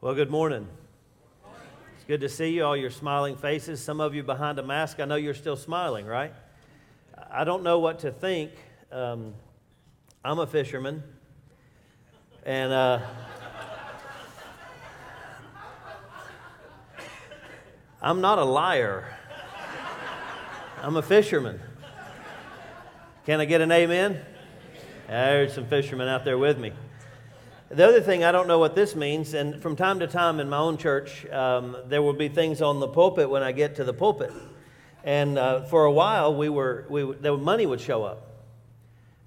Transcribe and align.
Well, 0.00 0.14
good 0.14 0.30
morning. 0.30 0.68
It's 1.96 2.04
good 2.06 2.20
to 2.20 2.28
see 2.28 2.50
you, 2.50 2.64
all 2.64 2.76
your 2.76 2.90
smiling 2.90 3.36
faces. 3.36 3.82
Some 3.82 4.00
of 4.00 4.14
you 4.14 4.22
behind 4.22 4.60
a 4.60 4.62
mask, 4.62 5.00
I 5.00 5.06
know 5.06 5.16
you're 5.16 5.34
still 5.34 5.56
smiling, 5.56 6.06
right? 6.06 6.32
I 7.32 7.42
don't 7.42 7.64
know 7.64 7.80
what 7.80 7.98
to 8.00 8.12
think. 8.12 8.52
Um, 8.92 9.34
I'm 10.24 10.38
a 10.38 10.46
fisherman, 10.46 11.02
and 12.46 12.72
uh, 12.72 13.00
I'm 18.02 18.22
not 18.22 18.38
a 18.38 18.44
liar. 18.44 19.04
I'm 20.82 20.96
a 20.96 21.02
fisherman. 21.02 21.60
Can 23.26 23.40
I 23.40 23.44
get 23.44 23.60
an 23.60 23.70
amen? 23.70 24.18
There's 25.06 25.52
some 25.52 25.66
fishermen 25.66 26.08
out 26.08 26.24
there 26.24 26.38
with 26.38 26.58
me. 26.58 26.72
The 27.68 27.86
other 27.86 28.00
thing, 28.00 28.24
I 28.24 28.32
don't 28.32 28.48
know 28.48 28.58
what 28.58 28.74
this 28.74 28.96
means, 28.96 29.34
and 29.34 29.60
from 29.60 29.76
time 29.76 30.00
to 30.00 30.06
time 30.06 30.40
in 30.40 30.48
my 30.48 30.56
own 30.56 30.78
church, 30.78 31.26
um, 31.26 31.76
there 31.88 32.00
will 32.00 32.14
be 32.14 32.28
things 32.28 32.62
on 32.62 32.80
the 32.80 32.88
pulpit 32.88 33.28
when 33.28 33.42
I 33.42 33.52
get 33.52 33.76
to 33.76 33.84
the 33.84 33.92
pulpit. 33.92 34.32
And 35.04 35.36
uh, 35.36 35.64
for 35.64 35.84
a 35.84 35.92
while, 35.92 36.34
we 36.34 36.48
were, 36.48 36.86
we, 36.88 37.02
the 37.12 37.36
money 37.36 37.66
would 37.66 37.82
show 37.82 38.02
up. 38.02 38.26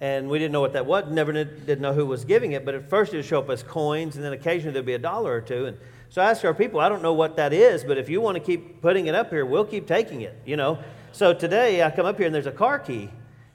And 0.02 0.30
we 0.30 0.40
didn't 0.40 0.52
know 0.52 0.62
what 0.62 0.74
that 0.74 0.88
was, 0.88 1.12
never 1.12 1.32
did, 1.32 1.68
didn't 1.68 1.84
know 1.84 1.94
who 1.94 2.08
was 2.08 2.26
giving 2.26 2.54
it, 2.54 2.66
but 2.66 2.74
at 2.74 2.90
first 2.90 3.14
it 3.14 3.18
would 3.18 3.26
show 3.26 3.40
up 3.40 3.52
as 3.52 3.62
coins, 3.62 4.16
and 4.16 4.26
then 4.26 4.34
occasionally 4.34 4.74
there'd 4.74 4.86
be 4.86 4.96
a 4.96 5.00
dollar 5.00 5.32
or 5.32 5.42
two. 5.42 5.68
And 5.68 5.78
so 6.14 6.22
I 6.22 6.30
asked 6.30 6.46
our 6.46 6.54
people, 6.54 6.80
I 6.80 6.90
don't 6.90 7.02
know 7.02 7.14
what 7.14 7.38
that 7.38 7.54
is, 7.54 7.84
but 7.84 7.98
if 7.98 8.08
you 8.08 8.22
want 8.22 8.36
to 8.36 8.40
keep 8.40 8.84
putting 8.84 9.08
it 9.08 9.16
up 9.16 9.32
here, 9.32 9.48
we'll 9.48 9.66
keep 9.66 9.88
taking 9.88 10.22
it, 10.22 10.38
you 10.46 10.56
know. 10.56 10.78
So 11.12 11.34
today 11.34 11.82
I 11.82 11.90
come 11.90 12.06
up 12.06 12.18
here 12.18 12.28
and 12.28 12.36
there's 12.36 12.46
a 12.46 12.52
car 12.52 12.78
key, 12.78 13.10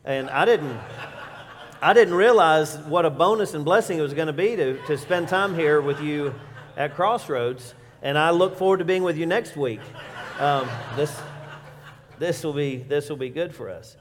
and 0.04 0.28
I 0.28 0.44
didn't. 0.44 0.76
I 1.80 1.92
didn't 1.92 2.14
realize 2.14 2.76
what 2.78 3.04
a 3.04 3.10
bonus 3.10 3.54
and 3.54 3.64
blessing 3.64 4.00
it 4.00 4.02
was 4.02 4.12
going 4.12 4.26
to 4.26 4.32
be 4.32 4.56
to, 4.56 4.84
to 4.88 4.98
spend 4.98 5.28
time 5.28 5.54
here 5.54 5.80
with 5.80 6.00
you 6.00 6.34
at 6.76 6.96
Crossroads. 6.96 7.74
And 8.02 8.18
I 8.18 8.30
look 8.30 8.56
forward 8.56 8.78
to 8.78 8.84
being 8.84 9.04
with 9.04 9.16
you 9.16 9.26
next 9.26 9.56
week. 9.56 9.78
Um, 10.40 10.68
this, 10.96 11.16
this, 12.18 12.42
will 12.42 12.54
be, 12.54 12.78
this 12.78 13.08
will 13.08 13.16
be 13.16 13.28
good 13.28 13.54
for 13.54 13.70
us. 13.70 13.96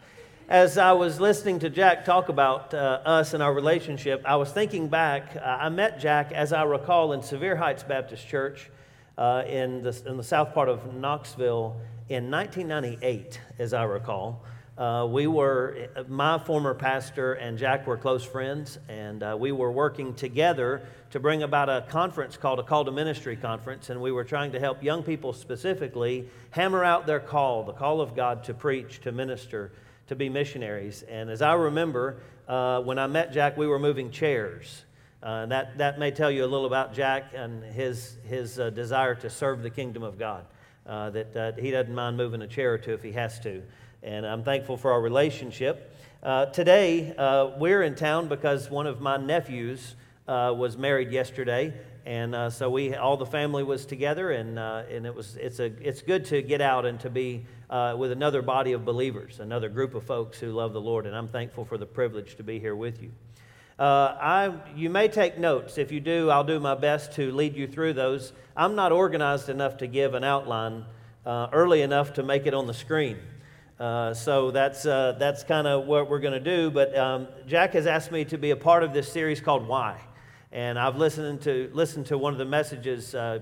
As 0.49 0.77
I 0.77 0.93
was 0.93 1.19
listening 1.19 1.59
to 1.59 1.69
Jack 1.69 2.05
talk 2.05 2.29
about 2.29 2.73
uh, 2.73 3.01
us 3.03 3.33
and 3.33 3.43
our 3.43 3.53
relationship, 3.53 4.21
I 4.23 4.37
was 4.37 4.49
thinking 4.49 4.87
back. 4.87 5.35
Uh, 5.35 5.41
I 5.43 5.67
met 5.67 5.99
Jack, 5.99 6.31
as 6.31 6.53
I 6.53 6.63
recall, 6.63 7.11
in 7.11 7.21
Sevier 7.21 7.57
Heights 7.57 7.83
Baptist 7.83 8.25
Church 8.25 8.69
uh, 9.17 9.43
in, 9.45 9.83
the, 9.83 10.01
in 10.05 10.15
the 10.15 10.23
south 10.23 10.53
part 10.53 10.69
of 10.69 10.93
Knoxville 10.93 11.75
in 12.07 12.31
1998, 12.31 13.41
as 13.59 13.73
I 13.73 13.83
recall. 13.83 14.41
Uh, 14.77 15.05
we 15.11 15.27
were, 15.27 15.89
my 16.07 16.39
former 16.39 16.73
pastor 16.73 17.33
and 17.33 17.57
Jack 17.57 17.85
were 17.85 17.97
close 17.97 18.23
friends, 18.23 18.79
and 18.87 19.23
uh, 19.23 19.35
we 19.37 19.51
were 19.51 19.73
working 19.73 20.13
together 20.13 20.81
to 21.09 21.19
bring 21.19 21.43
about 21.43 21.67
a 21.67 21.85
conference 21.89 22.37
called 22.37 22.59
a 22.59 22.63
Call 22.63 22.85
to 22.85 22.91
Ministry 22.93 23.35
Conference, 23.35 23.89
and 23.89 23.99
we 23.99 24.13
were 24.13 24.23
trying 24.23 24.53
to 24.53 24.61
help 24.61 24.81
young 24.81 25.03
people 25.03 25.33
specifically 25.33 26.29
hammer 26.51 26.85
out 26.85 27.05
their 27.05 27.19
call, 27.19 27.65
the 27.65 27.73
call 27.73 27.99
of 27.99 28.15
God 28.15 28.45
to 28.45 28.53
preach, 28.53 29.01
to 29.01 29.11
minister, 29.11 29.73
to 30.07 30.15
be 30.15 30.29
missionaries. 30.29 31.03
And 31.03 31.29
as 31.29 31.41
I 31.41 31.53
remember, 31.53 32.17
uh, 32.47 32.81
when 32.81 32.97
I 32.97 33.07
met 33.07 33.33
Jack, 33.33 33.57
we 33.57 33.67
were 33.67 33.79
moving 33.79 34.11
chairs. 34.11 34.83
Uh, 35.21 35.45
that, 35.47 35.77
that 35.77 35.99
may 35.99 36.11
tell 36.11 36.31
you 36.31 36.43
a 36.43 36.47
little 36.47 36.65
about 36.65 36.93
Jack 36.93 37.33
and 37.33 37.63
his, 37.63 38.17
his 38.23 38.59
uh, 38.59 38.69
desire 38.69 39.15
to 39.15 39.29
serve 39.29 39.63
the 39.63 39.69
kingdom 39.69 40.03
of 40.03 40.17
God, 40.17 40.45
uh, 40.85 41.09
that 41.09 41.57
he 41.59 41.71
doesn't 41.71 41.93
mind 41.93 42.17
moving 42.17 42.41
a 42.41 42.47
chair 42.47 42.73
or 42.73 42.77
two 42.77 42.93
if 42.93 43.03
he 43.03 43.11
has 43.13 43.39
to 43.41 43.61
and 44.03 44.25
I'm 44.25 44.43
thankful 44.43 44.77
for 44.77 44.91
our 44.91 45.01
relationship. 45.01 45.93
Uh, 46.21 46.45
today, 46.47 47.15
uh, 47.17 47.51
we're 47.57 47.83
in 47.83 47.95
town 47.95 48.27
because 48.27 48.69
one 48.69 48.87
of 48.87 49.01
my 49.01 49.17
nephews 49.17 49.95
was 50.27 50.77
married 50.77 51.11
yesterday, 51.11 51.73
and 52.07 52.33
uh, 52.33 52.49
so 52.49 52.69
we 52.69 52.95
all 52.95 53.17
the 53.17 53.25
family 53.25 53.63
was 53.63 53.85
together, 53.85 54.31
and 54.31 54.57
uh, 54.57 54.83
and 54.89 55.05
it 55.05 55.13
was 55.13 55.35
it's 55.35 55.59
a 55.59 55.65
it's 55.65 56.01
good 56.01 56.23
to 56.25 56.41
get 56.41 56.61
out 56.61 56.85
and 56.85 56.97
to 57.01 57.09
be 57.09 57.45
uh, 57.69 57.95
with 57.97 58.13
another 58.13 58.41
body 58.41 58.71
of 58.71 58.85
believers, 58.85 59.41
another 59.41 59.67
group 59.67 59.93
of 59.93 60.05
folks 60.05 60.39
who 60.39 60.51
love 60.51 60.71
the 60.71 60.79
Lord, 60.79 61.05
and 61.05 61.13
I'm 61.13 61.27
thankful 61.27 61.65
for 61.65 61.77
the 61.77 61.85
privilege 61.85 62.37
to 62.37 62.43
be 62.43 62.59
here 62.59 62.75
with 62.75 63.03
you. 63.03 63.11
I, 63.77 64.53
you 64.75 64.89
may 64.89 65.07
take 65.07 65.37
notes. 65.37 65.77
If 65.77 65.91
you 65.91 65.99
do, 65.99 66.31
I'll 66.31 66.43
do 66.43 66.59
my 66.59 66.73
best 66.73 67.11
to 67.13 67.31
lead 67.31 67.55
you 67.55 67.67
through 67.67 67.93
those. 67.93 68.33
I'm 68.55 68.73
not 68.73 68.91
organized 68.91 69.49
enough 69.49 69.77
to 69.77 69.87
give 69.87 70.15
an 70.15 70.23
outline 70.23 70.85
early 71.25 71.83
enough 71.83 72.13
to 72.13 72.23
make 72.23 72.47
it 72.47 72.55
on 72.55 72.65
the 72.65 72.73
screen. 72.73 73.17
Uh, 73.79 74.13
so 74.15 74.49
that's, 74.49 74.87
uh, 74.87 75.15
that's 75.19 75.43
kind 75.43 75.67
of 75.67 75.85
what 75.85 76.09
we're 76.09 76.19
going 76.19 76.33
to 76.33 76.39
do. 76.39 76.71
But 76.71 76.97
um, 76.97 77.27
Jack 77.45 77.73
has 77.73 77.85
asked 77.85 78.11
me 78.11 78.25
to 78.25 78.37
be 78.37 78.49
a 78.49 78.55
part 78.55 78.81
of 78.81 78.93
this 78.93 79.11
series 79.11 79.39
called 79.39 79.67
Why. 79.67 79.99
And 80.57 80.79
I've 80.79 80.97
listened 80.97 81.41
to, 81.41 81.69
listened 81.71 82.07
to 82.07 82.17
one 82.17 82.33
of 82.33 82.39
the 82.39 82.45
messages 82.45 83.13
uh, 83.13 83.41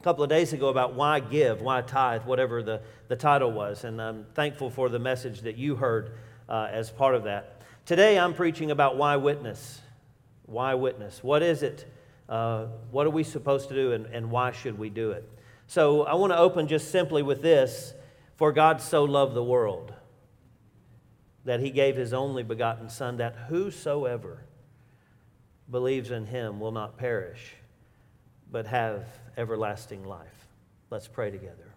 a 0.00 0.02
couple 0.02 0.24
of 0.24 0.28
days 0.28 0.52
ago 0.52 0.70
about 0.70 0.94
why 0.94 1.20
give, 1.20 1.60
why 1.60 1.82
tithe, 1.82 2.24
whatever 2.24 2.64
the, 2.64 2.80
the 3.06 3.14
title 3.14 3.52
was. 3.52 3.84
And 3.84 4.02
I'm 4.02 4.26
thankful 4.34 4.68
for 4.68 4.88
the 4.88 4.98
message 4.98 5.42
that 5.42 5.56
you 5.56 5.76
heard 5.76 6.16
uh, 6.48 6.66
as 6.68 6.90
part 6.90 7.14
of 7.14 7.22
that. 7.22 7.62
Today 7.86 8.18
I'm 8.18 8.34
preaching 8.34 8.72
about 8.72 8.96
why 8.96 9.14
witness. 9.14 9.82
Why 10.46 10.74
witness? 10.74 11.22
What 11.22 11.44
is 11.44 11.62
it? 11.62 11.86
Uh, 12.28 12.66
what 12.90 13.06
are 13.06 13.10
we 13.10 13.22
supposed 13.22 13.68
to 13.68 13.76
do 13.76 13.92
and, 13.92 14.06
and 14.06 14.28
why 14.28 14.50
should 14.50 14.76
we 14.76 14.90
do 14.90 15.12
it? 15.12 15.22
So 15.68 16.02
I 16.02 16.14
want 16.14 16.32
to 16.32 16.38
open 16.38 16.66
just 16.66 16.90
simply 16.90 17.22
with 17.22 17.40
this. 17.40 17.94
For 18.34 18.50
God 18.50 18.80
so 18.80 19.04
loved 19.04 19.34
the 19.34 19.44
world 19.44 19.94
that 21.44 21.60
he 21.60 21.70
gave 21.70 21.94
his 21.94 22.12
only 22.12 22.42
begotten 22.42 22.88
Son, 22.88 23.18
that 23.18 23.36
whosoever 23.48 24.42
believes 25.72 26.12
in 26.12 26.26
him 26.26 26.60
will 26.60 26.70
not 26.70 26.96
perish, 26.96 27.54
but 28.50 28.66
have 28.66 29.04
everlasting 29.36 30.04
life. 30.04 30.46
Let's 30.90 31.08
pray 31.08 31.30
together. 31.30 31.72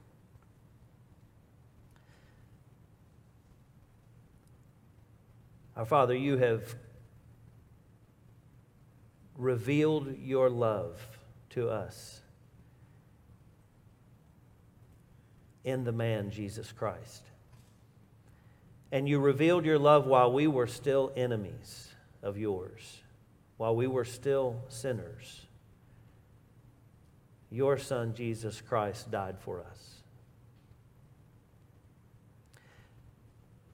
Our 5.75 5.85
Father, 5.85 6.15
you 6.15 6.37
have 6.37 6.75
revealed 9.37 10.17
your 10.19 10.49
love 10.49 10.99
to 11.51 11.69
us 11.69 12.21
in 15.65 15.83
the 15.83 15.91
man, 15.91 16.29
Jesus 16.31 16.71
Christ. 16.71 17.23
And 18.91 19.09
you 19.09 19.19
revealed 19.19 19.65
your 19.65 19.79
love 19.79 20.05
while 20.05 20.31
we 20.31 20.47
were 20.47 20.67
still 20.67 21.11
enemies 21.17 21.89
of 22.23 22.37
yours, 22.37 23.01
while 23.57 23.75
we 23.75 23.87
were 23.87 24.05
still 24.05 24.61
sinners. 24.69 25.41
Your 27.49 27.77
Son, 27.77 28.13
Jesus 28.13 28.61
Christ, 28.61 29.11
died 29.11 29.37
for 29.39 29.61
us. 29.61 29.95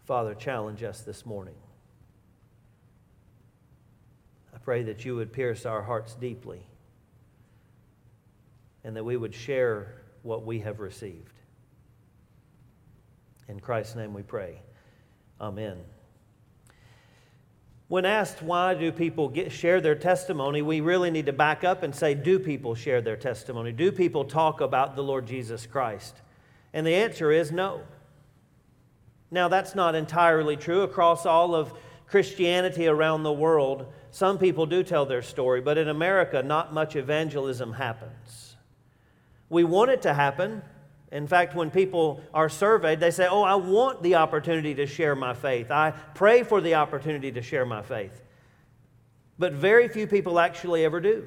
Father, 0.05 0.35
challenge 0.35 0.83
us 0.83 1.01
this 1.01 1.25
morning. 1.25 1.55
I 4.53 4.57
pray 4.57 4.83
that 4.83 5.05
you 5.05 5.15
would 5.15 5.31
pierce 5.31 5.65
our 5.65 5.81
hearts 5.81 6.15
deeply 6.15 6.61
and 8.83 8.95
that 8.95 9.03
we 9.03 9.17
would 9.17 9.33
share 9.33 10.01
what 10.23 10.45
we 10.45 10.59
have 10.59 10.79
received. 10.79 11.33
In 13.47 13.59
Christ's 13.59 13.95
name 13.95 14.13
we 14.13 14.23
pray. 14.23 14.61
Amen. 15.39 15.77
When 17.91 18.05
asked 18.05 18.41
why 18.41 18.73
do 18.73 18.89
people 18.89 19.27
get, 19.27 19.51
share 19.51 19.81
their 19.81 19.95
testimony, 19.95 20.61
we 20.61 20.79
really 20.79 21.11
need 21.11 21.25
to 21.25 21.33
back 21.33 21.65
up 21.65 21.83
and 21.83 21.93
say, 21.93 22.13
do 22.13 22.39
people 22.39 22.73
share 22.73 23.01
their 23.01 23.17
testimony? 23.17 23.73
Do 23.73 23.91
people 23.91 24.23
talk 24.23 24.61
about 24.61 24.95
the 24.95 25.03
Lord 25.03 25.27
Jesus 25.27 25.65
Christ? 25.65 26.15
And 26.71 26.87
the 26.87 26.95
answer 26.95 27.33
is 27.33 27.51
no. 27.51 27.81
Now, 29.29 29.49
that's 29.49 29.75
not 29.75 29.93
entirely 29.93 30.55
true 30.55 30.83
across 30.83 31.25
all 31.25 31.53
of 31.53 31.73
Christianity 32.07 32.87
around 32.87 33.23
the 33.23 33.33
world. 33.33 33.85
Some 34.11 34.37
people 34.37 34.65
do 34.65 34.83
tell 34.83 35.05
their 35.05 35.21
story, 35.21 35.59
but 35.59 35.77
in 35.77 35.89
America, 35.89 36.41
not 36.41 36.73
much 36.73 36.95
evangelism 36.95 37.73
happens. 37.73 38.55
We 39.49 39.65
want 39.65 39.91
it 39.91 40.01
to 40.03 40.13
happen. 40.13 40.61
In 41.11 41.27
fact, 41.27 41.55
when 41.55 41.69
people 41.69 42.21
are 42.33 42.47
surveyed, 42.47 42.99
they 42.99 43.11
say, 43.11 43.27
Oh, 43.27 43.43
I 43.43 43.55
want 43.55 44.01
the 44.01 44.15
opportunity 44.15 44.73
to 44.75 44.85
share 44.85 45.15
my 45.15 45.33
faith. 45.33 45.69
I 45.69 45.91
pray 45.91 46.43
for 46.43 46.61
the 46.61 46.75
opportunity 46.75 47.31
to 47.33 47.41
share 47.41 47.65
my 47.65 47.81
faith. 47.81 48.21
But 49.37 49.53
very 49.53 49.87
few 49.87 50.07
people 50.07 50.39
actually 50.39 50.85
ever 50.85 51.01
do. 51.01 51.25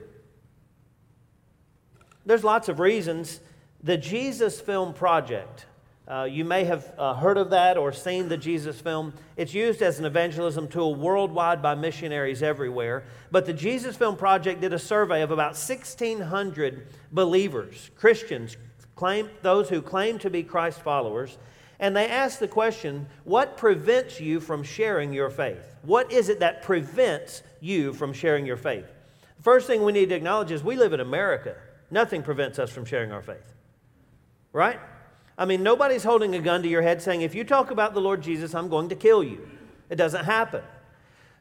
There's 2.24 2.44
lots 2.44 2.68
of 2.68 2.80
reasons. 2.80 3.40
The 3.82 3.98
Jesus 3.98 4.58
Film 4.58 4.94
Project, 4.94 5.66
uh, 6.08 6.26
you 6.30 6.46
may 6.46 6.64
have 6.64 6.90
uh, 6.96 7.12
heard 7.14 7.36
of 7.36 7.50
that 7.50 7.76
or 7.76 7.92
seen 7.92 8.28
the 8.28 8.38
Jesus 8.38 8.80
film. 8.80 9.12
It's 9.36 9.52
used 9.52 9.82
as 9.82 9.98
an 9.98 10.06
evangelism 10.06 10.68
tool 10.68 10.94
worldwide 10.94 11.60
by 11.60 11.74
missionaries 11.74 12.42
everywhere. 12.42 13.04
But 13.30 13.44
the 13.44 13.52
Jesus 13.52 13.96
Film 13.96 14.16
Project 14.16 14.62
did 14.62 14.72
a 14.72 14.78
survey 14.78 15.20
of 15.20 15.30
about 15.30 15.52
1,600 15.52 16.86
believers, 17.12 17.90
Christians, 17.96 18.56
claim, 18.96 19.28
those 19.42 19.68
who 19.68 19.82
claim 19.82 20.18
to 20.20 20.30
be 20.30 20.42
Christ 20.42 20.80
followers, 20.80 21.38
and 21.80 21.96
they 21.96 22.08
ask 22.08 22.38
the 22.38 22.48
question 22.48 23.06
what 23.24 23.56
prevents 23.56 24.20
you 24.20 24.40
from 24.40 24.62
sharing 24.62 25.12
your 25.12 25.30
faith? 25.30 25.76
What 25.82 26.12
is 26.12 26.28
it 26.28 26.40
that 26.40 26.62
prevents 26.62 27.42
you 27.60 27.92
from 27.92 28.12
sharing 28.12 28.46
your 28.46 28.56
faith? 28.56 28.86
The 29.36 29.42
first 29.42 29.66
thing 29.66 29.84
we 29.84 29.92
need 29.92 30.08
to 30.10 30.14
acknowledge 30.14 30.50
is 30.50 30.62
we 30.62 30.76
live 30.76 30.92
in 30.92 31.00
America. 31.00 31.56
Nothing 31.90 32.22
prevents 32.22 32.58
us 32.58 32.70
from 32.70 32.84
sharing 32.84 33.12
our 33.12 33.22
faith. 33.22 33.54
Right? 34.52 34.78
I 35.36 35.44
mean, 35.44 35.62
nobody's 35.62 36.04
holding 36.04 36.34
a 36.34 36.38
gun 36.38 36.62
to 36.62 36.68
your 36.68 36.82
head 36.82 37.02
saying, 37.02 37.22
if 37.22 37.34
you 37.34 37.44
talk 37.44 37.70
about 37.70 37.92
the 37.92 38.00
Lord 38.00 38.22
Jesus, 38.22 38.54
I'm 38.54 38.68
going 38.68 38.88
to 38.90 38.94
kill 38.94 39.24
you. 39.24 39.48
It 39.90 39.96
doesn't 39.96 40.24
happen. 40.24 40.62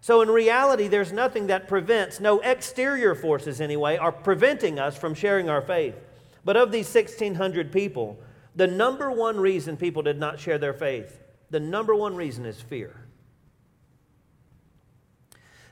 So, 0.01 0.21
in 0.21 0.29
reality, 0.29 0.89
there's 0.89 1.13
nothing 1.13 1.47
that 1.47 1.69
prevents, 1.69 2.19
no 2.19 2.41
exterior 2.41 3.15
forces 3.15 3.61
anyway, 3.61 3.95
are 3.95 4.11
preventing 4.11 4.77
us 4.77 4.97
from 4.97 5.13
sharing 5.13 5.49
our 5.49 5.61
faith. 5.61 5.95
But 6.43 6.57
of 6.57 6.71
these 6.71 6.93
1,600 6.93 7.71
people, 7.71 8.19
the 8.55 8.67
number 8.67 9.11
one 9.11 9.39
reason 9.39 9.77
people 9.77 10.01
did 10.01 10.19
not 10.19 10.39
share 10.39 10.57
their 10.57 10.73
faith, 10.73 11.19
the 11.49 11.59
number 11.59 11.95
one 11.95 12.15
reason 12.15 12.45
is 12.45 12.61
fear. 12.61 12.99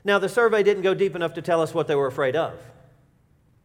Now, 0.04 0.18
the 0.18 0.28
survey 0.28 0.62
didn't 0.62 0.82
go 0.82 0.94
deep 0.94 1.14
enough 1.14 1.34
to 1.34 1.42
tell 1.42 1.60
us 1.60 1.74
what 1.74 1.86
they 1.86 1.94
were 1.94 2.08
afraid 2.08 2.34
of. 2.34 2.58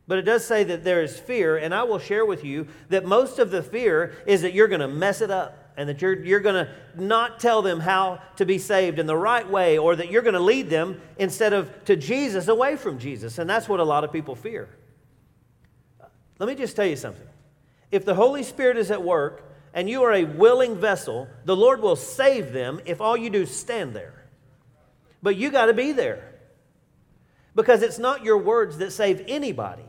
But 0.08 0.20
it 0.20 0.22
does 0.22 0.46
say 0.46 0.64
that 0.64 0.84
there 0.84 1.04
is 1.04 1.20
fear, 1.20 1.58
and 1.58 1.74
I 1.74 1.84
will 1.84 2.00
share 2.00 2.26
with 2.26 2.44
you 2.44 2.68
that 2.90 3.06
most 3.06 3.40
of 3.40 3.52
the 3.52 3.62
fear 3.62 4.14
is 4.26 4.42
that 4.44 4.54
you're 4.54 4.68
going 4.68 4.82
to 4.82 4.88
mess 4.88 5.22
it 5.22 5.32
up 5.32 5.74
and 5.76 5.90
that 5.90 6.02
you're, 6.02 6.24
you're 6.24 6.40
going 6.40 6.66
to 6.66 6.72
not 6.96 7.40
tell 7.40 7.62
them 7.62 7.80
how 7.80 8.22
to 8.38 8.46
be 8.46 8.58
saved 8.58 9.00
in 9.00 9.06
the 9.06 9.16
right 9.16 9.48
way, 9.48 9.78
or 9.78 9.96
that 9.96 10.10
you're 10.10 10.24
going 10.24 10.34
to 10.34 10.40
lead 10.40 10.70
them 10.70 11.00
instead 11.20 11.54
of 11.54 11.70
to 11.86 11.96
Jesus 11.96 12.48
away 12.48 12.76
from 12.76 12.98
Jesus. 12.98 13.38
And 13.38 13.50
that's 13.50 13.70
what 13.70 13.80
a 13.80 13.84
lot 13.84 14.04
of 14.04 14.12
people 14.12 14.36
fear. 14.36 14.70
Let 16.40 16.48
me 16.48 16.56
just 16.56 16.76
tell 16.76 16.86
you 16.86 16.96
something. 16.96 17.28
If 17.92 18.06
the 18.06 18.16
Holy 18.16 18.44
Spirit 18.44 18.78
is 18.78 18.92
at 18.92 19.04
work 19.04 19.44
and 19.74 19.90
you 19.90 20.04
are 20.04 20.14
a 20.14 20.24
willing 20.24 20.78
vessel, 20.78 21.28
the 21.46 21.56
Lord 21.56 21.82
will 21.82 21.96
save 21.96 22.52
them 22.52 22.80
if 22.86 23.02
all 23.02 23.18
you 23.18 23.30
do 23.30 23.44
is 23.44 23.56
stand 23.56 23.96
there. 23.96 24.26
But 25.24 25.36
you 25.36 25.50
got 25.50 25.66
to 25.68 25.74
be 25.74 25.92
there 25.92 26.36
because 27.56 27.82
it's 27.82 27.98
not 27.98 28.24
your 28.24 28.38
words 28.38 28.78
that 28.78 28.92
save 28.92 29.24
anybody. 29.28 29.84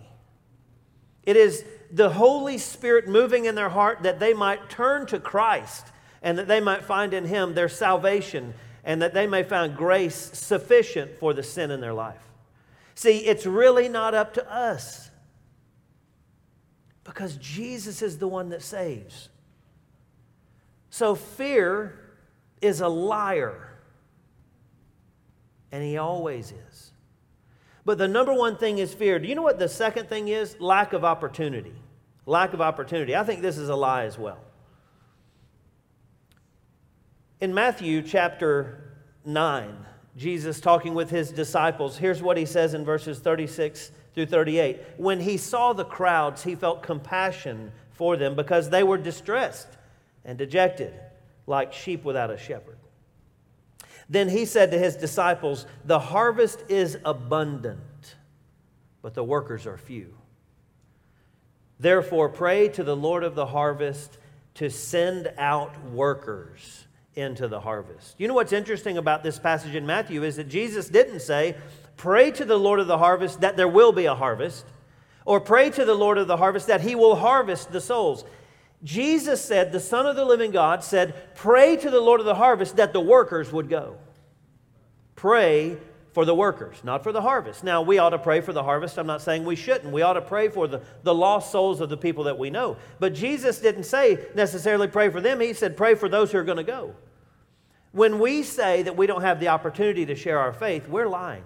It 1.24 1.36
is 1.36 1.64
the 1.90 2.10
Holy 2.10 2.58
Spirit 2.58 3.08
moving 3.08 3.44
in 3.44 3.54
their 3.54 3.68
heart 3.68 4.02
that 4.02 4.20
they 4.20 4.32
might 4.32 4.70
turn 4.70 5.06
to 5.08 5.20
Christ 5.20 5.86
and 6.22 6.38
that 6.38 6.48
they 6.48 6.60
might 6.60 6.84
find 6.84 7.12
in 7.12 7.26
Him 7.26 7.54
their 7.54 7.68
salvation 7.68 8.54
and 8.84 9.02
that 9.02 9.12
they 9.12 9.26
may 9.26 9.42
find 9.42 9.76
grace 9.76 10.30
sufficient 10.32 11.18
for 11.18 11.34
the 11.34 11.42
sin 11.42 11.70
in 11.70 11.80
their 11.80 11.92
life. 11.92 12.22
See, 12.94 13.18
it's 13.18 13.44
really 13.44 13.88
not 13.88 14.14
up 14.14 14.34
to 14.34 14.52
us 14.52 15.07
because 17.08 17.38
Jesus 17.38 18.02
is 18.02 18.18
the 18.18 18.28
one 18.28 18.50
that 18.50 18.60
saves. 18.62 19.30
So 20.90 21.14
fear 21.14 21.98
is 22.60 22.82
a 22.82 22.88
liar, 22.88 23.70
and 25.72 25.82
he 25.82 25.96
always 25.96 26.52
is. 26.52 26.92
But 27.86 27.96
the 27.96 28.06
number 28.06 28.34
one 28.34 28.58
thing 28.58 28.76
is 28.76 28.92
fear. 28.92 29.18
Do 29.18 29.26
you 29.26 29.34
know 29.34 29.42
what 29.42 29.58
the 29.58 29.70
second 29.70 30.10
thing 30.10 30.28
is? 30.28 30.60
Lack 30.60 30.92
of 30.92 31.02
opportunity. 31.02 31.72
Lack 32.26 32.52
of 32.52 32.60
opportunity. 32.60 33.16
I 33.16 33.24
think 33.24 33.40
this 33.40 33.56
is 33.56 33.70
a 33.70 33.74
lie 33.74 34.04
as 34.04 34.18
well. 34.18 34.44
In 37.40 37.54
Matthew 37.54 38.02
chapter 38.02 38.98
9, 39.24 39.86
Jesus 40.18 40.60
talking 40.60 40.94
with 40.94 41.10
his 41.10 41.30
disciples, 41.30 41.96
here's 41.96 42.20
what 42.20 42.36
he 42.36 42.44
says 42.44 42.74
in 42.74 42.84
verses 42.84 43.20
36 43.20 43.92
through 44.14 44.26
38. 44.26 44.80
When 44.96 45.20
he 45.20 45.36
saw 45.36 45.72
the 45.72 45.84
crowds, 45.84 46.42
he 46.42 46.56
felt 46.56 46.82
compassion 46.82 47.70
for 47.92 48.16
them 48.16 48.34
because 48.34 48.68
they 48.68 48.82
were 48.82 48.98
distressed 48.98 49.68
and 50.24 50.36
dejected, 50.36 50.92
like 51.46 51.72
sheep 51.72 52.04
without 52.04 52.32
a 52.32 52.36
shepherd. 52.36 52.78
Then 54.08 54.28
he 54.28 54.44
said 54.44 54.72
to 54.72 54.78
his 54.78 54.96
disciples, 54.96 55.66
The 55.84 56.00
harvest 56.00 56.64
is 56.68 56.98
abundant, 57.04 58.16
but 59.02 59.14
the 59.14 59.22
workers 59.22 59.68
are 59.68 59.78
few. 59.78 60.14
Therefore, 61.78 62.28
pray 62.28 62.68
to 62.70 62.82
the 62.82 62.96
Lord 62.96 63.22
of 63.22 63.36
the 63.36 63.46
harvest 63.46 64.18
to 64.54 64.68
send 64.68 65.32
out 65.38 65.80
workers 65.92 66.87
into 67.18 67.48
the 67.48 67.60
harvest. 67.60 68.14
You 68.18 68.28
know 68.28 68.34
what's 68.34 68.52
interesting 68.52 68.96
about 68.96 69.22
this 69.22 69.38
passage 69.38 69.74
in 69.74 69.84
Matthew 69.84 70.22
is 70.22 70.36
that 70.36 70.48
Jesus 70.48 70.88
didn't 70.88 71.20
say, 71.20 71.56
Pray 71.96 72.30
to 72.30 72.44
the 72.44 72.56
Lord 72.56 72.78
of 72.78 72.86
the 72.86 72.98
harvest 72.98 73.40
that 73.40 73.56
there 73.56 73.68
will 73.68 73.90
be 73.90 74.04
a 74.04 74.14
harvest, 74.14 74.64
or 75.24 75.40
pray 75.40 75.68
to 75.70 75.84
the 75.84 75.94
Lord 75.94 76.16
of 76.16 76.28
the 76.28 76.36
harvest 76.36 76.68
that 76.68 76.80
he 76.80 76.94
will 76.94 77.16
harvest 77.16 77.72
the 77.72 77.80
souls. 77.80 78.24
Jesus 78.84 79.44
said, 79.44 79.72
the 79.72 79.80
Son 79.80 80.06
of 80.06 80.14
the 80.14 80.24
living 80.24 80.52
God 80.52 80.84
said, 80.84 81.34
Pray 81.34 81.76
to 81.76 81.90
the 81.90 82.00
Lord 82.00 82.20
of 82.20 82.26
the 82.26 82.36
harvest 82.36 82.76
that 82.76 82.92
the 82.92 83.00
workers 83.00 83.52
would 83.52 83.68
go. 83.68 83.96
Pray 85.16 85.76
for 86.12 86.24
the 86.24 86.34
workers, 86.34 86.82
not 86.84 87.02
for 87.02 87.12
the 87.12 87.20
harvest. 87.20 87.64
Now, 87.64 87.82
we 87.82 87.98
ought 87.98 88.10
to 88.10 88.18
pray 88.18 88.40
for 88.40 88.52
the 88.52 88.62
harvest. 88.62 88.98
I'm 88.98 89.06
not 89.06 89.22
saying 89.22 89.44
we 89.44 89.56
shouldn't. 89.56 89.92
We 89.92 90.02
ought 90.02 90.14
to 90.14 90.20
pray 90.20 90.48
for 90.48 90.66
the, 90.66 90.82
the 91.02 91.14
lost 91.14 91.50
souls 91.50 91.80
of 91.80 91.90
the 91.90 91.96
people 91.96 92.24
that 92.24 92.38
we 92.38 92.50
know. 92.50 92.76
But 92.98 93.14
Jesus 93.14 93.58
didn't 93.58 93.84
say 93.84 94.18
necessarily 94.34 94.88
pray 94.88 95.10
for 95.10 95.20
them, 95.20 95.40
He 95.40 95.52
said 95.52 95.76
pray 95.76 95.94
for 95.94 96.08
those 96.08 96.32
who 96.32 96.38
are 96.38 96.44
going 96.44 96.58
to 96.58 96.64
go. 96.64 96.94
When 97.92 98.18
we 98.18 98.42
say 98.42 98.82
that 98.82 98.96
we 98.96 99.06
don't 99.06 99.22
have 99.22 99.40
the 99.40 99.48
opportunity 99.48 100.06
to 100.06 100.14
share 100.14 100.38
our 100.38 100.52
faith, 100.52 100.88
we're 100.88 101.08
lying. 101.08 101.44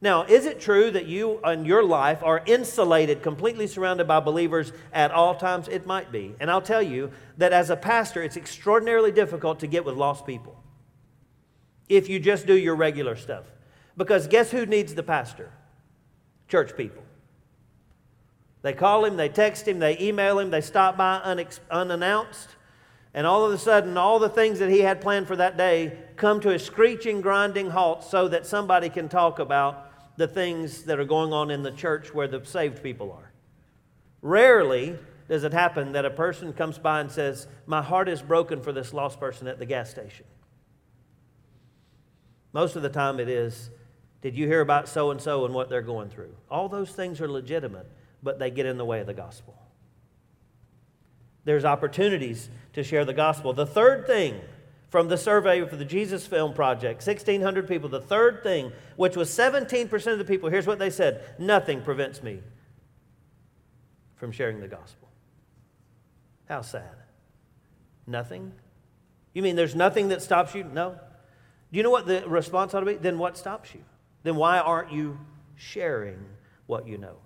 Now, 0.00 0.22
is 0.22 0.46
it 0.46 0.60
true 0.60 0.90
that 0.92 1.06
you 1.06 1.40
and 1.42 1.66
your 1.66 1.82
life 1.82 2.22
are 2.22 2.42
insulated, 2.46 3.22
completely 3.22 3.66
surrounded 3.66 4.06
by 4.06 4.20
believers 4.20 4.72
at 4.92 5.10
all 5.10 5.34
times? 5.34 5.66
It 5.66 5.86
might 5.86 6.12
be. 6.12 6.34
And 6.38 6.50
I'll 6.50 6.62
tell 6.62 6.82
you 6.82 7.10
that 7.36 7.52
as 7.52 7.68
a 7.70 7.76
pastor, 7.76 8.22
it's 8.22 8.36
extraordinarily 8.36 9.10
difficult 9.10 9.58
to 9.60 9.66
get 9.66 9.84
with 9.84 9.96
lost 9.96 10.24
people 10.24 10.62
if 11.88 12.08
you 12.08 12.20
just 12.20 12.46
do 12.46 12.56
your 12.56 12.76
regular 12.76 13.16
stuff. 13.16 13.44
Because 13.96 14.28
guess 14.28 14.50
who 14.50 14.66
needs 14.66 14.94
the 14.94 15.02
pastor? 15.02 15.50
Church 16.46 16.76
people. 16.76 17.02
They 18.62 18.72
call 18.72 19.04
him, 19.04 19.16
they 19.16 19.28
text 19.28 19.66
him, 19.66 19.78
they 19.78 19.98
email 19.98 20.38
him, 20.38 20.50
they 20.50 20.60
stop 20.60 20.96
by 20.96 21.16
unannounced, 21.70 22.48
and 23.14 23.26
all 23.26 23.44
of 23.44 23.52
a 23.52 23.58
sudden, 23.58 23.96
all 23.96 24.18
the 24.18 24.28
things 24.28 24.58
that 24.58 24.70
he 24.70 24.80
had 24.80 25.00
planned 25.00 25.26
for 25.26 25.36
that 25.36 25.56
day 25.56 25.96
come 26.16 26.40
to 26.40 26.50
a 26.50 26.58
screeching, 26.58 27.20
grinding 27.20 27.70
halt 27.70 28.04
so 28.04 28.28
that 28.28 28.46
somebody 28.46 28.88
can 28.88 29.08
talk 29.08 29.38
about 29.38 30.16
the 30.18 30.28
things 30.28 30.82
that 30.84 30.98
are 30.98 31.04
going 31.04 31.32
on 31.32 31.50
in 31.50 31.62
the 31.62 31.70
church 31.70 32.12
where 32.12 32.28
the 32.28 32.44
saved 32.44 32.82
people 32.82 33.12
are. 33.12 33.32
Rarely 34.20 34.98
does 35.28 35.44
it 35.44 35.52
happen 35.52 35.92
that 35.92 36.04
a 36.04 36.10
person 36.10 36.52
comes 36.52 36.78
by 36.78 37.00
and 37.00 37.10
says, 37.10 37.46
My 37.66 37.82
heart 37.82 38.08
is 38.08 38.20
broken 38.20 38.60
for 38.60 38.72
this 38.72 38.92
lost 38.92 39.20
person 39.20 39.46
at 39.46 39.58
the 39.58 39.66
gas 39.66 39.90
station. 39.90 40.26
Most 42.52 42.76
of 42.76 42.82
the 42.82 42.88
time 42.88 43.20
it 43.20 43.28
is, 43.28 43.70
Did 44.20 44.36
you 44.36 44.46
hear 44.46 44.60
about 44.60 44.88
so 44.88 45.10
and 45.10 45.20
so 45.20 45.44
and 45.44 45.54
what 45.54 45.68
they're 45.68 45.82
going 45.82 46.10
through? 46.10 46.34
All 46.50 46.68
those 46.68 46.90
things 46.90 47.20
are 47.20 47.28
legitimate, 47.28 47.88
but 48.22 48.38
they 48.38 48.50
get 48.50 48.66
in 48.66 48.76
the 48.76 48.84
way 48.84 49.00
of 49.00 49.06
the 49.06 49.14
gospel. 49.14 49.54
There's 51.44 51.64
opportunities 51.64 52.50
to 52.78 52.84
share 52.84 53.04
the 53.04 53.12
gospel. 53.12 53.52
The 53.52 53.66
third 53.66 54.06
thing 54.06 54.40
from 54.88 55.08
the 55.08 55.18
survey 55.18 55.66
for 55.66 55.76
the 55.76 55.84
Jesus 55.84 56.26
Film 56.26 56.54
Project 56.54 57.04
1,600 57.06 57.68
people. 57.68 57.88
The 57.88 58.00
third 58.00 58.42
thing, 58.42 58.72
which 58.96 59.16
was 59.16 59.28
17% 59.30 60.12
of 60.12 60.18
the 60.18 60.24
people, 60.24 60.48
here's 60.48 60.66
what 60.66 60.78
they 60.78 60.90
said 60.90 61.22
nothing 61.38 61.82
prevents 61.82 62.22
me 62.22 62.40
from 64.16 64.32
sharing 64.32 64.60
the 64.60 64.68
gospel. 64.68 65.08
How 66.48 66.62
sad. 66.62 66.94
Nothing? 68.06 68.52
You 69.34 69.42
mean 69.42 69.56
there's 69.56 69.74
nothing 69.74 70.08
that 70.08 70.22
stops 70.22 70.54
you? 70.54 70.64
No. 70.64 70.92
Do 71.70 71.76
you 71.76 71.82
know 71.82 71.90
what 71.90 72.06
the 72.06 72.26
response 72.26 72.72
ought 72.74 72.80
to 72.80 72.86
be? 72.86 72.94
Then 72.94 73.18
what 73.18 73.36
stops 73.36 73.74
you? 73.74 73.84
Then 74.22 74.36
why 74.36 74.58
aren't 74.58 74.92
you 74.92 75.18
sharing 75.56 76.24
what 76.66 76.86
you 76.86 76.96
know? 76.96 77.16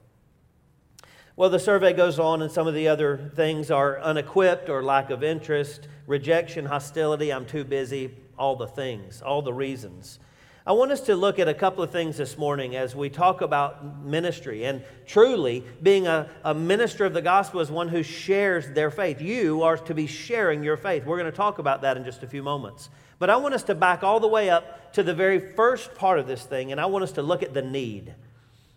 Well, 1.34 1.48
the 1.48 1.58
survey 1.58 1.94
goes 1.94 2.18
on, 2.18 2.42
and 2.42 2.52
some 2.52 2.66
of 2.66 2.74
the 2.74 2.88
other 2.88 3.30
things 3.34 3.70
are 3.70 3.98
unequipped 4.00 4.68
or 4.68 4.82
lack 4.82 5.08
of 5.08 5.24
interest, 5.24 5.88
rejection, 6.06 6.66
hostility, 6.66 7.32
I'm 7.32 7.46
too 7.46 7.64
busy, 7.64 8.14
all 8.38 8.54
the 8.54 8.66
things, 8.66 9.22
all 9.22 9.40
the 9.40 9.52
reasons. 9.52 10.18
I 10.66 10.72
want 10.72 10.92
us 10.92 11.00
to 11.02 11.16
look 11.16 11.38
at 11.38 11.48
a 11.48 11.54
couple 11.54 11.82
of 11.82 11.90
things 11.90 12.18
this 12.18 12.36
morning 12.36 12.76
as 12.76 12.94
we 12.94 13.08
talk 13.08 13.40
about 13.40 14.04
ministry. 14.04 14.64
And 14.66 14.84
truly, 15.06 15.64
being 15.82 16.06
a, 16.06 16.28
a 16.44 16.52
minister 16.52 17.06
of 17.06 17.14
the 17.14 17.22
gospel 17.22 17.60
is 17.60 17.70
one 17.70 17.88
who 17.88 18.02
shares 18.02 18.68
their 18.70 18.90
faith. 18.90 19.22
You 19.22 19.62
are 19.62 19.78
to 19.78 19.94
be 19.94 20.06
sharing 20.06 20.62
your 20.62 20.76
faith. 20.76 21.06
We're 21.06 21.18
going 21.18 21.30
to 21.30 21.36
talk 21.36 21.58
about 21.58 21.80
that 21.80 21.96
in 21.96 22.04
just 22.04 22.22
a 22.22 22.28
few 22.28 22.42
moments. 22.42 22.90
But 23.18 23.30
I 23.30 23.36
want 23.36 23.54
us 23.54 23.62
to 23.64 23.74
back 23.74 24.04
all 24.04 24.20
the 24.20 24.28
way 24.28 24.50
up 24.50 24.92
to 24.92 25.02
the 25.02 25.14
very 25.14 25.40
first 25.54 25.94
part 25.94 26.18
of 26.18 26.26
this 26.26 26.44
thing, 26.44 26.72
and 26.72 26.80
I 26.80 26.86
want 26.86 27.04
us 27.04 27.12
to 27.12 27.22
look 27.22 27.42
at 27.42 27.54
the 27.54 27.62
need. 27.62 28.14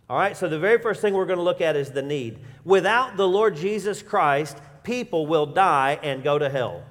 All 0.09 0.17
right, 0.17 0.37
so 0.37 0.47
the 0.47 0.59
very 0.59 0.77
first 0.77 1.01
thing 1.01 1.13
we're 1.13 1.25
going 1.25 1.39
to 1.39 1.43
look 1.43 1.61
at 1.61 1.75
is 1.75 1.91
the 1.91 2.03
need. 2.03 2.39
Without 2.63 3.17
the 3.17 3.27
Lord 3.27 3.55
Jesus 3.55 4.03
Christ, 4.03 4.57
people 4.83 5.25
will 5.25 5.47
die 5.47 5.99
and 6.03 6.23
go 6.23 6.37
to 6.37 6.47
hell. 6.49 6.83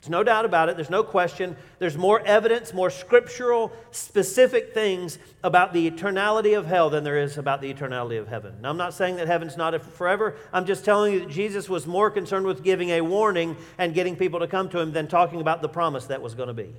There's 0.00 0.10
no 0.10 0.22
doubt 0.22 0.44
about 0.44 0.68
it. 0.68 0.76
There's 0.76 0.90
no 0.90 1.02
question. 1.02 1.56
There's 1.80 1.96
more 1.96 2.20
evidence, 2.20 2.72
more 2.72 2.90
scriptural, 2.90 3.72
specific 3.90 4.72
things 4.72 5.18
about 5.42 5.72
the 5.72 5.90
eternality 5.90 6.56
of 6.56 6.66
hell 6.66 6.88
than 6.88 7.02
there 7.02 7.18
is 7.18 7.36
about 7.36 7.60
the 7.60 7.72
eternality 7.72 8.20
of 8.20 8.28
heaven. 8.28 8.60
Now, 8.62 8.70
I'm 8.70 8.76
not 8.76 8.94
saying 8.94 9.16
that 9.16 9.26
heaven's 9.26 9.56
not 9.56 9.80
forever. 9.82 10.36
I'm 10.52 10.66
just 10.66 10.84
telling 10.84 11.14
you 11.14 11.20
that 11.20 11.30
Jesus 11.30 11.68
was 11.68 11.86
more 11.86 12.10
concerned 12.10 12.46
with 12.46 12.62
giving 12.62 12.90
a 12.90 13.00
warning 13.00 13.56
and 13.76 13.92
getting 13.92 14.14
people 14.14 14.38
to 14.40 14.46
come 14.46 14.68
to 14.70 14.78
him 14.78 14.92
than 14.92 15.08
talking 15.08 15.40
about 15.40 15.62
the 15.62 15.68
promise 15.68 16.06
that 16.06 16.22
was 16.22 16.34
going 16.34 16.48
to 16.48 16.54
be. 16.54 16.74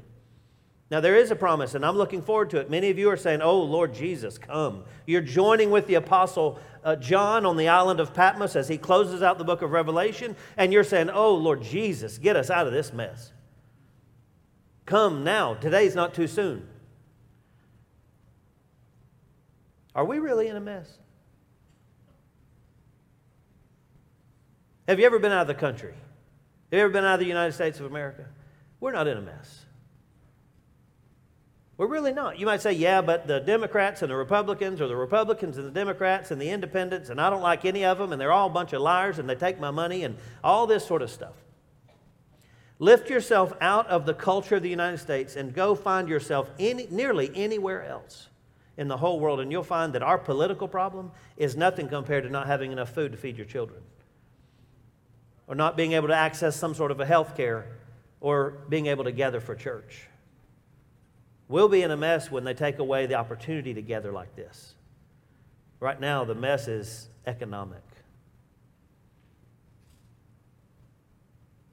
Now, 0.91 1.01
there 1.01 1.15
is 1.15 1.29
a 1.29 1.35
promise, 1.35 1.75
and 1.75 1.85
I'm 1.85 1.97
looking 1.97 2.23
forward 2.23 2.49
to 2.51 2.57
it. 2.57 2.69
Many 2.69 2.89
of 2.89 2.97
you 2.97 3.09
are 3.11 3.17
saying, 3.17 3.41
Oh, 3.41 3.61
Lord 3.61 3.93
Jesus, 3.93 4.39
come. 4.39 4.83
You're 5.05 5.21
joining 5.21 5.69
with 5.69 5.85
the 5.85 5.95
Apostle 5.95 6.59
uh, 6.83 6.95
John 6.95 7.45
on 7.45 7.57
the 7.57 7.67
island 7.67 7.99
of 7.99 8.13
Patmos 8.13 8.55
as 8.55 8.67
he 8.67 8.77
closes 8.77 9.21
out 9.21 9.37
the 9.37 9.43
book 9.43 9.61
of 9.61 9.71
Revelation, 9.71 10.35
and 10.57 10.73
you're 10.73 10.83
saying, 10.83 11.11
Oh, 11.11 11.35
Lord 11.35 11.61
Jesus, 11.61 12.17
get 12.17 12.35
us 12.35 12.49
out 12.49 12.65
of 12.65 12.73
this 12.73 12.91
mess. 12.91 13.31
Come 14.87 15.23
now. 15.23 15.53
Today's 15.53 15.93
not 15.93 16.15
too 16.15 16.27
soon. 16.27 16.67
Are 19.93 20.05
we 20.05 20.17
really 20.17 20.47
in 20.47 20.55
a 20.55 20.61
mess? 20.61 20.97
Have 24.87 24.99
you 24.99 25.05
ever 25.05 25.19
been 25.19 25.31
out 25.31 25.41
of 25.41 25.47
the 25.47 25.53
country? 25.53 25.91
Have 25.91 26.77
you 26.77 26.79
ever 26.79 26.89
been 26.91 27.05
out 27.05 27.13
of 27.15 27.19
the 27.19 27.27
United 27.27 27.51
States 27.51 27.79
of 27.79 27.85
America? 27.85 28.25
We're 28.79 28.91
not 28.91 29.07
in 29.07 29.17
a 29.17 29.21
mess. 29.21 29.65
We're 31.79 31.87
really 31.87 32.11
not. 32.11 32.37
You 32.37 32.45
might 32.45 32.61
say, 32.61 32.73
yeah, 32.73 33.01
but 33.01 33.25
the 33.25 33.39
Democrats 33.39 34.01
and 34.01 34.11
the 34.11 34.15
Republicans, 34.17 34.81
or 34.81 34.89
the 34.89 34.97
Republicans 34.97 35.57
and 35.57 35.65
the 35.65 35.71
Democrats 35.71 36.29
and 36.29 36.41
the 36.41 36.49
independents, 36.49 37.09
and 37.09 37.21
I 37.21 37.29
don't 37.29 37.41
like 37.41 37.63
any 37.63 37.85
of 37.85 37.97
them, 37.97 38.11
and 38.11 38.19
they're 38.19 38.33
all 38.33 38.47
a 38.47 38.51
bunch 38.51 38.73
of 38.73 38.81
liars, 38.81 39.17
and 39.17 39.29
they 39.29 39.35
take 39.35 39.61
my 39.61 39.71
money, 39.71 40.03
and 40.03 40.17
all 40.43 40.67
this 40.67 40.85
sort 40.85 41.01
of 41.01 41.09
stuff. 41.09 41.35
Lift 42.79 43.09
yourself 43.09 43.53
out 43.61 43.87
of 43.87 44.05
the 44.05 44.13
culture 44.13 44.57
of 44.57 44.61
the 44.61 44.69
United 44.69 44.97
States 44.97 45.37
and 45.37 45.53
go 45.53 45.73
find 45.73 46.09
yourself 46.09 46.51
any, 46.59 46.85
nearly 46.91 47.31
anywhere 47.33 47.85
else 47.85 48.27
in 48.75 48.89
the 48.89 48.97
whole 48.97 49.21
world, 49.21 49.39
and 49.39 49.49
you'll 49.49 49.63
find 49.63 49.93
that 49.93 50.03
our 50.03 50.17
political 50.17 50.67
problem 50.67 51.13
is 51.37 51.55
nothing 51.55 51.87
compared 51.87 52.25
to 52.25 52.29
not 52.29 52.45
having 52.45 52.73
enough 52.73 52.93
food 52.93 53.13
to 53.13 53.17
feed 53.17 53.37
your 53.37 53.45
children, 53.45 53.79
or 55.47 55.55
not 55.55 55.77
being 55.77 55.93
able 55.93 56.09
to 56.09 56.13
access 56.13 56.57
some 56.57 56.73
sort 56.73 56.91
of 56.91 56.99
a 56.99 57.05
health 57.05 57.37
care, 57.37 57.67
or 58.19 58.65
being 58.67 58.87
able 58.87 59.05
to 59.05 59.13
gather 59.13 59.39
for 59.39 59.55
church. 59.55 60.08
We'll 61.49 61.67
be 61.67 61.81
in 61.81 61.89
a 61.89 61.97
mess 61.97 62.29
when 62.29 62.43
they 62.43 62.53
take 62.53 62.77
away 62.77 63.07
the 63.07 63.15
opportunity 63.15 63.73
to 63.73 63.81
gather 63.81 64.11
like 64.11 64.35
this. 64.35 64.75
Right 65.79 65.99
now, 65.99 66.23
the 66.23 66.35
mess 66.35 66.67
is 66.67 67.09
economic. 67.25 67.81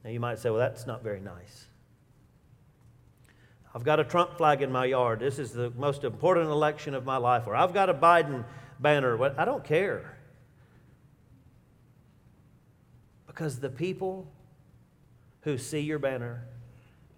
Now, 0.02 0.10
you 0.10 0.18
might 0.18 0.38
say, 0.38 0.48
well, 0.48 0.58
that's 0.58 0.86
not 0.86 1.02
very 1.02 1.20
nice. 1.20 1.66
I've 3.74 3.84
got 3.84 4.00
a 4.00 4.04
Trump 4.04 4.38
flag 4.38 4.62
in 4.62 4.72
my 4.72 4.86
yard. 4.86 5.20
This 5.20 5.38
is 5.38 5.52
the 5.52 5.70
most 5.76 6.04
important 6.04 6.48
election 6.48 6.94
of 6.94 7.04
my 7.04 7.18
life. 7.18 7.46
Or 7.46 7.54
I've 7.54 7.74
got 7.74 7.90
a 7.90 7.94
Biden 7.94 8.44
banner. 8.80 9.22
I 9.38 9.44
don't 9.44 9.64
care. 9.64 10.16
Because 13.26 13.60
the 13.60 13.68
people 13.68 14.26
who 15.42 15.58
see 15.58 15.80
your 15.80 15.98
banner 15.98 16.44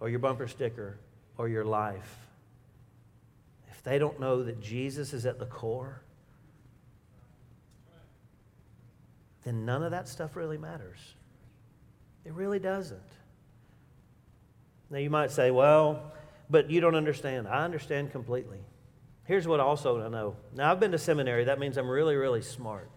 or 0.01 0.09
your 0.09 0.19
bumper 0.19 0.49
sticker 0.49 0.99
or 1.37 1.49
your 1.49 1.65
life 1.65 2.28
if 2.28 2.28
they 3.89 3.99
don't 3.99 4.21
know 4.21 4.43
that 4.43 4.61
Jesus 4.61 5.15
is 5.15 5.25
at 5.25 5.39
the 5.39 5.47
core, 5.47 6.03
then 9.45 9.65
none 9.65 9.83
of 9.83 9.93
that 9.93 10.09
stuff 10.09 10.37
really 10.37 10.59
matters. 10.59 10.99
It 12.27 12.35
really 12.35 12.59
doesn't. 12.59 13.01
Now, 14.91 14.99
you 14.99 15.09
might 15.09 15.31
say, 15.31 15.51
well, 15.51 16.13
but 16.51 16.71
you 16.71 16.83
don't 16.83 16.97
understand. 16.97 17.49
I 17.49 17.65
understand 17.65 18.13
completely. 18.13 18.59
Here's 19.25 19.49
what 19.49 19.59
also 19.59 20.05
I 20.05 20.09
know. 20.09 20.37
Now, 20.55 20.71
I've 20.71 20.81
been 20.81 20.93
to 20.93 20.99
seminary. 20.99 21.45
That 21.45 21.59
means 21.59 21.79
I'm 21.79 21.89
really, 21.89 22.17
really 22.17 22.43
smart. 22.43 22.91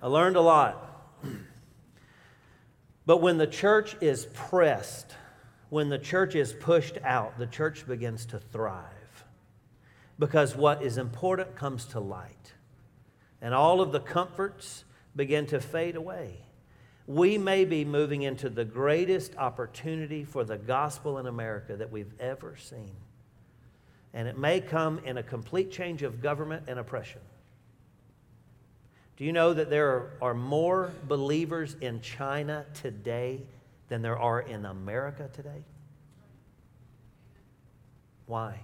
I 0.00 0.06
learned 0.06 0.36
a 0.36 0.40
lot. 0.40 1.08
But 3.06 3.18
when 3.18 3.38
the 3.38 3.46
church 3.46 3.96
is 4.00 4.26
pressed, 4.34 5.14
when 5.68 5.88
the 5.88 5.98
church 5.98 6.34
is 6.34 6.52
pushed 6.52 6.98
out, 7.04 7.38
the 7.38 7.46
church 7.46 7.86
begins 7.86 8.26
to 8.26 8.38
thrive. 8.38 9.24
Because 10.18 10.56
what 10.56 10.82
is 10.82 10.96
important 10.96 11.56
comes 11.56 11.84
to 11.86 12.00
light, 12.00 12.52
and 13.42 13.52
all 13.52 13.80
of 13.80 13.92
the 13.92 14.00
comforts 14.00 14.84
begin 15.14 15.46
to 15.46 15.60
fade 15.60 15.96
away. 15.96 16.38
We 17.06 17.38
may 17.38 17.64
be 17.64 17.84
moving 17.84 18.22
into 18.22 18.48
the 18.48 18.64
greatest 18.64 19.36
opportunity 19.36 20.24
for 20.24 20.44
the 20.44 20.56
gospel 20.56 21.18
in 21.18 21.26
America 21.26 21.76
that 21.76 21.92
we've 21.92 22.12
ever 22.18 22.56
seen. 22.56 22.96
And 24.12 24.26
it 24.26 24.38
may 24.38 24.60
come 24.60 25.00
in 25.04 25.18
a 25.18 25.22
complete 25.22 25.70
change 25.70 26.02
of 26.02 26.22
government 26.22 26.64
and 26.66 26.78
oppression. 26.78 27.20
Do 29.16 29.24
you 29.24 29.32
know 29.32 29.54
that 29.54 29.70
there 29.70 30.10
are 30.20 30.34
more 30.34 30.90
believers 31.06 31.76
in 31.80 32.00
China 32.00 32.66
today 32.74 33.42
than 33.88 34.02
there 34.02 34.18
are 34.18 34.40
in 34.40 34.64
America 34.64 35.28
today. 35.32 35.64
Why? 38.26 38.60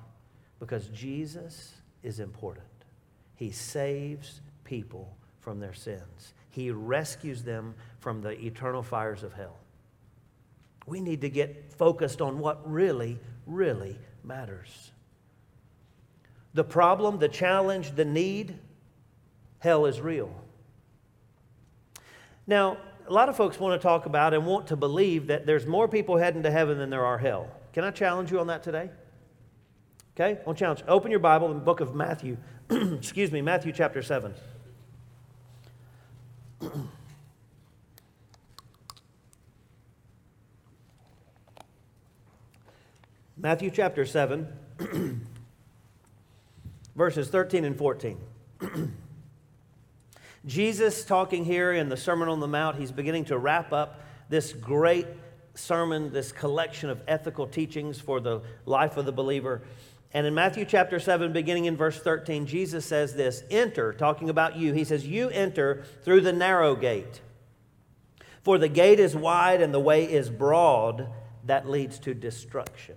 Because 0.59 0.89
Jesus 0.89 1.73
is 2.03 2.21
important. 2.21 2.67
He 3.37 3.51
saves 3.51 4.41
people 4.65 5.17
from 5.41 5.59
their 5.59 5.75
sins, 5.75 6.35
He 6.51 6.71
rescues 6.71 7.43
them 7.43 7.75
from 7.99 8.23
the 8.23 8.31
eternal 8.31 8.83
fires 8.83 9.23
of 9.23 9.33
hell. 9.33 9.57
We 10.87 11.01
need 11.01 11.21
to 11.23 11.31
get 11.31 11.73
focused 11.73 12.21
on 12.21 12.39
what 12.39 12.71
really, 12.71 13.19
really 13.47 13.97
matters. 14.25 14.91
The 16.55 16.65
problem, 16.65 17.19
the 17.19 17.29
challenge, 17.29 17.95
the 17.95 18.05
need, 18.05 18.59
hell 19.59 19.87
is 19.87 20.01
real. 20.01 20.31
Now, 22.47 22.79
a 23.07 23.13
lot 23.13 23.29
of 23.29 23.37
folks 23.37 23.59
want 23.59 23.81
to 23.81 23.83
talk 23.83 24.07
about 24.07 24.35
and 24.35 24.47
want 24.47 24.69
to 24.69 24.77
believe 24.77 25.27
that 25.29 25.47
there's 25.47 25.67
more 25.67 25.89
people 25.89 26.17
heading 26.17 26.43
to 26.43 26.51
heaven 26.51 26.79
than 26.79 26.91
there 26.91 27.05
are 27.05 27.19
hell. 27.19 27.49
Can 27.73 27.85
I 27.85 27.91
challenge 27.91 28.31
you 28.31 28.41
on 28.41 28.47
that 28.49 28.63
today? 28.63 28.91
Okay, 30.15 30.39
I 30.41 30.45
want 30.45 30.59
to 30.59 30.65
challenge. 30.65 30.83
Open 30.87 31.11
your 31.11 31.21
Bible 31.21 31.51
in 31.51 31.55
the 31.55 31.65
book 31.65 31.81
of 31.81 31.95
Matthew. 31.95 32.37
Excuse 32.71 33.33
me, 33.33 33.41
Matthew 33.41 33.73
chapter 33.73 34.03
7. 34.03 34.35
Matthew 43.37 43.71
chapter 43.71 44.07
7, 44.07 44.47
verses 46.95 47.29
13 47.29 47.65
and 47.65 47.77
14. 47.77 48.19
Jesus, 50.45 51.05
talking 51.05 51.45
here 51.45 51.73
in 51.73 51.89
the 51.89 51.97
Sermon 51.97 52.29
on 52.29 52.41
the 52.41 52.49
Mount, 52.49 52.77
he's 52.77 52.91
beginning 52.91 53.27
to 53.27 53.39
wrap 53.39 53.73
up 53.73 54.01
this 54.29 54.53
great 54.53 55.07
sermon, 55.55 56.13
this 56.13 56.33
collection 56.33 56.91
of 56.91 57.01
ethical 57.07 57.47
teachings 57.47 58.01
for 58.01 58.19
the 58.19 58.43
life 58.67 58.97
of 58.97 59.05
the 59.05 59.13
believer. 59.13 59.63
And 60.13 60.27
in 60.27 60.35
Matthew 60.35 60.65
chapter 60.65 60.99
7, 60.99 61.33
beginning 61.33 61.67
in 61.67 61.77
verse 61.77 62.01
13, 62.01 62.47
Jesus 62.47 62.85
says 62.85 63.15
this 63.15 63.45
Enter, 63.51 63.93
talking 63.93 64.29
about 64.29 64.57
you. 64.57 64.73
He 64.73 64.85
says, 64.85 65.07
You 65.07 65.31
enter 65.31 65.85
through 66.05 66.23
the 66.23 66.33
narrow 66.33 66.75
gate. 66.75 67.21
For 68.43 68.59
the 68.59 68.69
gate 68.69 68.99
is 68.99 69.15
wide 69.15 69.63
and 69.63 69.73
the 69.73 69.81
way 69.81 70.05
is 70.05 70.29
broad 70.29 71.09
that 71.45 71.69
leads 71.69 72.01
to 72.01 72.15
destruction. 72.15 72.97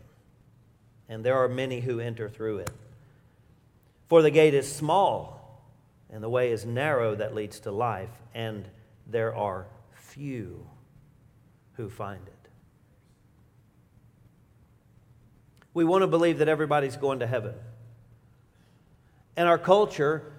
And 1.08 1.24
there 1.24 1.36
are 1.36 1.48
many 1.48 1.82
who 1.82 2.00
enter 2.00 2.28
through 2.28 2.60
it. 2.60 2.72
For 4.08 4.24
the 4.24 4.32
gate 4.32 4.56
is 4.56 4.72
small 4.72 5.35
and 6.16 6.24
the 6.24 6.30
way 6.30 6.54
is 6.54 6.66
narrow 6.66 7.14
that 7.14 7.36
leads 7.36 7.60
to 7.60 7.72
life, 7.72 8.10
and 8.34 8.66
there 9.06 9.36
are 9.36 9.68
few 9.92 10.66
who 11.74 11.90
find 11.90 12.26
it. 12.26 12.50
We 15.74 15.84
want 15.84 16.04
to 16.04 16.08
believe 16.08 16.38
that 16.38 16.48
everybody's 16.48 16.96
going 16.96 17.20
to 17.20 17.28
heaven. 17.28 17.54
And 19.36 19.50
our 19.50 19.58
culture 19.58 20.32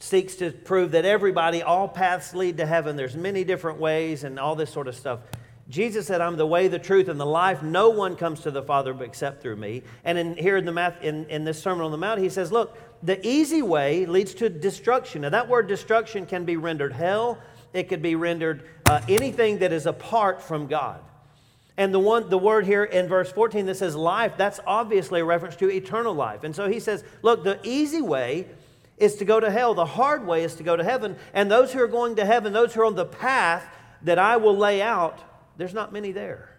seeks 0.00 0.34
to 0.34 0.50
prove 0.50 0.90
that 0.90 1.04
everybody, 1.04 1.62
all 1.62 1.86
paths 1.86 2.34
lead 2.34 2.56
to 2.56 2.66
heaven. 2.66 2.96
There's 2.96 3.14
many 3.14 3.44
different 3.44 3.78
ways 3.78 4.24
and 4.24 4.40
all 4.40 4.56
this 4.56 4.72
sort 4.72 4.88
of 4.88 4.96
stuff. 4.96 5.20
Jesus 5.68 6.06
said, 6.06 6.20
I'm 6.20 6.36
the 6.36 6.46
way, 6.46 6.68
the 6.68 6.78
truth, 6.78 7.08
and 7.08 7.18
the 7.18 7.24
life. 7.26 7.62
No 7.62 7.88
one 7.88 8.16
comes 8.16 8.40
to 8.40 8.50
the 8.50 8.62
Father 8.62 8.94
except 9.02 9.40
through 9.40 9.56
me. 9.56 9.82
And 10.04 10.18
in, 10.18 10.36
here 10.36 10.58
in, 10.58 10.66
the 10.66 10.72
math, 10.72 11.02
in, 11.02 11.24
in 11.26 11.44
this 11.44 11.62
Sermon 11.62 11.84
on 11.84 11.90
the 11.90 11.96
Mount, 11.96 12.20
he 12.20 12.28
says, 12.28 12.52
Look, 12.52 12.76
the 13.02 13.26
easy 13.26 13.62
way 13.62 14.04
leads 14.04 14.34
to 14.34 14.50
destruction. 14.50 15.22
Now, 15.22 15.30
that 15.30 15.48
word 15.48 15.66
destruction 15.66 16.26
can 16.26 16.44
be 16.44 16.56
rendered 16.56 16.92
hell, 16.92 17.38
it 17.72 17.88
could 17.88 18.02
be 18.02 18.14
rendered 18.14 18.68
uh, 18.86 19.00
anything 19.08 19.58
that 19.58 19.72
is 19.72 19.86
apart 19.86 20.42
from 20.42 20.66
God. 20.66 21.00
And 21.76 21.92
the 21.92 21.98
one 21.98 22.28
the 22.28 22.38
word 22.38 22.66
here 22.66 22.84
in 22.84 23.08
verse 23.08 23.32
14 23.32 23.66
that 23.66 23.76
says 23.76 23.96
life, 23.96 24.34
that's 24.36 24.60
obviously 24.66 25.20
a 25.20 25.24
reference 25.24 25.56
to 25.56 25.70
eternal 25.70 26.14
life. 26.14 26.44
And 26.44 26.54
so 26.54 26.68
he 26.68 26.78
says, 26.78 27.02
look, 27.22 27.42
the 27.42 27.58
easy 27.64 28.00
way 28.00 28.46
is 28.96 29.16
to 29.16 29.24
go 29.24 29.40
to 29.40 29.50
hell. 29.50 29.74
The 29.74 29.84
hard 29.84 30.24
way 30.24 30.44
is 30.44 30.54
to 30.56 30.62
go 30.62 30.76
to 30.76 30.84
heaven. 30.84 31.16
And 31.32 31.50
those 31.50 31.72
who 31.72 31.80
are 31.80 31.88
going 31.88 32.14
to 32.16 32.24
heaven, 32.24 32.52
those 32.52 32.74
who 32.74 32.82
are 32.82 32.84
on 32.84 32.94
the 32.94 33.04
path 33.04 33.66
that 34.02 34.20
I 34.20 34.36
will 34.36 34.56
lay 34.56 34.80
out, 34.82 35.18
there's 35.56 35.74
not 35.74 35.92
many 35.92 36.12
there. 36.12 36.50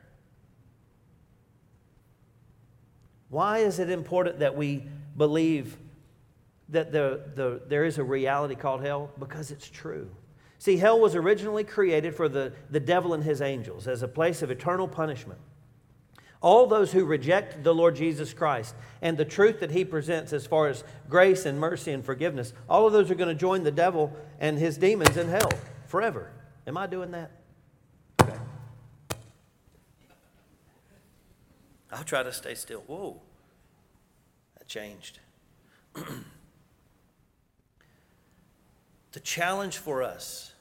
Why 3.29 3.59
is 3.59 3.79
it 3.79 3.89
important 3.89 4.39
that 4.39 4.55
we 4.55 4.83
believe 5.17 5.77
that 6.69 6.91
the, 6.91 7.21
the, 7.35 7.61
there 7.67 7.83
is 7.83 7.97
a 7.97 8.03
reality 8.03 8.55
called 8.55 8.81
hell? 8.81 9.11
Because 9.19 9.51
it's 9.51 9.69
true. 9.69 10.09
See, 10.57 10.77
hell 10.77 10.99
was 10.99 11.15
originally 11.15 11.63
created 11.63 12.15
for 12.15 12.29
the, 12.29 12.53
the 12.69 12.79
devil 12.79 13.13
and 13.13 13.23
his 13.23 13.41
angels 13.41 13.87
as 13.87 14.03
a 14.03 14.07
place 14.07 14.41
of 14.41 14.51
eternal 14.51 14.87
punishment. 14.87 15.39
All 16.41 16.67
those 16.67 16.91
who 16.91 17.05
reject 17.05 17.63
the 17.63 17.73
Lord 17.73 17.95
Jesus 17.95 18.33
Christ 18.33 18.75
and 19.01 19.17
the 19.17 19.25
truth 19.25 19.59
that 19.59 19.71
he 19.71 19.83
presents 19.83 20.31
as 20.31 20.45
far 20.45 20.67
as 20.67 20.83
grace 21.09 21.45
and 21.45 21.59
mercy 21.59 21.91
and 21.91 22.05
forgiveness, 22.05 22.53
all 22.69 22.85
of 22.87 22.93
those 22.93 23.09
are 23.09 23.15
going 23.15 23.29
to 23.29 23.39
join 23.39 23.63
the 23.63 23.71
devil 23.71 24.15
and 24.39 24.57
his 24.57 24.77
demons 24.77 25.17
in 25.17 25.27
hell 25.27 25.51
forever. 25.87 26.31
Am 26.67 26.77
I 26.77 26.87
doing 26.87 27.11
that? 27.11 27.31
I'll 31.95 32.03
try 32.03 32.23
to 32.23 32.33
stay 32.33 32.55
still. 32.55 32.81
Whoa, 32.81 33.21
that 34.57 34.67
changed. 34.67 35.19
the 39.13 39.19
challenge 39.21 39.77
for 39.77 40.03
us 40.03 40.53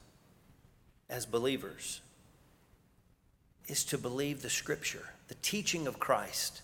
as 1.09 1.25
believers 1.25 1.99
is 3.67 3.83
to 3.85 3.97
believe 3.97 4.43
the 4.43 4.49
scripture, 4.49 5.09
the 5.27 5.35
teaching 5.35 5.87
of 5.87 5.99
Christ. 5.99 6.61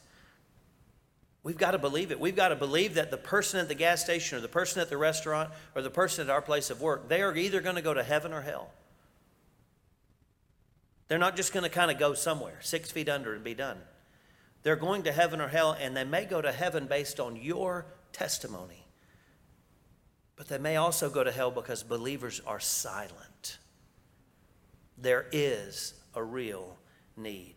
We've 1.43 1.57
got 1.57 1.71
to 1.71 1.77
believe 1.77 2.11
it. 2.11 2.19
We've 2.21 2.35
got 2.35 2.49
to 2.49 2.55
believe 2.55 2.93
that 2.93 3.11
the 3.11 3.17
person 3.17 3.59
at 3.59 3.67
the 3.67 3.75
gas 3.75 4.01
station 4.01 4.37
or 4.37 4.41
the 4.41 4.47
person 4.47 4.81
at 4.81 4.89
the 4.89 4.97
restaurant 4.97 5.49
or 5.75 5.81
the 5.81 5.89
person 5.89 6.27
at 6.27 6.31
our 6.31 6.41
place 6.41 6.69
of 6.69 6.79
work, 6.79 7.09
they 7.09 7.21
are 7.21 7.35
either 7.35 7.59
going 7.59 7.75
to 7.75 7.81
go 7.81 7.93
to 7.93 8.03
heaven 8.03 8.31
or 8.31 8.39
hell. 8.39 8.69
They're 11.09 11.17
not 11.17 11.35
just 11.35 11.51
going 11.51 11.63
to 11.63 11.69
kind 11.69 11.91
of 11.91 11.99
go 11.99 12.13
somewhere, 12.13 12.55
six 12.61 12.89
feet 12.89 13.09
under, 13.09 13.33
and 13.33 13.43
be 13.43 13.53
done. 13.53 13.77
They're 14.63 14.75
going 14.75 15.03
to 15.03 15.11
heaven 15.11 15.41
or 15.41 15.47
hell, 15.47 15.75
and 15.79 15.95
they 15.95 16.03
may 16.03 16.25
go 16.25 16.41
to 16.41 16.51
heaven 16.51 16.85
based 16.87 17.19
on 17.19 17.35
your 17.35 17.85
testimony. 18.13 18.85
But 20.35 20.47
they 20.47 20.57
may 20.57 20.75
also 20.75 21.09
go 21.09 21.23
to 21.23 21.31
hell 21.31 21.51
because 21.51 21.83
believers 21.83 22.41
are 22.45 22.59
silent. 22.59 23.57
There 24.97 25.27
is 25.31 25.93
a 26.13 26.23
real 26.23 26.77
need. 27.17 27.55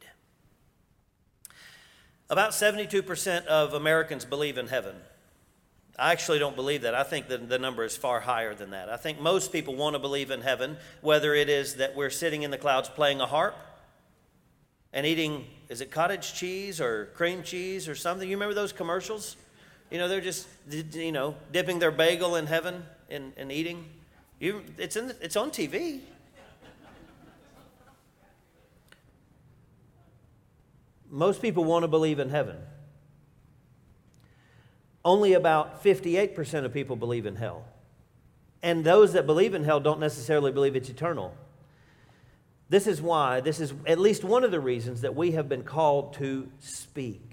About 2.31 2.51
72% 2.51 3.47
of 3.47 3.75
Americans 3.75 4.25
believe 4.25 4.57
in 4.57 4.69
heaven. 4.69 4.97
I 5.99 6.11
actually 6.13 6.39
don't 6.39 6.57
believe 6.57 6.83
that. 6.83 6.95
I 6.95 7.05
think 7.05 7.29
that 7.29 7.49
the 7.49 7.59
number 7.59 7.85
is 7.85 7.97
far 7.97 8.21
higher 8.21 8.55
than 8.55 8.71
that. 8.71 8.89
I 8.89 8.97
think 8.97 9.21
most 9.21 9.53
people 9.53 9.77
want 9.77 9.95
to 9.95 10.01
believe 10.01 10.31
in 10.31 10.41
heaven, 10.41 10.77
whether 11.03 11.35
it 11.35 11.49
is 11.49 11.77
that 11.77 11.95
we're 11.95 12.11
sitting 12.11 12.43
in 12.43 12.51
the 12.51 12.59
clouds 12.59 12.89
playing 12.89 13.21
a 13.21 13.27
harp 13.27 13.57
and 14.93 15.07
eating, 15.07 15.47
is 15.75 15.81
it 15.81 15.91
cottage 15.91 16.35
cheese 16.35 16.81
or 16.81 17.07
cream 17.15 17.43
cheese 17.43 17.89
or 17.89 17.97
something? 17.97 18.31
You 18.31 18.37
remember 18.37 18.55
those 18.55 18.73
commercials? 18.73 19.37
You 19.91 19.99
know, 19.99 20.07
they're 20.07 20.21
just, 20.21 20.47
you 20.71 21.11
know, 21.11 21.35
dipping 21.51 21.81
their 21.81 21.91
bagel 21.91 22.37
in 22.37 22.47
heaven 22.47 22.85
and, 23.11 23.33
and 23.37 23.51
eating. 23.51 23.85
You, 24.39 24.63
it's, 24.79 24.95
in 24.95 25.09
the, 25.09 25.17
it's 25.21 25.35
on 25.35 25.51
TV. 25.51 25.99
Most 31.11 31.43
people 31.43 31.65
want 31.65 31.83
to 31.83 31.89
believe 31.89 32.21
in 32.21 32.29
heaven. 32.29 32.57
Only 35.05 35.33
about 35.33 35.83
58% 35.83 36.65
of 36.65 36.73
people 36.73 36.95
believe 36.95 37.27
in 37.27 37.35
hell. 37.35 37.65
And 38.63 38.85
those 38.85 39.15
that 39.15 39.27
believe 39.27 39.55
in 39.55 39.65
hell 39.65 39.81
don't 39.81 39.99
necessarily 39.99 40.53
believe 40.53 40.77
it's 40.77 40.89
eternal. 40.89 41.35
This 42.69 42.87
is 42.87 43.03
why, 43.03 43.41
this 43.41 43.61
is 43.61 43.75
at 43.87 43.99
least 43.99 44.25
one 44.25 44.45
of 44.45 44.51
the 44.51 44.61
reasons 44.61 45.03
that 45.03 45.15
we 45.15 45.33
have 45.33 45.49
been 45.49 45.65
called 45.65 46.15
to 46.15 46.49
speak, 46.61 47.31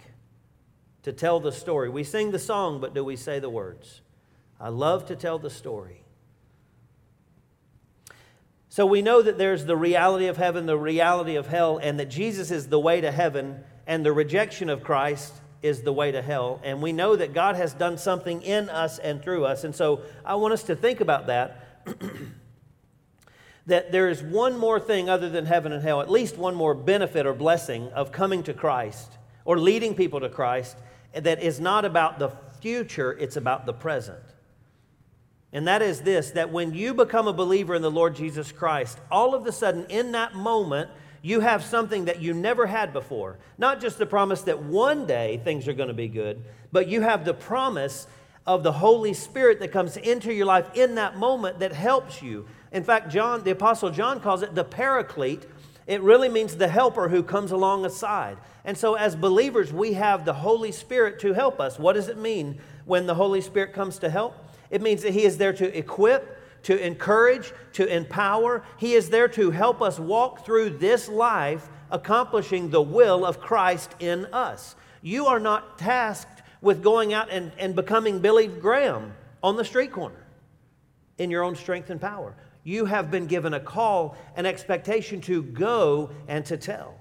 to 1.04 1.14
tell 1.14 1.40
the 1.40 1.52
story. 1.52 1.90
We 1.90 2.04
sing 2.04 2.32
the 2.32 2.40
song, 2.40 2.82
but 2.82 2.94
do 2.94 3.04
we 3.04 3.16
say 3.16 3.40
the 3.40 3.50
words? 3.50 4.02
I 4.60 4.70
love 4.70 5.08
to 5.08 5.16
tell 5.16 5.40
the 5.40 5.50
story. 5.50 6.04
So 8.70 8.86
we 8.86 9.02
know 9.02 9.22
that 9.22 9.38
there's 9.38 9.66
the 9.66 9.76
reality 9.76 10.28
of 10.28 10.38
heaven, 10.38 10.66
the 10.66 10.78
reality 10.78 11.36
of 11.36 11.48
hell, 11.48 11.78
and 11.78 12.00
that 12.00 12.10
Jesus 12.10 12.52
is 12.52 12.68
the 12.68 12.80
way 12.80 13.02
to 13.02 13.12
heaven 13.12 13.64
and 13.88 14.06
the 14.06 14.14
rejection 14.14 14.70
of 14.70 14.84
Christ 14.84 15.34
is 15.62 15.82
the 15.82 15.94
way 15.94 16.12
to 16.12 16.22
hell. 16.22 16.62
And 16.64 16.82
we 16.82 16.94
know 16.94 17.16
that 17.16 17.34
God 17.34 17.56
has 17.56 17.74
done 17.74 17.98
something 17.98 18.42
in 18.42 18.70
us 18.70 19.00
and 19.00 19.22
through 19.22 19.46
us. 19.46 19.64
And 19.64 19.76
so 19.76 20.04
I 20.26 20.36
want 20.36 20.54
us 20.54 20.64
to 20.64 20.76
think 20.76 21.02
about 21.02 21.28
that. 21.28 21.84
that 23.66 23.92
there 23.92 24.10
is 24.10 24.24
one 24.24 24.58
more 24.58 24.80
thing 24.80 25.10
other 25.10 25.30
than 25.30 25.46
heaven 25.46 25.72
and 25.72 25.84
hell, 25.84 26.02
at 26.02 26.10
least 26.10 26.38
one 26.38 26.56
more 26.56 26.74
benefit 26.74 27.26
or 27.26 27.34
blessing 27.34 27.90
of 27.90 28.12
coming 28.12 28.44
to 28.44 28.54
Christ 28.54 29.12
or 29.46 29.60
leading 29.60 29.96
people 29.96 30.20
to 30.20 30.30
Christ 30.30 30.78
that 31.14 31.42
is 31.42 31.60
not 31.60 31.86
about 31.86 32.20
the 32.20 32.32
future, 32.60 33.12
it's 33.14 33.36
about 33.36 33.66
the 33.66 33.74
present. 33.74 34.24
And 35.54 35.68
that 35.68 35.82
is 35.82 36.02
this 36.02 36.32
that 36.32 36.52
when 36.52 36.74
you 36.74 36.94
become 36.94 37.28
a 37.28 37.34
believer 37.34 37.76
in 37.76 37.82
the 37.82 37.92
Lord 37.92 38.16
Jesus 38.16 38.52
Christ, 38.52 38.98
all 39.12 39.36
of 39.36 39.46
a 39.46 39.52
sudden 39.52 39.86
in 39.90 40.14
that 40.14 40.34
moment, 40.34 40.90
you 41.22 41.42
have 41.42 41.64
something 41.64 42.06
that 42.06 42.22
you 42.22 42.34
never 42.34 42.66
had 42.66 42.94
before. 42.94 43.38
Not 43.58 43.82
just 43.82 43.98
the 43.98 44.06
promise 44.06 44.42
that 44.44 44.64
one 44.64 45.06
day 45.06 45.40
things 45.44 45.68
are 45.68 45.74
going 45.74 45.90
to 45.90 45.94
be 45.94 46.08
good, 46.08 46.44
but 46.72 46.88
you 46.88 47.02
have 47.02 47.26
the 47.26 47.34
promise 47.34 48.08
of 48.48 48.64
the 48.64 48.72
Holy 48.72 49.14
Spirit 49.14 49.60
that 49.60 49.72
comes 49.72 49.98
into 49.98 50.34
your 50.34 50.48
life 50.48 50.68
in 50.74 50.96
that 50.96 51.18
moment 51.18 51.60
that 51.60 51.74
helps 51.74 52.22
you. 52.22 52.48
In 52.72 52.84
fact, 52.84 53.10
John, 53.10 53.44
the 53.44 53.52
Apostle 53.52 53.90
John 53.90 54.20
calls 54.20 54.42
it 54.44 54.56
the 54.56 54.64
paraclete. 54.64 55.46
It 55.88 56.02
really 56.02 56.30
means 56.30 56.56
the 56.56 56.68
helper 56.68 57.10
who 57.10 57.22
comes 57.22 57.52
along 57.52 57.80
alongside. 57.80 58.38
And 58.64 58.78
so, 58.78 58.96
as 58.96 59.16
believers, 59.16 59.74
we 59.74 59.94
have 59.94 60.24
the 60.24 60.34
Holy 60.34 60.72
Spirit 60.72 61.20
to 61.20 61.34
help 61.34 61.60
us. 61.60 61.80
What 61.80 61.94
does 61.94 62.08
it 62.08 62.18
mean 62.18 62.60
when 62.86 63.08
the 63.08 63.16
Holy 63.16 63.42
Spirit 63.42 63.74
comes 63.74 63.98
to 64.00 64.10
help? 64.10 64.36
It 64.70 64.82
means 64.82 65.02
that 65.02 65.14
He 65.14 65.24
is 65.24 65.38
there 65.38 65.54
to 65.54 65.78
equip, 65.78 66.64
to 66.64 66.78
encourage, 66.78 67.52
to 67.74 67.86
empower. 67.88 68.64
He 68.78 68.94
is 68.94 69.10
there 69.10 69.28
to 69.30 69.52
help 69.52 69.82
us 69.82 70.00
walk 70.00 70.46
through 70.46 70.78
this 70.78 71.10
life 71.10 71.68
accomplishing 71.90 72.70
the 72.70 72.82
will 72.82 73.26
of 73.26 73.42
Christ 73.42 73.96
in 74.00 74.26
us. 74.28 74.76
You 75.02 75.26
are 75.26 75.40
not 75.40 75.78
tasked 75.78 76.44
with 76.62 76.84
going 76.84 77.12
out 77.14 77.30
and, 77.30 77.52
and 77.58 77.76
becoming 77.76 78.20
Billy 78.20 78.48
Graham 78.48 79.14
on 79.44 79.58
the 79.58 79.66
street 79.66 79.92
corner 79.92 80.24
in 81.18 81.32
your 81.32 81.44
own 81.44 81.56
strength 81.56 81.90
and 81.90 82.00
power. 82.00 82.36
You 82.64 82.86
have 82.86 83.10
been 83.10 83.26
given 83.26 83.54
a 83.54 83.60
call, 83.60 84.16
an 84.36 84.46
expectation 84.46 85.22
to 85.22 85.44
go 85.44 86.12
and 86.28 86.46
to 86.46 86.58
tell. 86.58 86.96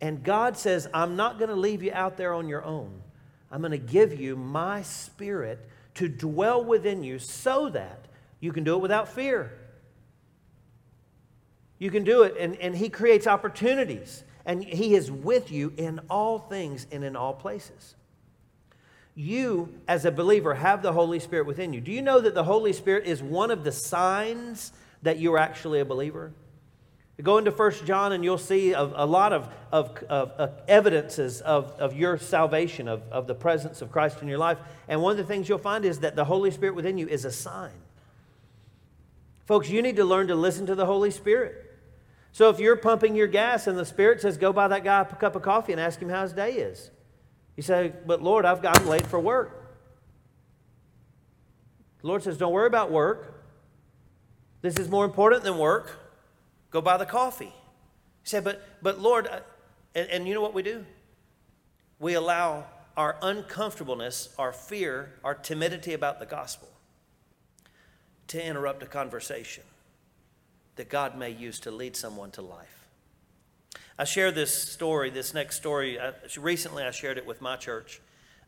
And 0.00 0.22
God 0.22 0.56
says, 0.56 0.88
I'm 0.94 1.16
not 1.16 1.38
going 1.38 1.50
to 1.50 1.56
leave 1.56 1.82
you 1.82 1.92
out 1.92 2.16
there 2.16 2.32
on 2.32 2.48
your 2.48 2.64
own. 2.64 3.02
I'm 3.50 3.60
going 3.60 3.72
to 3.72 3.78
give 3.78 4.18
you 4.18 4.36
my 4.36 4.82
spirit 4.82 5.68
to 5.94 6.08
dwell 6.08 6.64
within 6.64 7.02
you 7.02 7.18
so 7.18 7.68
that 7.70 8.06
you 8.40 8.52
can 8.52 8.62
do 8.62 8.74
it 8.74 8.80
without 8.80 9.08
fear. 9.08 9.58
You 11.78 11.90
can 11.90 12.04
do 12.04 12.22
it, 12.22 12.36
and, 12.38 12.56
and 12.56 12.76
He 12.76 12.88
creates 12.88 13.26
opportunities, 13.26 14.22
and 14.44 14.62
He 14.62 14.94
is 14.94 15.10
with 15.10 15.50
you 15.50 15.72
in 15.76 16.00
all 16.08 16.38
things 16.38 16.86
and 16.92 17.02
in 17.02 17.16
all 17.16 17.34
places. 17.34 17.94
You, 19.18 19.74
as 19.88 20.04
a 20.04 20.12
believer, 20.12 20.54
have 20.54 20.80
the 20.80 20.92
Holy 20.92 21.18
Spirit 21.18 21.44
within 21.44 21.72
you. 21.72 21.80
Do 21.80 21.90
you 21.90 22.02
know 22.02 22.20
that 22.20 22.34
the 22.36 22.44
Holy 22.44 22.72
Spirit 22.72 23.04
is 23.04 23.20
one 23.20 23.50
of 23.50 23.64
the 23.64 23.72
signs 23.72 24.72
that 25.02 25.18
you're 25.18 25.38
actually 25.38 25.80
a 25.80 25.84
believer? 25.84 26.30
Go 27.20 27.38
into 27.38 27.50
First 27.50 27.84
John 27.84 28.12
and 28.12 28.22
you'll 28.22 28.38
see 28.38 28.74
a, 28.74 28.80
a 28.80 29.06
lot 29.06 29.32
of, 29.32 29.52
of, 29.72 30.04
of, 30.04 30.30
of, 30.30 30.52
evidences 30.68 31.40
of, 31.40 31.72
of 31.80 31.96
your 31.96 32.16
salvation, 32.16 32.86
of, 32.86 33.02
of 33.10 33.26
the 33.26 33.34
presence 33.34 33.82
of 33.82 33.90
Christ 33.90 34.22
in 34.22 34.28
your 34.28 34.38
life. 34.38 34.58
And 34.86 35.02
one 35.02 35.10
of 35.10 35.18
the 35.18 35.24
things 35.24 35.48
you'll 35.48 35.58
find 35.58 35.84
is 35.84 35.98
that 35.98 36.14
the 36.14 36.24
Holy 36.24 36.52
Spirit 36.52 36.76
within 36.76 36.96
you 36.96 37.08
is 37.08 37.24
a 37.24 37.32
sign. 37.32 37.72
Folks, 39.46 39.68
you 39.68 39.82
need 39.82 39.96
to 39.96 40.04
learn 40.04 40.28
to 40.28 40.36
listen 40.36 40.64
to 40.66 40.76
the 40.76 40.86
Holy 40.86 41.10
Spirit. 41.10 41.76
So 42.30 42.50
if 42.50 42.60
you're 42.60 42.76
pumping 42.76 43.16
your 43.16 43.26
gas 43.26 43.66
and 43.66 43.76
the 43.76 43.84
Spirit 43.84 44.20
says, 44.20 44.38
go 44.38 44.52
buy 44.52 44.68
that 44.68 44.84
guy 44.84 45.00
a 45.00 45.04
cup 45.06 45.34
of 45.34 45.42
coffee 45.42 45.72
and 45.72 45.80
ask 45.80 45.98
him 45.98 46.08
how 46.08 46.22
his 46.22 46.32
day 46.32 46.52
is. 46.52 46.92
You 47.58 47.62
say, 47.62 47.92
but 48.06 48.22
Lord, 48.22 48.44
I've 48.44 48.62
got, 48.62 48.78
I'm 48.78 48.86
late 48.86 49.04
for 49.04 49.18
work. 49.18 49.74
The 52.02 52.06
Lord 52.06 52.22
says, 52.22 52.38
don't 52.38 52.52
worry 52.52 52.68
about 52.68 52.92
work. 52.92 53.42
This 54.62 54.78
is 54.78 54.88
more 54.88 55.04
important 55.04 55.42
than 55.42 55.58
work. 55.58 55.98
Go 56.70 56.80
buy 56.80 56.96
the 56.98 57.04
coffee. 57.04 57.52
He 58.22 58.28
said, 58.28 58.44
but, 58.44 58.62
but 58.80 59.00
Lord, 59.00 59.26
uh, 59.26 59.40
and, 59.96 60.08
and 60.08 60.28
you 60.28 60.34
know 60.34 60.40
what 60.40 60.54
we 60.54 60.62
do? 60.62 60.86
We 61.98 62.14
allow 62.14 62.64
our 62.96 63.16
uncomfortableness, 63.22 64.32
our 64.38 64.52
fear, 64.52 65.14
our 65.24 65.34
timidity 65.34 65.94
about 65.94 66.20
the 66.20 66.26
gospel 66.26 66.68
to 68.28 68.40
interrupt 68.40 68.84
a 68.84 68.86
conversation 68.86 69.64
that 70.76 70.88
God 70.88 71.18
may 71.18 71.30
use 71.30 71.58
to 71.60 71.72
lead 71.72 71.96
someone 71.96 72.30
to 72.30 72.40
life. 72.40 72.77
I 74.00 74.04
share 74.04 74.30
this 74.30 74.54
story, 74.54 75.10
this 75.10 75.34
next 75.34 75.56
story. 75.56 75.98
I, 75.98 76.12
recently, 76.38 76.84
I 76.84 76.92
shared 76.92 77.18
it 77.18 77.26
with 77.26 77.40
my 77.40 77.56
church. 77.56 78.00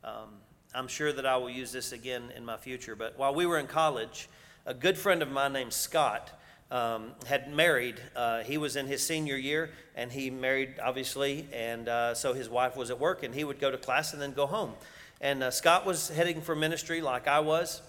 Um, 0.04 0.28
I'm 0.72 0.86
sure 0.86 1.12
that 1.12 1.26
I 1.26 1.38
will 1.38 1.50
use 1.50 1.72
this 1.72 1.90
again 1.90 2.32
in 2.36 2.44
my 2.44 2.56
future. 2.56 2.94
But 2.94 3.18
while 3.18 3.34
we 3.34 3.46
were 3.46 3.58
in 3.58 3.66
college, 3.66 4.28
a 4.64 4.72
good 4.72 4.96
friend 4.96 5.22
of 5.22 5.32
mine 5.32 5.52
named 5.52 5.72
Scott 5.72 6.30
um, 6.70 7.10
had 7.26 7.52
married. 7.52 7.96
Uh, 8.14 8.44
he 8.44 8.58
was 8.58 8.76
in 8.76 8.86
his 8.86 9.04
senior 9.04 9.36
year, 9.36 9.72
and 9.96 10.12
he 10.12 10.30
married, 10.30 10.74
obviously, 10.80 11.48
and 11.52 11.88
uh, 11.88 12.14
so 12.14 12.32
his 12.32 12.48
wife 12.48 12.76
was 12.76 12.90
at 12.90 13.00
work, 13.00 13.24
and 13.24 13.34
he 13.34 13.42
would 13.42 13.58
go 13.58 13.72
to 13.72 13.76
class 13.76 14.12
and 14.12 14.22
then 14.22 14.32
go 14.32 14.46
home. 14.46 14.74
And 15.20 15.42
uh, 15.42 15.50
Scott 15.50 15.84
was 15.84 16.10
heading 16.10 16.42
for 16.42 16.54
ministry 16.54 17.00
like 17.00 17.26
I 17.26 17.40
was. 17.40 17.82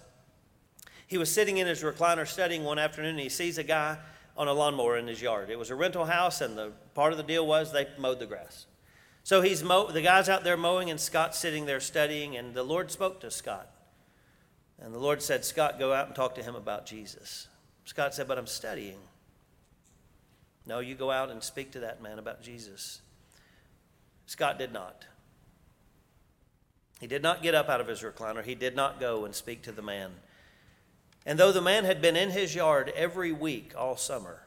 He 1.06 1.20
was 1.20 1.32
sitting 1.32 1.60
in 1.60 1.68
his 1.68 1.84
recliner 1.84 2.28
studying 2.28 2.64
one 2.64 2.80
afternoon, 2.80 3.12
and 3.12 3.20
he 3.20 3.30
sees 3.30 3.60
a 3.60 3.64
guy 3.64 4.00
on 4.38 4.48
a 4.48 4.54
lawnmower 4.54 4.98
in 4.98 5.08
his 5.08 5.22
yard. 5.22 5.50
It 5.50 5.60
was 5.60 5.70
a 5.70 5.76
rental 5.76 6.06
house, 6.06 6.42
and 6.42 6.58
the 6.58 6.72
part 6.94 7.12
of 7.12 7.18
the 7.18 7.24
deal 7.24 7.46
was 7.46 7.72
they 7.72 7.88
mowed 7.98 8.20
the 8.20 8.26
grass. 8.26 8.66
So 9.24 9.42
he's 9.42 9.64
mow, 9.64 9.88
the 9.88 10.02
guy's 10.02 10.30
out 10.30 10.44
there 10.44 10.58
mowing, 10.58 10.90
and 10.90 11.00
Scott's 11.00 11.38
sitting 11.38 11.66
there 11.66 11.80
studying, 11.80 12.36
and 12.36 12.54
the 12.54 12.64
Lord 12.64 12.90
spoke 12.92 13.20
to 13.22 13.32
Scott. 13.32 13.70
And 14.80 14.94
the 14.94 15.00
Lord 15.00 15.22
said, 15.22 15.46
Scott, 15.46 15.78
go 15.78 15.94
out 15.94 16.08
and 16.08 16.16
talk 16.16 16.34
to 16.36 16.44
him 16.44 16.56
about 16.56 16.88
Jesus. 16.88 17.48
Scott 17.86 18.16
said, 18.16 18.28
But 18.28 18.40
I'm 18.40 18.48
studying. 18.48 18.98
No, 20.66 20.80
you 20.80 20.96
go 20.96 21.12
out 21.12 21.30
and 21.30 21.44
speak 21.44 21.72
to 21.74 21.82
that 21.82 22.02
man 22.02 22.18
about 22.18 22.42
Jesus. 22.42 23.02
Scott 24.26 24.58
did 24.58 24.74
not. 24.74 25.06
He 27.00 27.08
did 27.08 27.24
not 27.24 27.42
get 27.42 27.56
up 27.56 27.68
out 27.68 27.82
of 27.82 27.88
his 27.88 28.02
recliner. 28.02 28.44
He 28.44 28.56
did 28.56 28.76
not 28.76 29.00
go 29.00 29.26
and 29.26 29.34
speak 29.34 29.64
to 29.64 29.72
the 29.72 29.82
man. 29.82 30.12
And 31.26 31.40
though 31.40 31.52
the 31.52 31.62
man 31.62 31.86
had 31.86 32.02
been 32.02 32.16
in 32.16 32.32
his 32.32 32.56
yard 32.56 32.92
every 32.96 33.32
week 33.32 33.74
all 33.78 33.96
summer, 33.96 34.42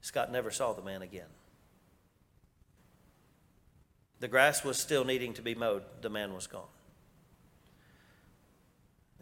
Scott 0.00 0.30
never 0.30 0.50
saw 0.50 0.72
the 0.72 0.82
man 0.82 1.02
again. 1.02 1.26
The 4.20 4.28
grass 4.28 4.62
was 4.62 4.78
still 4.78 5.04
needing 5.04 5.34
to 5.34 5.42
be 5.42 5.54
mowed, 5.54 5.82
the 6.02 6.10
man 6.10 6.34
was 6.34 6.46
gone. 6.46 6.62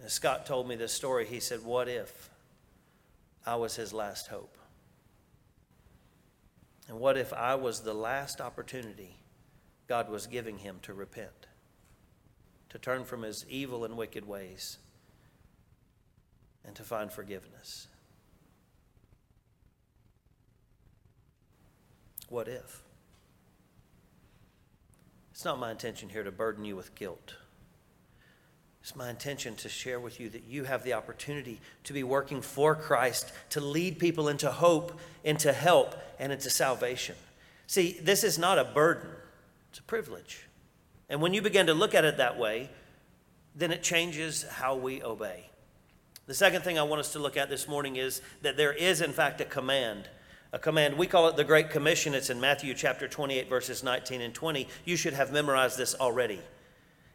As 0.04 0.12
Scott 0.12 0.44
told 0.44 0.68
me 0.68 0.76
this 0.76 0.92
story, 0.92 1.26
he 1.26 1.40
said, 1.40 1.64
What 1.64 1.88
if 1.88 2.30
I 3.46 3.56
was 3.56 3.76
his 3.76 3.92
last 3.92 4.28
hope? 4.28 4.56
And 6.88 6.98
what 6.98 7.16
if 7.16 7.32
I 7.32 7.54
was 7.54 7.80
the 7.80 7.94
last 7.94 8.40
opportunity 8.40 9.16
God 9.86 10.10
was 10.10 10.26
giving 10.26 10.58
him 10.58 10.78
to 10.82 10.92
repent, 10.92 11.46
to 12.70 12.78
turn 12.78 13.04
from 13.04 13.22
his 13.22 13.44
evil 13.48 13.84
and 13.84 13.96
wicked 13.96 14.26
ways, 14.26 14.78
and 16.68 16.76
to 16.76 16.82
find 16.82 17.10
forgiveness? 17.10 17.88
What 22.28 22.46
if? 22.46 22.82
It's 25.32 25.46
not 25.46 25.58
my 25.58 25.70
intention 25.70 26.10
here 26.10 26.22
to 26.22 26.30
burden 26.30 26.66
you 26.66 26.76
with 26.76 26.94
guilt. 26.94 27.36
It's 28.82 28.94
my 28.94 29.08
intention 29.08 29.56
to 29.56 29.68
share 29.70 29.98
with 29.98 30.20
you 30.20 30.28
that 30.28 30.44
you 30.44 30.64
have 30.64 30.84
the 30.84 30.92
opportunity 30.92 31.58
to 31.84 31.94
be 31.94 32.02
working 32.02 32.42
for 32.42 32.74
Christ, 32.74 33.32
to 33.50 33.60
lead 33.60 33.98
people 33.98 34.28
into 34.28 34.50
hope, 34.50 35.00
into 35.24 35.54
help, 35.54 35.94
and 36.18 36.32
into 36.32 36.50
salvation. 36.50 37.16
See, 37.66 37.98
this 38.02 38.24
is 38.24 38.38
not 38.38 38.58
a 38.58 38.64
burden, 38.64 39.08
it's 39.70 39.78
a 39.78 39.84
privilege. 39.84 40.46
And 41.08 41.22
when 41.22 41.32
you 41.32 41.40
begin 41.40 41.66
to 41.66 41.74
look 41.74 41.94
at 41.94 42.04
it 42.04 42.18
that 42.18 42.38
way, 42.38 42.68
then 43.54 43.72
it 43.72 43.82
changes 43.82 44.42
how 44.42 44.76
we 44.76 45.02
obey. 45.02 45.48
The 46.28 46.34
second 46.34 46.60
thing 46.60 46.78
I 46.78 46.82
want 46.82 47.00
us 47.00 47.14
to 47.14 47.18
look 47.18 47.38
at 47.38 47.48
this 47.48 47.66
morning 47.66 47.96
is 47.96 48.20
that 48.42 48.58
there 48.58 48.74
is, 48.74 49.00
in 49.00 49.12
fact, 49.12 49.40
a 49.40 49.46
command. 49.46 50.10
A 50.52 50.58
command. 50.58 50.98
We 50.98 51.06
call 51.06 51.26
it 51.28 51.36
the 51.36 51.44
Great 51.44 51.70
Commission. 51.70 52.12
It's 52.12 52.28
in 52.28 52.38
Matthew 52.38 52.74
chapter 52.74 53.08
28, 53.08 53.48
verses 53.48 53.82
19 53.82 54.20
and 54.20 54.34
20. 54.34 54.68
You 54.84 54.96
should 54.96 55.14
have 55.14 55.32
memorized 55.32 55.78
this 55.78 55.94
already. 55.94 56.40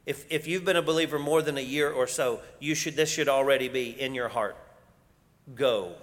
If, 0.08 0.26
if 0.32 0.48
you've 0.48 0.66
been 0.66 0.78
a 0.78 0.82
believer 0.82 1.20
more 1.20 1.44
than 1.44 1.60
a 1.60 1.62
year 1.62 1.92
or 1.92 2.08
so, 2.08 2.40
you 2.60 2.74
should, 2.74 2.96
this 2.96 3.08
should 3.08 3.30
already 3.30 3.70
be 3.70 3.90
in 3.90 4.16
your 4.16 4.30
heart. 4.30 4.58
Go. 5.54 5.94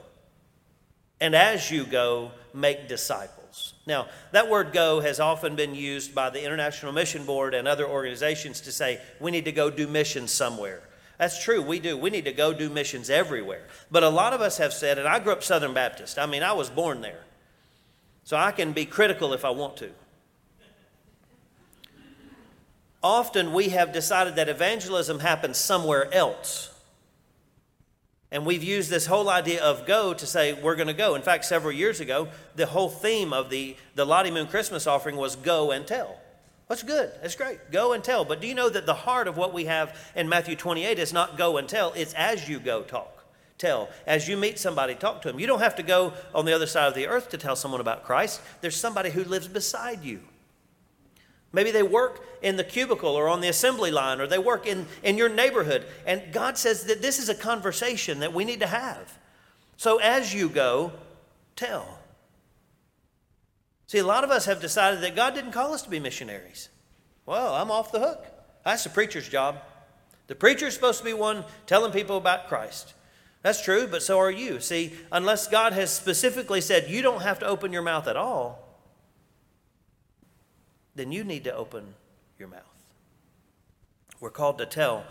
And 1.20 1.34
as 1.34 1.68
you 1.68 1.86
go, 1.86 2.30
make 2.54 2.86
disciples. 2.86 3.74
Now, 3.88 4.06
that 4.30 4.48
word 4.48 4.72
go 4.72 5.00
has 5.00 5.18
often 5.18 5.56
been 5.56 5.74
used 5.74 6.14
by 6.14 6.30
the 6.30 6.44
International 6.44 6.92
Mission 6.92 7.26
Board 7.26 7.54
and 7.54 7.66
other 7.66 7.88
organizations 7.88 8.60
to 8.60 8.72
say 8.72 9.00
we 9.18 9.32
need 9.32 9.46
to 9.46 9.52
go 9.52 9.68
do 9.68 9.88
missions 9.88 10.30
somewhere. 10.30 10.82
That's 11.20 11.40
true, 11.40 11.62
we 11.62 11.78
do. 11.78 11.96
We 11.96 12.10
need 12.10 12.24
to 12.24 12.32
go 12.32 12.52
do 12.52 12.68
missions 12.68 13.10
everywhere. 13.10 13.68
But 13.92 14.02
a 14.02 14.08
lot 14.08 14.32
of 14.32 14.40
us 14.40 14.58
have 14.58 14.72
said, 14.72 14.98
and 14.98 15.06
I 15.06 15.20
grew 15.20 15.32
up 15.32 15.44
Southern 15.44 15.72
Baptist, 15.74 16.18
I 16.18 16.26
mean, 16.26 16.42
I 16.42 16.52
was 16.52 16.68
born 16.68 17.00
there. 17.00 17.20
So 18.24 18.36
I 18.36 18.50
can 18.50 18.72
be 18.72 18.86
critical 18.86 19.32
if 19.32 19.44
I 19.44 19.50
want 19.50 19.76
to 19.76 19.90
often 23.02 23.52
we 23.52 23.70
have 23.70 23.92
decided 23.92 24.36
that 24.36 24.48
evangelism 24.48 25.20
happens 25.20 25.56
somewhere 25.56 26.12
else. 26.12 26.68
And 28.32 28.46
we've 28.46 28.62
used 28.62 28.90
this 28.90 29.06
whole 29.06 29.28
idea 29.28 29.62
of 29.62 29.86
go 29.86 30.14
to 30.14 30.26
say 30.26 30.52
we're 30.52 30.76
going 30.76 30.88
to 30.88 30.94
go. 30.94 31.14
In 31.16 31.22
fact, 31.22 31.44
several 31.44 31.72
years 31.72 31.98
ago, 31.98 32.28
the 32.54 32.66
whole 32.66 32.88
theme 32.88 33.32
of 33.32 33.50
the, 33.50 33.76
the 33.96 34.04
Lottie 34.04 34.30
Moon 34.30 34.46
Christmas 34.46 34.86
offering 34.86 35.16
was 35.16 35.34
go 35.34 35.72
and 35.72 35.86
tell. 35.86 36.20
That's 36.70 36.84
good. 36.84 37.10
That's 37.20 37.34
great. 37.34 37.72
Go 37.72 37.94
and 37.94 38.04
tell. 38.04 38.24
But 38.24 38.40
do 38.40 38.46
you 38.46 38.54
know 38.54 38.68
that 38.68 38.86
the 38.86 38.94
heart 38.94 39.26
of 39.26 39.36
what 39.36 39.52
we 39.52 39.64
have 39.64 39.98
in 40.14 40.28
Matthew 40.28 40.54
28 40.54 41.00
is 41.00 41.12
not 41.12 41.36
go 41.36 41.56
and 41.56 41.68
tell, 41.68 41.92
it's 41.94 42.14
as 42.14 42.48
you 42.48 42.60
go 42.60 42.82
talk. 42.82 43.24
Tell. 43.58 43.88
As 44.06 44.28
you 44.28 44.36
meet 44.36 44.56
somebody, 44.56 44.94
talk 44.94 45.20
to 45.22 45.28
them. 45.28 45.40
You 45.40 45.48
don't 45.48 45.58
have 45.58 45.74
to 45.76 45.82
go 45.82 46.12
on 46.32 46.44
the 46.44 46.52
other 46.52 46.68
side 46.68 46.86
of 46.86 46.94
the 46.94 47.08
earth 47.08 47.28
to 47.30 47.38
tell 47.38 47.56
someone 47.56 47.80
about 47.80 48.04
Christ. 48.04 48.40
There's 48.60 48.76
somebody 48.76 49.10
who 49.10 49.24
lives 49.24 49.48
beside 49.48 50.04
you. 50.04 50.20
Maybe 51.52 51.72
they 51.72 51.82
work 51.82 52.24
in 52.40 52.54
the 52.54 52.62
cubicle 52.62 53.16
or 53.16 53.28
on 53.28 53.40
the 53.40 53.48
assembly 53.48 53.90
line 53.90 54.20
or 54.20 54.28
they 54.28 54.38
work 54.38 54.64
in, 54.64 54.86
in 55.02 55.18
your 55.18 55.28
neighborhood. 55.28 55.84
And 56.06 56.32
God 56.32 56.56
says 56.56 56.84
that 56.84 57.02
this 57.02 57.18
is 57.18 57.28
a 57.28 57.34
conversation 57.34 58.20
that 58.20 58.32
we 58.32 58.44
need 58.44 58.60
to 58.60 58.68
have. 58.68 59.18
So 59.76 59.98
as 59.98 60.32
you 60.32 60.48
go, 60.48 60.92
tell. 61.56 61.99
See, 63.90 63.98
a 63.98 64.06
lot 64.06 64.22
of 64.22 64.30
us 64.30 64.44
have 64.44 64.60
decided 64.60 65.00
that 65.00 65.16
God 65.16 65.34
didn't 65.34 65.50
call 65.50 65.74
us 65.74 65.82
to 65.82 65.90
be 65.90 65.98
missionaries. 65.98 66.68
Well, 67.26 67.56
I'm 67.56 67.72
off 67.72 67.90
the 67.90 67.98
hook. 67.98 68.24
That's 68.64 68.84
the 68.84 68.90
preacher's 68.90 69.28
job. 69.28 69.56
The 70.28 70.36
preacher's 70.36 70.74
supposed 70.74 71.00
to 71.00 71.04
be 71.04 71.12
one 71.12 71.42
telling 71.66 71.90
people 71.90 72.16
about 72.16 72.46
Christ. 72.46 72.94
That's 73.42 73.60
true, 73.60 73.88
but 73.88 74.04
so 74.04 74.20
are 74.20 74.30
you. 74.30 74.60
See, 74.60 74.92
unless 75.10 75.48
God 75.48 75.72
has 75.72 75.92
specifically 75.92 76.60
said 76.60 76.88
you 76.88 77.02
don't 77.02 77.22
have 77.22 77.40
to 77.40 77.48
open 77.48 77.72
your 77.72 77.82
mouth 77.82 78.06
at 78.06 78.16
all, 78.16 78.64
then 80.94 81.10
you 81.10 81.24
need 81.24 81.42
to 81.42 81.52
open 81.56 81.94
your 82.38 82.46
mouth. 82.46 82.62
We're 84.20 84.30
called 84.30 84.58
to 84.58 84.66
tell. 84.66 85.02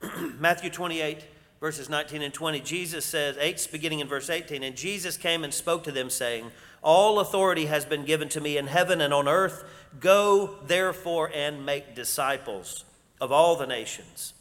Matthew 0.38 0.70
28, 0.70 1.24
verses 1.58 1.88
19 1.88 2.22
and 2.22 2.32
20, 2.32 2.60
Jesus 2.60 3.04
says, 3.04 3.36
8, 3.40 3.70
beginning 3.72 3.98
in 3.98 4.06
verse 4.06 4.30
18, 4.30 4.62
and 4.62 4.76
Jesus 4.76 5.16
came 5.16 5.42
and 5.42 5.52
spoke 5.52 5.82
to 5.82 5.90
them, 5.90 6.08
saying, 6.08 6.52
All 6.82 7.20
authority 7.20 7.66
has 7.66 7.84
been 7.84 8.04
given 8.04 8.28
to 8.30 8.40
me 8.40 8.56
in 8.56 8.66
heaven 8.66 9.00
and 9.00 9.12
on 9.12 9.28
earth. 9.28 9.64
Go, 9.98 10.58
therefore, 10.66 11.30
and 11.34 11.66
make 11.66 11.94
disciples 11.94 12.84
of 13.20 13.30
all 13.32 13.56
the 13.56 13.66
nations 13.66 14.34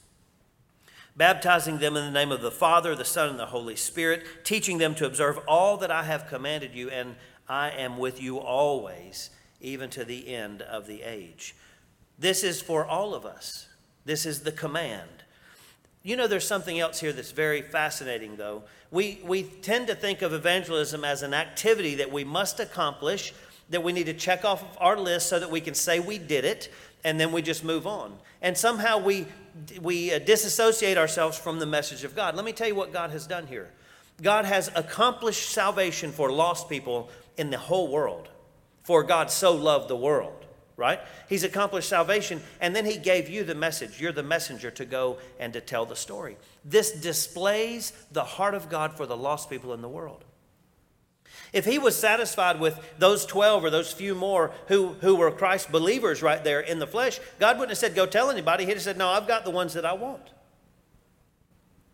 baptizing 1.19 1.79
them 1.79 1.97
in 1.97 2.05
the 2.05 2.11
name 2.11 2.31
of 2.31 2.41
the 2.41 2.49
Father, 2.49 2.95
the 2.95 3.03
Son, 3.03 3.27
and 3.27 3.37
the 3.37 3.47
Holy 3.47 3.75
Spirit, 3.75 4.25
teaching 4.45 4.77
them 4.77 4.95
to 4.95 5.05
observe 5.05 5.37
all 5.49 5.75
that 5.75 5.91
I 5.91 6.03
have 6.03 6.29
commanded 6.29 6.73
you, 6.73 6.89
and 6.89 7.17
I 7.47 7.71
am 7.71 7.97
with 7.97 8.21
you 8.21 8.39
always, 8.39 9.29
even 9.59 9.89
to 9.89 10.05
the 10.05 10.33
end 10.33 10.61
of 10.61 10.87
the 10.87 11.01
age. 11.01 11.55
This 12.17 12.41
is 12.41 12.61
for 12.61 12.85
all 12.85 13.13
of 13.13 13.25
us. 13.25 13.67
This 14.05 14.25
is 14.25 14.43
the 14.43 14.53
command. 14.53 15.09
You 16.03 16.15
know, 16.15 16.25
there's 16.25 16.47
something 16.47 16.79
else 16.79 17.01
here 17.01 17.11
that's 17.11 17.31
very 17.31 17.61
fascinating, 17.61 18.37
though. 18.37 18.63
We, 18.91 19.21
we 19.23 19.43
tend 19.43 19.87
to 19.87 19.95
think 19.95 20.21
of 20.21 20.33
evangelism 20.33 21.05
as 21.05 21.21
an 21.21 21.33
activity 21.33 21.95
that 21.95 22.11
we 22.11 22.23
must 22.23 22.59
accomplish, 22.59 23.33
that 23.69 23.83
we 23.83 23.93
need 23.93 24.07
to 24.07 24.13
check 24.13 24.43
off 24.43 24.63
of 24.63 24.77
our 24.79 24.97
list 24.97 25.29
so 25.29 25.39
that 25.39 25.51
we 25.51 25.61
can 25.61 25.75
say 25.75 25.99
we 25.99 26.17
did 26.17 26.43
it, 26.43 26.71
and 27.03 27.19
then 27.19 27.31
we 27.31 27.41
just 27.41 27.63
move 27.63 27.85
on. 27.85 28.17
And 28.41 28.57
somehow 28.57 28.97
we, 28.97 29.27
we 29.81 30.13
uh, 30.13 30.19
disassociate 30.19 30.97
ourselves 30.97 31.37
from 31.37 31.59
the 31.59 31.65
message 31.65 32.03
of 32.03 32.15
God. 32.15 32.35
Let 32.35 32.45
me 32.45 32.51
tell 32.51 32.67
you 32.67 32.75
what 32.75 32.91
God 32.91 33.11
has 33.11 33.27
done 33.27 33.47
here 33.47 33.69
God 34.21 34.45
has 34.45 34.69
accomplished 34.75 35.49
salvation 35.49 36.11
for 36.11 36.31
lost 36.31 36.69
people 36.69 37.09
in 37.37 37.49
the 37.51 37.57
whole 37.57 37.87
world. 37.87 38.27
For 38.83 39.03
God 39.03 39.29
so 39.29 39.53
loved 39.53 39.87
the 39.87 39.95
world, 39.95 40.45
right? 40.75 40.99
He's 41.29 41.43
accomplished 41.43 41.87
salvation, 41.87 42.41
and 42.59 42.75
then 42.75 42.85
He 42.85 42.97
gave 42.97 43.29
you 43.29 43.43
the 43.43 43.55
message. 43.55 44.01
You're 44.01 44.11
the 44.11 44.23
messenger 44.23 44.71
to 44.71 44.85
go 44.85 45.19
and 45.39 45.53
to 45.53 45.61
tell 45.61 45.85
the 45.85 45.95
story. 45.95 46.37
This 46.63 46.91
displays 46.91 47.93
the 48.11 48.23
heart 48.23 48.53
of 48.53 48.69
God 48.69 48.93
for 48.93 49.05
the 49.05 49.17
lost 49.17 49.49
people 49.49 49.73
in 49.73 49.81
the 49.81 49.89
world. 49.89 50.23
If 51.51 51.65
he 51.65 51.79
was 51.79 51.95
satisfied 51.95 52.59
with 52.59 52.79
those 52.99 53.25
12 53.25 53.63
or 53.63 53.69
those 53.69 53.91
few 53.91 54.13
more 54.13 54.51
who, 54.67 54.89
who 55.01 55.15
were 55.15 55.31
Christ 55.31 55.71
believers 55.71 56.21
right 56.21 56.43
there 56.43 56.59
in 56.59 56.79
the 56.79 56.87
flesh, 56.87 57.19
God 57.39 57.57
wouldn't 57.57 57.71
have 57.71 57.77
said, 57.77 57.95
Go 57.95 58.05
tell 58.05 58.29
anybody. 58.29 58.65
He'd 58.65 58.73
have 58.73 58.81
said, 58.81 58.97
No, 58.97 59.09
I've 59.09 59.27
got 59.27 59.45
the 59.45 59.51
ones 59.51 59.73
that 59.73 59.85
I 59.85 59.93
want. 59.93 60.29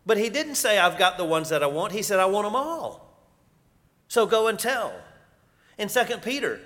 But 0.06 0.18
he 0.18 0.30
didn't 0.30 0.56
say, 0.56 0.78
I've 0.78 0.98
got 0.98 1.18
the 1.18 1.26
ones 1.26 1.50
that 1.50 1.64
I 1.64 1.68
want. 1.68 1.94
He 1.94 2.02
said, 2.02 2.20
I 2.20 2.26
want 2.26 2.46
them 2.46 2.56
all. 2.56 3.06
So 4.08 4.26
go 4.26 4.48
and 4.48 4.60
tell. 4.60 4.94
In 5.78 5.88
2 5.88 6.18
Peter, 6.18 6.60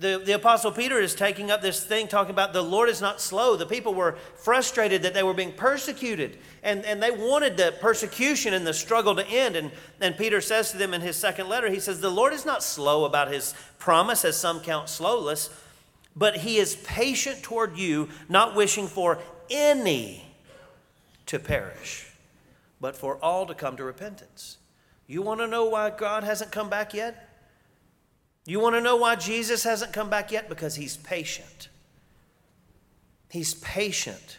The, 0.00 0.20
the 0.24 0.32
Apostle 0.32 0.72
Peter 0.72 1.00
is 1.00 1.14
taking 1.14 1.52
up 1.52 1.62
this 1.62 1.84
thing 1.84 2.08
talking 2.08 2.32
about 2.32 2.52
the 2.52 2.62
Lord 2.62 2.88
is 2.88 3.00
not 3.00 3.20
slow. 3.20 3.54
The 3.54 3.64
people 3.64 3.94
were 3.94 4.16
frustrated 4.34 5.02
that 5.02 5.14
they 5.14 5.22
were 5.22 5.34
being 5.34 5.52
persecuted, 5.52 6.38
and, 6.64 6.84
and 6.84 7.00
they 7.00 7.12
wanted 7.12 7.56
the 7.56 7.74
persecution 7.80 8.54
and 8.54 8.66
the 8.66 8.74
struggle 8.74 9.14
to 9.14 9.26
end. 9.28 9.54
And, 9.54 9.70
and 10.00 10.16
Peter 10.16 10.40
says 10.40 10.72
to 10.72 10.78
them 10.78 10.94
in 10.94 11.00
his 11.00 11.16
second 11.16 11.48
letter, 11.48 11.70
he 11.70 11.78
says, 11.78 12.00
The 12.00 12.10
Lord 12.10 12.32
is 12.32 12.44
not 12.44 12.64
slow 12.64 13.04
about 13.04 13.30
his 13.30 13.54
promise, 13.78 14.24
as 14.24 14.36
some 14.36 14.60
count 14.60 14.88
slowness, 14.88 15.48
but 16.16 16.38
he 16.38 16.56
is 16.56 16.74
patient 16.74 17.44
toward 17.44 17.76
you, 17.76 18.08
not 18.28 18.56
wishing 18.56 18.88
for 18.88 19.20
any 19.48 20.24
to 21.26 21.38
perish, 21.38 22.10
but 22.80 22.96
for 22.96 23.16
all 23.18 23.46
to 23.46 23.54
come 23.54 23.76
to 23.76 23.84
repentance. 23.84 24.58
You 25.06 25.22
want 25.22 25.38
to 25.40 25.46
know 25.46 25.66
why 25.66 25.90
God 25.90 26.24
hasn't 26.24 26.50
come 26.50 26.68
back 26.68 26.94
yet? 26.94 27.33
You 28.46 28.60
want 28.60 28.74
to 28.74 28.80
know 28.80 28.96
why 28.96 29.16
Jesus 29.16 29.64
hasn't 29.64 29.92
come 29.92 30.10
back 30.10 30.30
yet? 30.30 30.48
Because 30.48 30.74
he's 30.74 30.96
patient. 30.98 31.68
He's 33.30 33.54
patient 33.54 34.38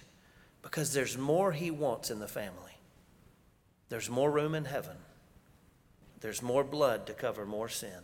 because 0.62 0.94
there's 0.94 1.18
more 1.18 1.52
he 1.52 1.72
wants 1.72 2.12
in 2.12 2.20
the 2.20 2.28
family. 2.28 2.78
There's 3.90 4.10
more 4.10 4.32
room 4.32 4.56
in 4.56 4.66
heaven. 4.66 4.98
There's 6.22 6.42
more 6.42 6.64
blood 6.64 7.06
to 7.08 7.14
cover 7.14 7.46
more 7.46 7.70
sin. 7.70 8.02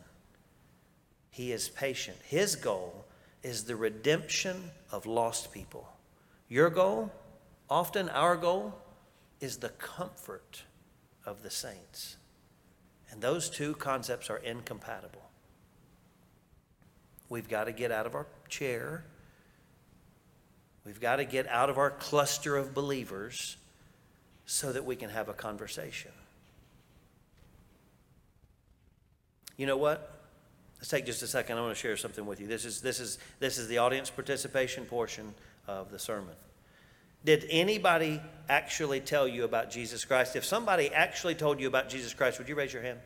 He 1.30 1.52
is 1.52 1.70
patient. 1.70 2.18
His 2.24 2.56
goal 2.56 3.06
is 3.42 3.64
the 3.64 3.76
redemption 3.76 4.72
of 4.92 5.06
lost 5.06 5.52
people. 5.52 5.88
Your 6.50 6.70
goal, 6.70 7.12
often 7.70 8.10
our 8.10 8.36
goal, 8.36 8.76
is 9.40 9.58
the 9.58 9.70
comfort 9.70 10.64
of 11.26 11.42
the 11.42 11.50
saints. 11.50 12.18
And 13.10 13.22
those 13.22 13.50
two 13.50 13.74
concepts 13.76 14.30
are 14.30 14.38
incompatible. 14.38 15.21
We've 17.32 17.48
got 17.48 17.64
to 17.64 17.72
get 17.72 17.94
out 17.94 18.06
of 18.06 18.14
our 18.14 18.28
chair. 18.50 19.06
We've 20.86 21.00
got 21.00 21.16
to 21.16 21.24
get 21.24 21.48
out 21.48 21.70
of 21.70 21.78
our 21.78 21.90
cluster 21.90 22.58
of 22.58 22.74
believers 22.74 23.56
so 24.46 24.74
that 24.74 24.84
we 24.84 24.98
can 24.98 25.10
have 25.10 25.30
a 25.30 25.34
conversation. 25.34 26.12
You 29.56 29.66
know 29.66 29.78
what? 29.78 30.12
Let's 30.78 30.90
take 30.90 31.06
just 31.06 31.24
a 31.24 31.28
second. 31.28 31.58
I 31.58 31.62
want 31.62 31.74
to 31.74 31.82
share 31.82 31.96
something 31.96 32.26
with 32.26 32.42
you. 32.42 32.48
This 32.48 32.66
is, 32.66 32.82
this 32.82 33.00
is, 33.00 33.18
this 33.40 33.58
is 33.58 33.70
the 33.70 33.78
audience 33.78 34.10
participation 34.10 34.84
portion 34.84 35.34
of 35.70 35.90
the 35.90 36.00
sermon. 36.00 36.36
Did 37.24 37.46
anybody 37.50 38.20
actually 38.50 39.00
tell 39.00 39.26
you 39.26 39.46
about 39.46 39.72
Jesus 39.72 40.04
Christ? 40.04 40.36
If 40.36 40.44
somebody 40.44 40.94
actually 40.94 41.36
told 41.36 41.62
you 41.62 41.70
about 41.70 41.88
Jesus 41.88 42.14
Christ, 42.14 42.40
would 42.40 42.50
you 42.50 42.56
raise 42.56 42.74
your 42.74 42.84
hand? 42.84 43.00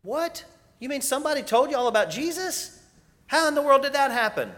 What? 0.00 0.46
You 0.82 0.88
mean 0.88 1.00
somebody 1.00 1.44
told 1.44 1.70
you 1.70 1.76
all 1.76 1.86
about 1.86 2.10
Jesus? 2.10 2.76
How 3.28 3.46
in 3.46 3.54
the 3.54 3.62
world 3.62 3.82
did 3.82 3.92
that 3.92 4.10
happen? 4.10 4.50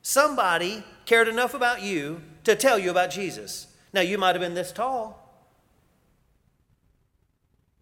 Somebody 0.00 0.82
cared 1.04 1.28
enough 1.28 1.52
about 1.52 1.82
you 1.82 2.22
to 2.44 2.56
tell 2.56 2.78
you 2.78 2.90
about 2.90 3.10
Jesus. 3.10 3.66
Now, 3.92 4.00
you 4.00 4.16
might 4.16 4.34
have 4.34 4.40
been 4.40 4.54
this 4.54 4.72
tall, 4.72 5.44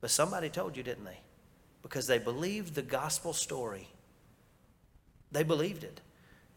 but 0.00 0.10
somebody 0.10 0.48
told 0.48 0.76
you, 0.76 0.82
didn't 0.82 1.04
they? 1.04 1.20
Because 1.80 2.08
they 2.08 2.18
believed 2.18 2.74
the 2.74 2.82
gospel 2.82 3.32
story. 3.32 3.86
They 5.30 5.44
believed 5.44 5.84
it, 5.84 6.00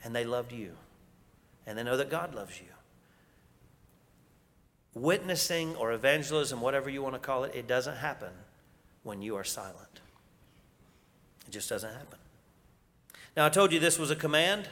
and 0.04 0.16
they 0.16 0.26
loved 0.26 0.52
you, 0.52 0.72
and 1.68 1.78
they 1.78 1.84
know 1.84 1.98
that 1.98 2.10
God 2.10 2.34
loves 2.34 2.60
you. 2.60 2.74
Witnessing 4.96 5.76
or 5.76 5.92
evangelism, 5.92 6.60
whatever 6.60 6.90
you 6.90 7.04
want 7.04 7.14
to 7.14 7.20
call 7.20 7.44
it, 7.44 7.54
it 7.54 7.68
doesn't 7.68 7.98
happen 7.98 8.32
when 9.04 9.22
you 9.22 9.36
are 9.36 9.44
silent. 9.44 10.02
It 11.48 11.52
just 11.52 11.70
doesn't 11.70 11.92
happen. 11.92 12.20
Now, 13.36 13.46
I 13.46 13.50
told 13.50 13.72
you 13.72 13.80
this 13.80 13.98
was 13.98 14.12
a 14.12 14.16
command. 14.16 14.68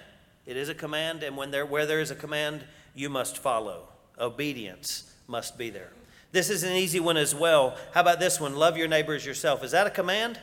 It 0.46 0.58
is 0.58 0.70
a 0.70 0.76
command, 0.76 1.24
and 1.24 1.38
when 1.38 1.52
there, 1.52 1.66
where 1.66 1.86
there 1.86 2.02
is 2.02 2.12
a 2.12 2.16
command, 2.16 2.66
you 2.94 3.10
must 3.10 3.38
follow. 3.38 3.88
Obedience 4.20 5.12
must 5.28 5.58
be 5.58 5.70
there. 5.70 5.92
This 6.32 6.50
is 6.50 6.64
an 6.64 6.74
easy 6.74 7.00
one 7.00 7.18
as 7.18 7.34
well. 7.34 7.78
How 7.94 8.02
about 8.02 8.20
this 8.20 8.40
one? 8.40 8.56
Love 8.56 8.78
your 8.78 8.88
neighbor 8.88 9.14
as 9.14 9.26
yourself. 9.26 9.64
Is 9.64 9.72
that 9.72 9.88
a 9.88 9.90
command? 9.90 10.40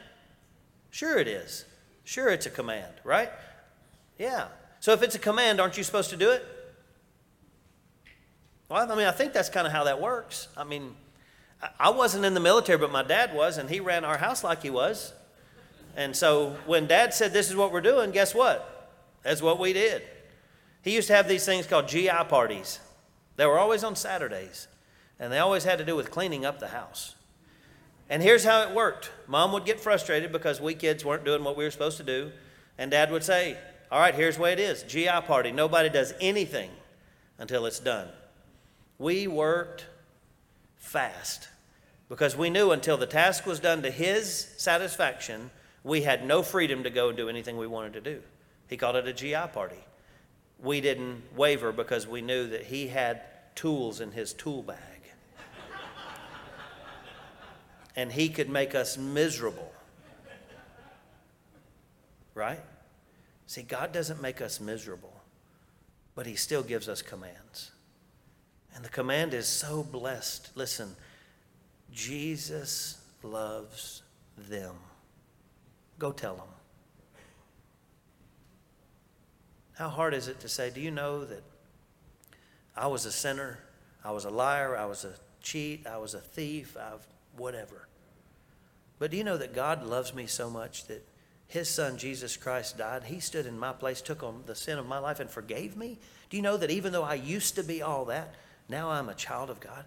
Sure, 0.90 1.18
it 1.18 1.29
is. 1.29 1.66
Sure, 2.05 2.31
it's 2.31 2.47
a 2.47 2.51
command, 2.51 2.92
right? 3.05 3.31
Yeah. 4.18 4.47
So 4.81 4.92
if 4.92 5.03
it's 5.03 5.14
a 5.14 5.18
command, 5.18 5.61
aren't 5.61 5.77
you 5.77 5.85
supposed 5.85 6.11
to 6.11 6.16
do 6.16 6.31
it? 6.31 6.45
Well, 8.68 8.90
I 8.90 8.95
mean, 8.95 9.07
I 9.07 9.12
think 9.12 9.33
that's 9.33 9.51
kind 9.51 9.66
of 9.66 9.73
how 9.73 9.85
that 9.85 10.01
works. 10.01 10.49
I 10.57 10.64
mean, 10.64 10.95
I 11.79 11.90
wasn't 11.90 12.25
in 12.25 12.35
the 12.35 12.40
military, 12.40 12.79
but 12.79 12.90
my 12.90 13.03
dad 13.03 13.35
was, 13.35 13.59
and 13.59 13.68
he 13.68 13.81
ran 13.81 14.05
our 14.05 14.16
house 14.16 14.42
like 14.42 14.62
he 14.62 14.71
was. 14.71 15.12
And 15.96 16.16
so 16.16 16.57
when 16.66 16.87
dad 16.87 17.14
said, 17.14 17.33
This 17.33 17.50
is 17.50 17.57
what 17.57 17.72
we're 17.72 17.81
doing, 17.81 18.11
guess 18.11 18.35
what? 18.35 18.90
That's 19.22 19.42
what 19.42 19.59
we 19.59 19.72
did. 19.72 20.02
He 20.83 20.94
used 20.94 21.09
to 21.09 21.14
have 21.14 21.28
these 21.28 21.44
things 21.44 21.66
called 21.66 21.88
GI 21.88 22.24
parties. 22.28 22.81
They 23.37 23.46
were 23.46 23.59
always 23.59 23.85
on 23.85 23.96
Saturdays, 23.96 24.68
and 25.18 25.33
they 25.33 25.38
always 25.38 25.64
had 25.64 25.78
to 25.78 25.85
do 25.85 25.96
with 25.96 26.11
cleaning 26.11 26.44
up 26.44 26.59
the 26.59 26.68
house. 26.68 27.14
And 28.11 28.22
here's 28.22 28.44
how 28.44 28.62
it 28.62 28.74
worked 28.74 29.11
Mom 29.26 29.52
would 29.52 29.64
get 29.64 29.81
frustrated 29.81 30.33
because 30.33 30.61
we 30.61 30.74
kids 30.74 31.05
weren't 31.05 31.24
doing 31.24 31.44
what 31.44 31.57
we 31.57 31.64
were 31.64 31.70
supposed 31.70 31.96
to 31.98 32.02
do, 32.02 32.33
and 32.78 32.90
dad 32.90 33.11
would 33.11 33.24
say, 33.24 33.57
All 33.90 34.00
right, 34.00 34.14
here's 34.14 34.37
the 34.37 34.42
way 34.42 34.52
it 34.52 34.61
is 34.61 34.83
GI 34.83 35.22
party. 35.26 35.52
Nobody 35.52 35.88
does 35.88 36.14
anything 36.20 36.70
until 37.38 37.66
it's 37.66 37.81
done. 37.81 38.09
We 38.98 39.26
worked 39.26 39.87
fast 40.76 41.48
because 42.09 42.37
we 42.37 42.50
knew 42.50 42.72
until 42.72 42.96
the 42.96 43.07
task 43.07 43.46
was 43.46 43.61
done 43.61 43.83
to 43.83 43.90
his 43.90 44.48
satisfaction, 44.59 45.50
we 45.85 46.03
had 46.03 46.25
no 46.25 46.42
freedom 46.42 46.85
to 46.85 46.90
go 46.90 47.09
and 47.09 47.16
do 47.16 47.29
anything 47.29 47.57
we 47.57 47.66
wanted 47.66 47.95
to 47.95 48.01
do. 48.01 48.23
He 48.68 48.77
called 48.77 48.97
it 48.97 49.09
a 49.09 49.12
GI 49.12 49.49
party. 49.53 49.85
We 50.59 50.81
didn't 50.81 51.23
waver 51.37 51.73
because 51.73 52.07
we 52.07 52.23
knew 52.23 52.49
that 52.49 52.64
he 52.64 52.88
had 52.88 53.23
tools 53.55 54.01
in 54.01 54.12
his 54.12 54.33
tool 54.33 54.62
bag. 54.62 54.79
and 57.97 58.12
he 58.12 58.29
could 58.29 58.49
make 58.49 58.75
us 58.75 58.97
miserable. 58.97 59.73
Right? 62.35 62.61
See, 63.47 63.62
God 63.62 63.92
doesn't 63.92 64.23
make 64.23 64.40
us 64.40 64.61
miserable, 64.61 65.21
but 66.14 66.27
he 66.27 66.37
still 66.37 66.62
gives 66.62 66.88
us 66.88 67.03
commands. 67.03 67.73
And 68.75 68.85
the 68.85 68.88
command 68.88 69.35
is 69.35 69.47
so 69.47 69.83
blessed. 69.83 70.51
Listen, 70.55 70.97
Jesus 71.92 72.99
loves 73.23 74.03
them. 74.38 74.77
Go 75.98 76.12
tell 76.12 76.37
them. 76.37 76.46
How 79.74 79.88
hard 79.88 80.14
is 80.14 80.28
it 80.28 80.40
to 80.40 80.48
say, 80.48 80.70
Do 80.70 80.81
you 80.81 80.90
know 80.90 81.24
that 81.24 81.42
I 82.76 82.87
was 82.87 83.07
a 83.07 83.12
sinner? 83.12 83.59
I 84.05 84.11
was 84.11 84.24
a 84.24 84.31
liar. 84.31 84.76
I 84.76 84.87
was 84.87 85.05
a 85.05 85.14
cheat. 85.40 85.87
I 85.87 85.98
was 85.98 86.14
a 86.14 86.20
thief. 86.20 86.76
I've 86.76 87.07
whatever. 87.37 87.88
But 88.98 89.11
do 89.11 89.16
you 89.16 89.24
know 89.24 89.37
that 89.37 89.55
God 89.55 89.85
loves 89.85 90.14
me 90.14 90.26
so 90.26 90.48
much 90.48 90.87
that 90.87 91.07
his 91.48 91.68
son 91.68 91.98
Jesus 91.98 92.37
Christ 92.37 92.78
died? 92.78 93.05
He 93.05 93.20
stood 93.20 93.46
in 93.46 93.59
my 93.59 93.72
place, 93.72 94.00
took 94.00 94.22
on 94.22 94.42
the 94.46 94.55
sin 94.55 94.78
of 94.78 94.87
my 94.87 94.98
life, 94.98 95.20
and 95.20 95.28
forgave 95.28 95.76
me? 95.76 95.98
Do 96.31 96.37
you 96.37 96.42
know 96.42 96.57
that 96.57 96.70
even 96.70 96.92
though 96.92 97.02
I 97.02 97.14
used 97.14 97.57
to 97.57 97.64
be 97.64 97.83
all 97.83 98.05
that, 98.07 98.35
now 98.68 98.90
I'm 98.90 99.09
a 99.09 99.14
child 99.14 99.50
of 99.50 99.61
God? 99.61 99.85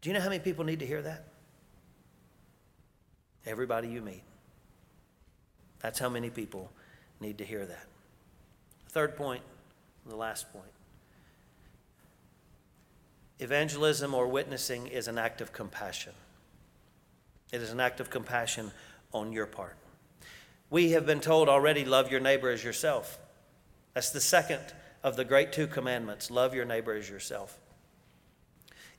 Do 0.00 0.08
you 0.08 0.14
know 0.14 0.20
how 0.20 0.28
many 0.28 0.40
people 0.40 0.64
need 0.64 0.80
to 0.80 0.86
hear 0.86 1.02
that? 1.02 1.26
Everybody 3.46 3.88
you 3.88 4.00
meet. 4.00 4.22
That's 5.80 5.98
how 5.98 6.08
many 6.08 6.30
people 6.30 6.70
need 7.20 7.38
to 7.38 7.44
hear 7.44 7.66
that. 7.66 7.86
Third 8.88 9.16
point, 9.16 9.42
the 10.06 10.16
last 10.16 10.52
point. 10.52 10.66
Evangelism 13.38 14.14
or 14.14 14.28
witnessing 14.28 14.86
is 14.86 15.08
an 15.08 15.18
act 15.18 15.40
of 15.40 15.52
compassion. 15.52 16.12
It 17.52 17.60
is 17.60 17.72
an 17.72 17.80
act 17.80 17.98
of 17.98 18.10
compassion 18.10 18.70
on 19.12 19.32
your 19.32 19.46
part. 19.46 19.76
We 20.70 20.92
have 20.92 21.04
been 21.04 21.20
told 21.20 21.48
already 21.48 21.84
love 21.84 22.10
your 22.10 22.20
neighbor 22.20 22.50
as 22.50 22.62
yourself. 22.62 23.18
That's 23.94 24.10
the 24.10 24.20
second 24.20 24.62
of 25.02 25.16
the 25.16 25.24
great 25.24 25.52
two 25.52 25.66
commandments 25.66 26.30
love 26.30 26.54
your 26.54 26.64
neighbor 26.64 26.94
as 26.94 27.10
yourself. 27.10 27.58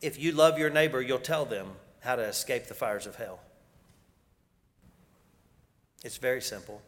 If 0.01 0.19
you 0.19 0.33
love 0.33 0.59
your 0.59 0.69
neighbor, 0.69 1.01
you'll 1.01 1.19
tell 1.19 1.45
them 1.45 1.67
how 2.01 2.17
to 2.17 2.23
escape 2.23 2.65
the 2.65 2.73
fires 2.73 3.07
of 3.07 3.15
hell. 3.15 3.39
It's 6.03 6.17
very 6.17 6.41
simple. 6.41 6.81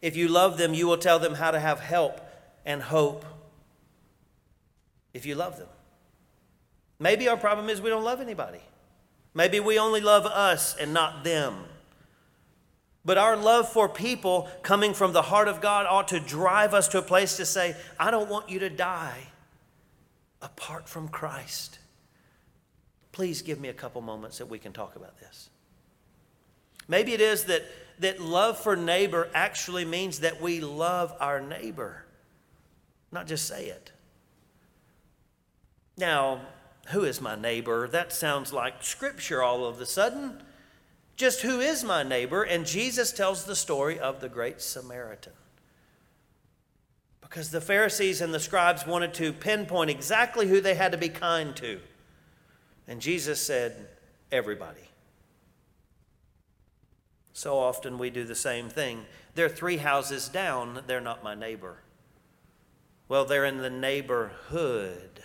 If 0.00 0.16
you 0.16 0.28
love 0.28 0.58
them, 0.58 0.74
you 0.74 0.86
will 0.86 0.98
tell 0.98 1.18
them 1.18 1.34
how 1.34 1.52
to 1.52 1.60
have 1.60 1.80
help 1.80 2.20
and 2.66 2.82
hope. 2.82 3.24
If 5.14 5.26
you 5.26 5.34
love 5.34 5.58
them. 5.58 5.68
Maybe 6.98 7.28
our 7.28 7.36
problem 7.36 7.68
is 7.68 7.80
we 7.80 7.90
don't 7.90 8.04
love 8.04 8.20
anybody. 8.20 8.60
Maybe 9.34 9.60
we 9.60 9.78
only 9.78 10.00
love 10.00 10.26
us 10.26 10.76
and 10.76 10.92
not 10.92 11.24
them. 11.24 11.64
But 13.04 13.18
our 13.18 13.36
love 13.36 13.68
for 13.68 13.88
people 13.88 14.48
coming 14.62 14.94
from 14.94 15.12
the 15.12 15.22
heart 15.22 15.48
of 15.48 15.60
God 15.60 15.86
ought 15.86 16.08
to 16.08 16.20
drive 16.20 16.74
us 16.74 16.88
to 16.88 16.98
a 16.98 17.02
place 17.02 17.36
to 17.36 17.46
say, 17.46 17.74
I 17.98 18.10
don't 18.10 18.28
want 18.28 18.48
you 18.48 18.60
to 18.60 18.70
die 18.70 19.28
apart 20.40 20.88
from 20.88 21.08
Christ. 21.08 21.78
Please 23.10 23.42
give 23.42 23.60
me 23.60 23.68
a 23.68 23.74
couple 23.74 24.00
moments 24.00 24.38
that 24.38 24.46
we 24.46 24.58
can 24.58 24.72
talk 24.72 24.96
about 24.96 25.18
this. 25.18 25.50
Maybe 26.88 27.12
it 27.12 27.20
is 27.20 27.44
that, 27.44 27.64
that 28.00 28.20
love 28.20 28.58
for 28.58 28.76
neighbor 28.76 29.28
actually 29.34 29.84
means 29.84 30.20
that 30.20 30.40
we 30.40 30.60
love 30.60 31.14
our 31.20 31.40
neighbor, 31.40 32.04
not 33.10 33.26
just 33.26 33.46
say 33.46 33.66
it. 33.66 33.92
Now, 35.96 36.40
who 36.88 37.04
is 37.04 37.20
my 37.20 37.36
neighbor? 37.36 37.86
That 37.88 38.12
sounds 38.12 38.52
like 38.52 38.82
scripture 38.82 39.42
all 39.42 39.64
of 39.64 39.80
a 39.80 39.86
sudden. 39.86 40.42
Just 41.16 41.42
who 41.42 41.60
is 41.60 41.84
my 41.84 42.02
neighbor? 42.02 42.42
And 42.42 42.66
Jesus 42.66 43.12
tells 43.12 43.44
the 43.44 43.54
story 43.54 43.98
of 43.98 44.20
the 44.20 44.28
Great 44.28 44.60
Samaritan. 44.60 45.34
Because 47.20 47.50
the 47.50 47.60
Pharisees 47.60 48.20
and 48.20 48.34
the 48.34 48.40
scribes 48.40 48.86
wanted 48.86 49.14
to 49.14 49.32
pinpoint 49.32 49.90
exactly 49.90 50.48
who 50.48 50.60
they 50.60 50.74
had 50.74 50.92
to 50.92 50.98
be 50.98 51.08
kind 51.08 51.54
to. 51.56 51.80
And 52.88 53.00
Jesus 53.00 53.40
said, 53.40 53.88
Everybody. 54.30 54.88
So 57.32 57.58
often 57.58 57.98
we 57.98 58.10
do 58.10 58.24
the 58.24 58.34
same 58.34 58.68
thing. 58.68 59.06
They're 59.34 59.48
three 59.48 59.78
houses 59.78 60.28
down, 60.28 60.82
they're 60.86 61.00
not 61.00 61.24
my 61.24 61.34
neighbor. 61.34 61.78
Well, 63.08 63.24
they're 63.24 63.44
in 63.44 63.58
the 63.58 63.70
neighborhood. 63.70 65.22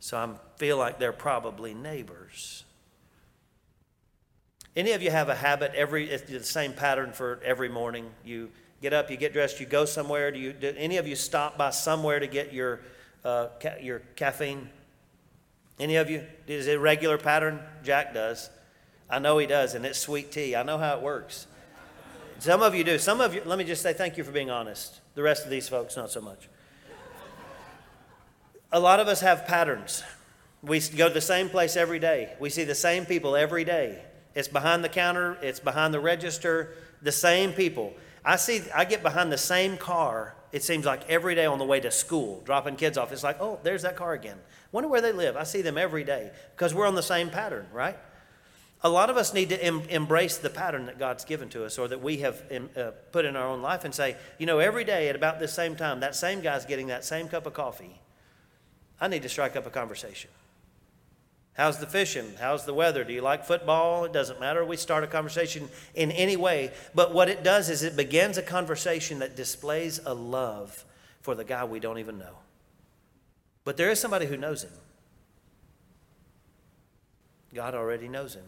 So 0.00 0.16
I 0.16 0.28
feel 0.56 0.76
like 0.76 0.98
they're 0.98 1.12
probably 1.12 1.74
neighbors. 1.74 2.64
Any 4.76 4.92
of 4.92 5.02
you 5.02 5.10
have 5.10 5.28
a 5.28 5.34
habit 5.34 5.72
every 5.74 6.08
it's 6.08 6.30
the 6.30 6.42
same 6.44 6.72
pattern 6.72 7.12
for 7.12 7.40
every 7.44 7.68
morning? 7.68 8.10
You 8.24 8.50
get 8.80 8.92
up, 8.92 9.10
you 9.10 9.16
get 9.16 9.32
dressed, 9.32 9.58
you 9.58 9.66
go 9.66 9.84
somewhere. 9.84 10.30
Do 10.30 10.38
you? 10.38 10.52
Do 10.52 10.72
any 10.76 10.98
of 10.98 11.08
you 11.08 11.16
stop 11.16 11.58
by 11.58 11.70
somewhere 11.70 12.20
to 12.20 12.26
get 12.26 12.52
your 12.52 12.80
uh, 13.24 13.48
ca- 13.60 13.78
your 13.80 14.00
caffeine? 14.14 14.68
Any 15.80 15.96
of 15.96 16.08
you? 16.08 16.24
Is 16.46 16.68
it 16.68 16.76
a 16.76 16.78
regular 16.78 17.18
pattern? 17.18 17.60
Jack 17.82 18.14
does. 18.14 18.50
I 19.10 19.18
know 19.18 19.38
he 19.38 19.46
does, 19.46 19.74
and 19.74 19.86
it's 19.86 19.98
sweet 19.98 20.30
tea. 20.30 20.54
I 20.54 20.62
know 20.62 20.78
how 20.78 20.96
it 20.96 21.02
works. 21.02 21.46
Some 22.38 22.62
of 22.62 22.74
you 22.74 22.84
do. 22.84 22.98
Some 22.98 23.20
of 23.20 23.34
you. 23.34 23.42
Let 23.44 23.58
me 23.58 23.64
just 23.64 23.82
say 23.82 23.92
thank 23.92 24.16
you 24.16 24.24
for 24.24 24.32
being 24.32 24.50
honest. 24.50 25.00
The 25.14 25.22
rest 25.22 25.44
of 25.44 25.50
these 25.50 25.68
folks, 25.68 25.96
not 25.96 26.10
so 26.10 26.20
much. 26.20 26.48
A 28.70 28.78
lot 28.78 29.00
of 29.00 29.08
us 29.08 29.20
have 29.20 29.46
patterns. 29.46 30.04
We 30.62 30.80
go 30.80 31.08
to 31.08 31.14
the 31.14 31.20
same 31.20 31.48
place 31.48 31.76
every 31.76 31.98
day. 31.98 32.34
We 32.38 32.50
see 32.50 32.64
the 32.64 32.74
same 32.74 33.06
people 33.06 33.34
every 33.34 33.64
day. 33.64 34.02
It's 34.34 34.48
behind 34.48 34.84
the 34.84 34.88
counter, 34.88 35.38
it's 35.40 35.58
behind 35.58 35.94
the 35.94 36.00
register, 36.00 36.74
the 37.00 37.12
same 37.12 37.52
people. 37.52 37.94
I 38.24 38.36
see 38.36 38.62
I 38.74 38.84
get 38.84 39.02
behind 39.02 39.32
the 39.32 39.38
same 39.38 39.76
car, 39.78 40.36
it 40.52 40.62
seems 40.62 40.84
like 40.84 41.08
every 41.08 41.34
day 41.34 41.46
on 41.46 41.58
the 41.58 41.64
way 41.64 41.80
to 41.80 41.90
school, 41.90 42.42
dropping 42.44 42.76
kids 42.76 42.98
off. 42.98 43.10
It's 43.12 43.24
like, 43.24 43.40
"Oh, 43.40 43.58
there's 43.62 43.82
that 43.82 43.96
car 43.96 44.12
again." 44.12 44.38
Wonder 44.70 44.88
where 44.88 45.00
they 45.00 45.12
live. 45.12 45.36
I 45.36 45.44
see 45.44 45.62
them 45.62 45.78
every 45.78 46.04
day 46.04 46.30
because 46.54 46.74
we're 46.74 46.86
on 46.86 46.94
the 46.94 47.02
same 47.02 47.30
pattern, 47.30 47.66
right? 47.72 47.98
A 48.82 48.88
lot 48.88 49.10
of 49.10 49.16
us 49.16 49.34
need 49.34 49.48
to 49.48 49.62
em- 49.62 49.82
embrace 49.88 50.36
the 50.36 50.50
pattern 50.50 50.86
that 50.86 50.98
God's 50.98 51.24
given 51.24 51.48
to 51.50 51.64
us 51.64 51.78
or 51.78 51.88
that 51.88 52.00
we 52.00 52.18
have 52.18 52.42
uh, 52.76 52.92
put 53.10 53.24
in 53.24 53.34
our 53.34 53.48
own 53.48 53.60
life 53.60 53.84
and 53.84 53.92
say, 53.92 54.16
you 54.38 54.46
know, 54.46 54.60
every 54.60 54.84
day 54.84 55.08
at 55.08 55.16
about 55.16 55.40
this 55.40 55.52
same 55.52 55.74
time, 55.74 56.00
that 56.00 56.14
same 56.14 56.40
guy's 56.40 56.64
getting 56.64 56.86
that 56.86 57.04
same 57.04 57.28
cup 57.28 57.46
of 57.46 57.54
coffee. 57.54 58.00
I 59.00 59.08
need 59.08 59.22
to 59.22 59.28
strike 59.28 59.56
up 59.56 59.66
a 59.66 59.70
conversation. 59.70 60.30
How's 61.54 61.78
the 61.78 61.86
fishing? 61.86 62.34
How's 62.38 62.66
the 62.66 62.74
weather? 62.74 63.02
Do 63.02 63.12
you 63.12 63.20
like 63.20 63.44
football? 63.44 64.04
It 64.04 64.12
doesn't 64.12 64.38
matter. 64.38 64.64
We 64.64 64.76
start 64.76 65.02
a 65.02 65.08
conversation 65.08 65.68
in 65.96 66.12
any 66.12 66.36
way. 66.36 66.70
But 66.94 67.12
what 67.12 67.28
it 67.28 67.42
does 67.42 67.68
is 67.68 67.82
it 67.82 67.96
begins 67.96 68.38
a 68.38 68.42
conversation 68.42 69.18
that 69.18 69.34
displays 69.34 70.00
a 70.06 70.14
love 70.14 70.84
for 71.20 71.34
the 71.34 71.42
guy 71.42 71.64
we 71.64 71.80
don't 71.80 71.98
even 71.98 72.16
know. 72.16 72.36
But 73.64 73.76
there 73.76 73.90
is 73.90 73.98
somebody 73.98 74.26
who 74.26 74.36
knows 74.36 74.62
him. 74.62 74.70
God 77.52 77.74
already 77.74 78.06
knows 78.06 78.34
him. 78.34 78.44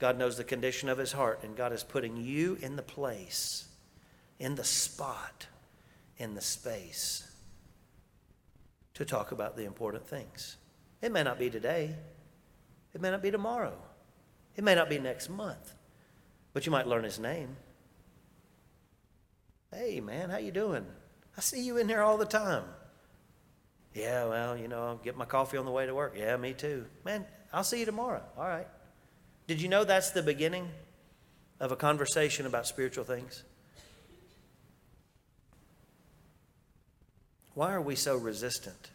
God 0.00 0.18
knows 0.18 0.38
the 0.38 0.44
condition 0.44 0.88
of 0.88 0.98
his 0.98 1.12
heart, 1.12 1.40
and 1.44 1.54
God 1.54 1.72
is 1.72 1.84
putting 1.84 2.16
you 2.16 2.56
in 2.62 2.74
the 2.74 2.82
place, 2.82 3.68
in 4.38 4.54
the 4.54 4.64
spot, 4.64 5.46
in 6.16 6.34
the 6.34 6.40
space 6.40 7.30
to 8.94 9.04
talk 9.04 9.30
about 9.30 9.56
the 9.56 9.66
important 9.66 10.06
things. 10.06 10.56
It 11.02 11.12
may 11.12 11.22
not 11.22 11.38
be 11.38 11.50
today. 11.50 11.94
It 12.94 13.00
may 13.00 13.10
not 13.10 13.22
be 13.22 13.30
tomorrow. 13.30 13.74
It 14.56 14.64
may 14.64 14.74
not 14.74 14.88
be 14.88 14.98
next 14.98 15.28
month. 15.28 15.74
But 16.52 16.66
you 16.66 16.72
might 16.72 16.86
learn 16.86 17.04
his 17.04 17.18
name. 17.18 17.56
Hey 19.72 20.00
man, 20.00 20.30
how 20.30 20.38
you 20.38 20.50
doing? 20.50 20.84
I 21.36 21.40
see 21.40 21.62
you 21.62 21.76
in 21.76 21.88
here 21.88 22.02
all 22.02 22.16
the 22.16 22.24
time. 22.24 22.64
Yeah, 23.94 24.24
well, 24.26 24.56
you 24.56 24.66
know, 24.66 24.82
I'll 24.84 24.96
get 24.96 25.16
my 25.16 25.24
coffee 25.24 25.56
on 25.56 25.64
the 25.64 25.70
way 25.70 25.86
to 25.86 25.94
work. 25.94 26.14
Yeah, 26.16 26.36
me 26.36 26.54
too. 26.54 26.86
Man, 27.04 27.26
I'll 27.52 27.64
see 27.64 27.80
you 27.80 27.86
tomorrow. 27.86 28.22
All 28.36 28.48
right. 28.48 28.66
Did 29.50 29.60
you 29.60 29.68
know 29.68 29.82
that's 29.82 30.10
the 30.10 30.22
beginning 30.22 30.68
of 31.58 31.72
a 31.72 31.76
conversation 31.76 32.46
about 32.46 32.68
spiritual 32.68 33.02
things? 33.02 33.42
Why 37.54 37.72
are 37.72 37.80
we 37.80 37.96
so 37.96 38.16
resistant 38.16 38.90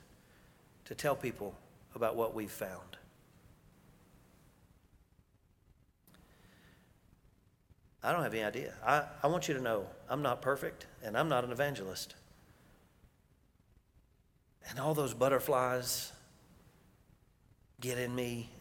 to 0.85 0.95
tell 0.95 1.13
people 1.13 1.55
about 1.93 2.15
what 2.15 2.33
we've 2.33 2.49
found? 2.49 2.95
I 8.01 8.13
don't 8.13 8.23
have 8.23 8.33
any 8.33 8.45
idea. 8.45 8.75
I, 8.87 9.03
I 9.23 9.27
want 9.27 9.49
you 9.49 9.55
to 9.55 9.61
know 9.61 9.85
I'm 10.09 10.21
not 10.21 10.41
perfect 10.41 10.85
and 11.03 11.17
I'm 11.17 11.27
not 11.27 11.43
an 11.43 11.51
evangelist. 11.51 12.15
And 14.69 14.79
all 14.79 14.93
those 14.93 15.13
butterflies 15.13 16.13
get 17.81 17.97
in 17.97 18.15
me. 18.15 18.51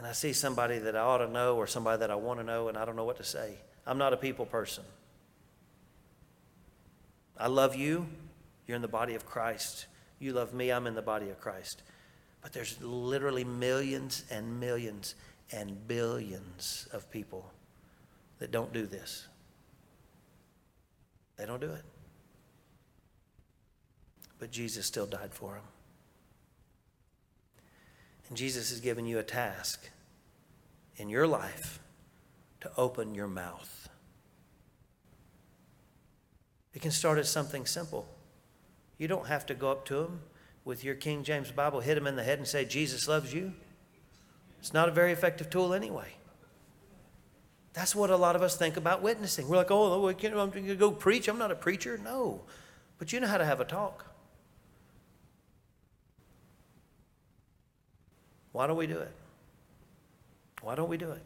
And 0.00 0.06
I 0.06 0.12
see 0.12 0.32
somebody 0.32 0.78
that 0.78 0.96
I 0.96 1.00
ought 1.00 1.18
to 1.18 1.28
know 1.28 1.56
or 1.56 1.66
somebody 1.66 2.00
that 2.00 2.10
I 2.10 2.14
want 2.14 2.40
to 2.40 2.42
know, 2.42 2.68
and 2.68 2.78
I 2.78 2.86
don't 2.86 2.96
know 2.96 3.04
what 3.04 3.18
to 3.18 3.22
say. 3.22 3.56
I'm 3.86 3.98
not 3.98 4.14
a 4.14 4.16
people 4.16 4.46
person. 4.46 4.82
I 7.36 7.48
love 7.48 7.76
you. 7.76 8.06
You're 8.66 8.76
in 8.76 8.80
the 8.80 8.88
body 8.88 9.14
of 9.14 9.26
Christ. 9.26 9.88
You 10.18 10.32
love 10.32 10.54
me. 10.54 10.72
I'm 10.72 10.86
in 10.86 10.94
the 10.94 11.02
body 11.02 11.28
of 11.28 11.38
Christ. 11.38 11.82
But 12.40 12.54
there's 12.54 12.80
literally 12.80 13.44
millions 13.44 14.24
and 14.30 14.58
millions 14.58 15.16
and 15.52 15.86
billions 15.86 16.88
of 16.94 17.10
people 17.10 17.50
that 18.38 18.50
don't 18.50 18.72
do 18.72 18.86
this. 18.86 19.28
They 21.36 21.44
don't 21.44 21.60
do 21.60 21.72
it. 21.72 21.84
But 24.38 24.50
Jesus 24.50 24.86
still 24.86 25.04
died 25.04 25.34
for 25.34 25.56
them. 25.56 25.64
And 28.30 28.38
Jesus 28.38 28.70
has 28.70 28.80
given 28.80 29.04
you 29.04 29.18
a 29.18 29.22
task 29.22 29.90
in 30.96 31.10
your 31.10 31.26
life 31.26 31.80
to 32.62 32.70
open 32.78 33.14
your 33.14 33.26
mouth. 33.26 33.88
It 36.72 36.80
can 36.80 36.92
start 36.92 37.18
as 37.18 37.28
something 37.28 37.66
simple. 37.66 38.06
You 38.96 39.08
don't 39.08 39.26
have 39.26 39.44
to 39.46 39.54
go 39.54 39.72
up 39.72 39.84
to 39.86 40.04
him 40.04 40.20
with 40.64 40.84
your 40.84 40.94
King 40.94 41.24
James 41.24 41.50
Bible, 41.50 41.80
hit 41.80 41.98
him 41.98 42.06
in 42.06 42.16
the 42.16 42.22
head, 42.22 42.38
and 42.38 42.46
say, 42.46 42.64
Jesus 42.64 43.08
loves 43.08 43.34
you. 43.34 43.52
It's 44.60 44.72
not 44.72 44.88
a 44.88 44.92
very 44.92 45.10
effective 45.10 45.50
tool 45.50 45.74
anyway. 45.74 46.14
That's 47.72 47.96
what 47.96 48.10
a 48.10 48.16
lot 48.16 48.36
of 48.36 48.42
us 48.42 48.56
think 48.56 48.76
about 48.76 49.02
witnessing. 49.02 49.48
We're 49.48 49.56
like, 49.56 49.70
oh, 49.70 50.06
I'm 50.06 50.50
going 50.50 50.66
to 50.66 50.76
go 50.76 50.90
preach. 50.90 51.28
I'm 51.28 51.38
not 51.38 51.50
a 51.50 51.56
preacher. 51.56 51.98
No. 51.98 52.42
But 52.98 53.12
you 53.12 53.20
know 53.20 53.26
how 53.26 53.38
to 53.38 53.44
have 53.44 53.60
a 53.60 53.64
talk. 53.64 54.09
Why 58.52 58.66
don't 58.66 58.76
we 58.76 58.86
do 58.86 58.98
it? 58.98 59.12
Why 60.62 60.74
don't 60.74 60.88
we 60.88 60.96
do 60.96 61.10
it? 61.12 61.22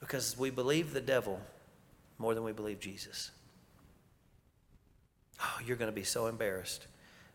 Because 0.00 0.36
we 0.38 0.50
believe 0.50 0.92
the 0.92 1.00
devil 1.00 1.40
more 2.18 2.34
than 2.34 2.44
we 2.44 2.52
believe 2.52 2.80
Jesus. 2.80 3.30
Oh, 5.40 5.58
you're 5.64 5.76
going 5.76 5.90
to 5.90 5.94
be 5.94 6.04
so 6.04 6.26
embarrassed. 6.26 6.86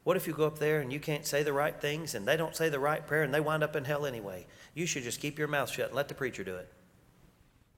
What 0.03 0.17
if 0.17 0.25
you 0.25 0.33
go 0.33 0.47
up 0.47 0.57
there 0.57 0.79
and 0.79 0.91
you 0.91 0.99
can't 0.99 1.25
say 1.25 1.43
the 1.43 1.53
right 1.53 1.79
things 1.79 2.15
and 2.15 2.27
they 2.27 2.35
don't 2.35 2.55
say 2.55 2.69
the 2.69 2.79
right 2.79 3.05
prayer 3.05 3.23
and 3.23 3.33
they 3.33 3.39
wind 3.39 3.63
up 3.63 3.75
in 3.75 3.85
hell 3.85 4.05
anyway? 4.05 4.47
You 4.73 4.85
should 4.85 5.03
just 5.03 5.19
keep 5.19 5.37
your 5.37 5.47
mouth 5.47 5.69
shut 5.69 5.87
and 5.87 5.95
let 5.95 6.07
the 6.07 6.15
preacher 6.15 6.43
do 6.43 6.55
it. 6.55 6.67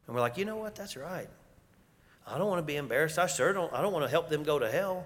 And 0.06 0.16
we're 0.16 0.22
like, 0.22 0.38
you 0.38 0.46
know 0.46 0.58
what? 0.58 0.76
That's 0.76 0.96
right. 0.96 1.28
I 2.26 2.38
don't 2.38 2.48
want 2.48 2.60
to 2.60 2.66
be 2.66 2.78
embarrassed. 2.78 3.20
I 3.20 3.28
sure 3.28 3.52
don't. 3.52 3.74
I 3.74 3.82
don't 3.82 3.92
want 3.92 4.06
to 4.06 4.10
help 4.10 4.30
them 4.30 4.44
go 4.44 4.58
to 4.58 4.72
hell. 4.72 5.06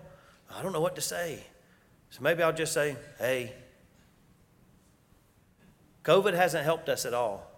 I 0.56 0.62
don't 0.62 0.74
know 0.74 0.82
what 0.82 0.96
to 0.96 1.02
say. 1.02 1.44
So 2.12 2.22
maybe 2.22 2.44
I'll 2.44 2.54
just 2.54 2.74
say, 2.74 2.96
hey, 3.18 3.54
COVID 6.08 6.34
hasn't 6.34 6.64
helped 6.64 6.88
us 6.88 7.06
at 7.06 7.14
all. 7.14 7.52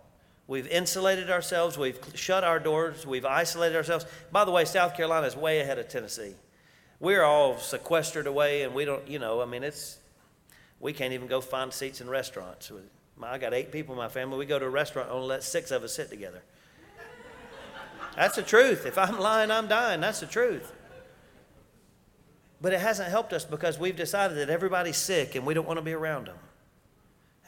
We've 0.47 0.65
insulated 0.65 1.29
ourselves, 1.29 1.77
we've 1.77 1.99
shut 2.15 2.43
our 2.43 2.59
doors, 2.59 3.05
we've 3.05 3.25
isolated 3.25 3.75
ourselves. 3.75 4.07
By 4.31 4.43
the 4.43 4.51
way, 4.51 4.65
South 4.65 4.97
Carolina 4.97 5.27
is 5.27 5.35
way 5.35 5.59
ahead 5.59 5.77
of 5.77 5.87
Tennessee. 5.87 6.33
We're 6.99 7.21
all 7.21 7.59
sequestered 7.59 8.25
away, 8.25 8.63
and 8.63 8.73
we 8.73 8.85
don't, 8.85 9.07
you 9.07 9.19
know, 9.19 9.39
I 9.39 9.45
mean, 9.45 9.63
it's, 9.63 9.99
we 10.79 10.91
can't 10.91 11.13
even 11.13 11.27
go 11.27 11.39
find 11.39 11.71
seats 11.71 12.01
in 12.01 12.09
restaurants. 12.09 12.71
I 13.21 13.37
got 13.37 13.53
eight 13.53 13.71
people 13.71 13.93
in 13.93 13.99
my 13.99 14.09
family. 14.09 14.39
We 14.39 14.47
go 14.47 14.57
to 14.57 14.65
a 14.65 14.69
restaurant, 14.69 15.11
only 15.11 15.27
let 15.27 15.43
six 15.43 15.69
of 15.69 15.83
us 15.83 15.93
sit 15.93 16.09
together. 16.09 16.41
That's 18.15 18.35
the 18.35 18.41
truth. 18.41 18.87
If 18.87 18.97
I'm 18.97 19.19
lying, 19.19 19.51
I'm 19.51 19.67
dying. 19.67 20.01
That's 20.01 20.21
the 20.21 20.25
truth. 20.25 20.73
But 22.59 22.73
it 22.73 22.79
hasn't 22.79 23.09
helped 23.09 23.33
us 23.33 23.45
because 23.45 23.77
we've 23.77 23.95
decided 23.95 24.37
that 24.37 24.49
everybody's 24.49 24.97
sick 24.97 25.35
and 25.35 25.45
we 25.45 25.53
don't 25.53 25.67
want 25.67 25.77
to 25.77 25.85
be 25.85 25.93
around 25.93 26.25
them. 26.25 26.37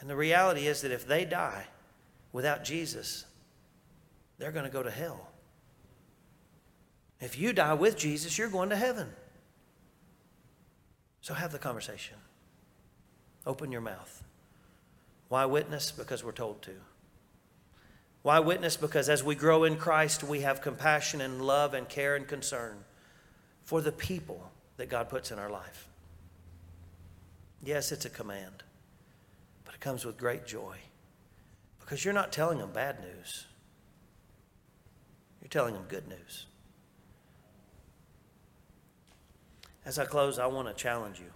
And 0.02 0.10
the 0.10 0.16
reality 0.16 0.66
is 0.66 0.82
that 0.82 0.90
if 0.90 1.06
they 1.06 1.24
die 1.24 1.64
without 2.32 2.64
Jesus, 2.64 3.24
they're 4.36 4.50
going 4.50 4.64
to 4.64 4.70
go 4.70 4.82
to 4.82 4.90
hell. 4.90 5.28
If 7.20 7.38
you 7.38 7.52
die 7.52 7.74
with 7.74 7.96
Jesus, 7.96 8.36
you're 8.36 8.48
going 8.48 8.70
to 8.70 8.76
heaven. 8.76 9.08
So 11.20 11.34
have 11.34 11.52
the 11.52 11.58
conversation. 11.60 12.16
Open 13.46 13.70
your 13.70 13.80
mouth. 13.80 14.24
Why 15.28 15.44
witness? 15.46 15.92
Because 15.92 16.24
we're 16.24 16.32
told 16.32 16.62
to. 16.62 16.72
Why 18.22 18.40
witness? 18.40 18.76
Because 18.76 19.08
as 19.08 19.22
we 19.22 19.36
grow 19.36 19.62
in 19.62 19.76
Christ, 19.76 20.24
we 20.24 20.40
have 20.40 20.60
compassion 20.60 21.20
and 21.20 21.40
love 21.40 21.74
and 21.74 21.88
care 21.88 22.16
and 22.16 22.26
concern 22.26 22.78
for 23.62 23.80
the 23.80 23.92
people 23.92 24.50
that 24.78 24.88
God 24.88 25.08
puts 25.08 25.30
in 25.30 25.38
our 25.38 25.50
life. 25.50 25.88
Yes, 27.62 27.92
it's 27.92 28.04
a 28.04 28.10
command, 28.10 28.64
comes 29.82 30.04
with 30.04 30.16
great 30.16 30.46
joy 30.46 30.76
because 31.80 32.04
you're 32.04 32.14
not 32.14 32.32
telling 32.32 32.58
them 32.58 32.70
bad 32.72 33.00
news, 33.00 33.46
you're 35.40 35.48
telling 35.48 35.74
them 35.74 35.84
good 35.88 36.08
news. 36.08 36.46
As 39.84 39.98
I 39.98 40.04
close, 40.04 40.38
I 40.38 40.46
want 40.46 40.68
to 40.68 40.74
challenge 40.74 41.18
you. 41.18 41.26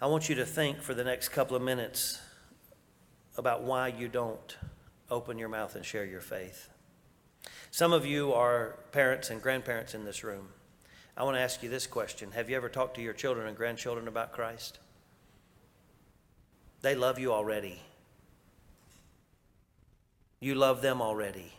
I 0.00 0.06
want 0.06 0.30
you 0.30 0.34
to 0.36 0.46
think 0.46 0.80
for 0.80 0.94
the 0.94 1.04
next 1.04 1.28
couple 1.28 1.54
of 1.54 1.62
minutes 1.62 2.20
about 3.36 3.62
why 3.62 3.88
you 3.88 4.08
don't 4.08 4.56
open 5.10 5.38
your 5.38 5.50
mouth 5.50 5.76
and 5.76 5.84
share 5.84 6.06
your 6.06 6.22
faith. 6.22 6.70
Some 7.70 7.92
of 7.92 8.06
you 8.06 8.32
are 8.32 8.78
parents 8.92 9.28
and 9.28 9.42
grandparents 9.42 9.94
in 9.94 10.06
this 10.06 10.24
room. 10.24 10.48
I 11.16 11.24
want 11.24 11.36
to 11.36 11.40
ask 11.40 11.62
you 11.62 11.68
this 11.68 11.86
question 11.86 12.30
Have 12.32 12.48
you 12.48 12.56
ever 12.56 12.70
talked 12.70 12.96
to 12.96 13.02
your 13.02 13.12
children 13.12 13.46
and 13.46 13.56
grandchildren 13.56 14.08
about 14.08 14.32
Christ? 14.32 14.78
They 16.84 16.94
love 16.94 17.18
you 17.18 17.32
already. 17.32 17.80
You 20.38 20.54
love 20.54 20.82
them 20.82 21.00
already. 21.00 21.52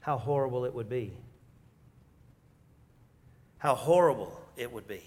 How 0.00 0.18
horrible 0.18 0.64
it 0.64 0.74
would 0.74 0.88
be 0.88 1.12
how 3.60 3.74
horrible 3.74 4.40
it 4.56 4.72
would 4.72 4.88
be 4.88 5.02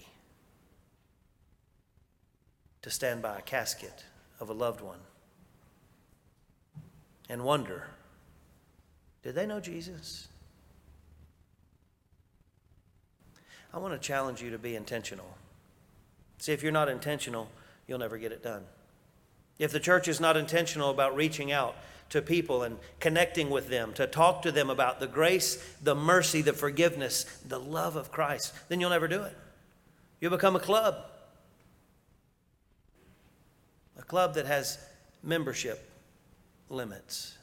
to 2.82 2.88
stand 2.88 3.20
by 3.20 3.36
a 3.36 3.42
casket 3.42 4.04
of 4.38 4.48
a 4.48 4.52
loved 4.52 4.80
one 4.80 5.00
and 7.28 7.44
wonder 7.44 7.88
did 9.24 9.34
they 9.34 9.46
know 9.46 9.58
Jesus? 9.58 10.28
I 13.72 13.78
want 13.78 13.94
to 13.94 13.98
challenge 13.98 14.40
you 14.40 14.50
to 14.50 14.58
be 14.58 14.76
intentional. 14.76 15.36
See, 16.38 16.52
if 16.52 16.62
you're 16.62 16.70
not 16.70 16.88
intentional, 16.88 17.48
you'll 17.86 17.98
never 17.98 18.18
get 18.18 18.32
it 18.32 18.42
done. 18.42 18.64
If 19.58 19.72
the 19.72 19.80
church 19.80 20.08
is 20.08 20.20
not 20.20 20.36
intentional 20.36 20.90
about 20.90 21.14
reaching 21.14 21.52
out, 21.52 21.76
to 22.10 22.22
people 22.22 22.62
and 22.62 22.78
connecting 23.00 23.50
with 23.50 23.68
them, 23.68 23.92
to 23.94 24.06
talk 24.06 24.42
to 24.42 24.52
them 24.52 24.70
about 24.70 25.00
the 25.00 25.06
grace, 25.06 25.56
the 25.82 25.94
mercy, 25.94 26.42
the 26.42 26.52
forgiveness, 26.52 27.24
the 27.46 27.58
love 27.58 27.96
of 27.96 28.12
Christ, 28.12 28.52
then 28.68 28.80
you'll 28.80 28.90
never 28.90 29.08
do 29.08 29.22
it. 29.22 29.36
You'll 30.20 30.30
become 30.30 30.56
a 30.56 30.60
club. 30.60 30.96
A 33.98 34.02
club 34.02 34.34
that 34.34 34.46
has 34.46 34.78
membership 35.22 35.90
limits. 36.68 37.36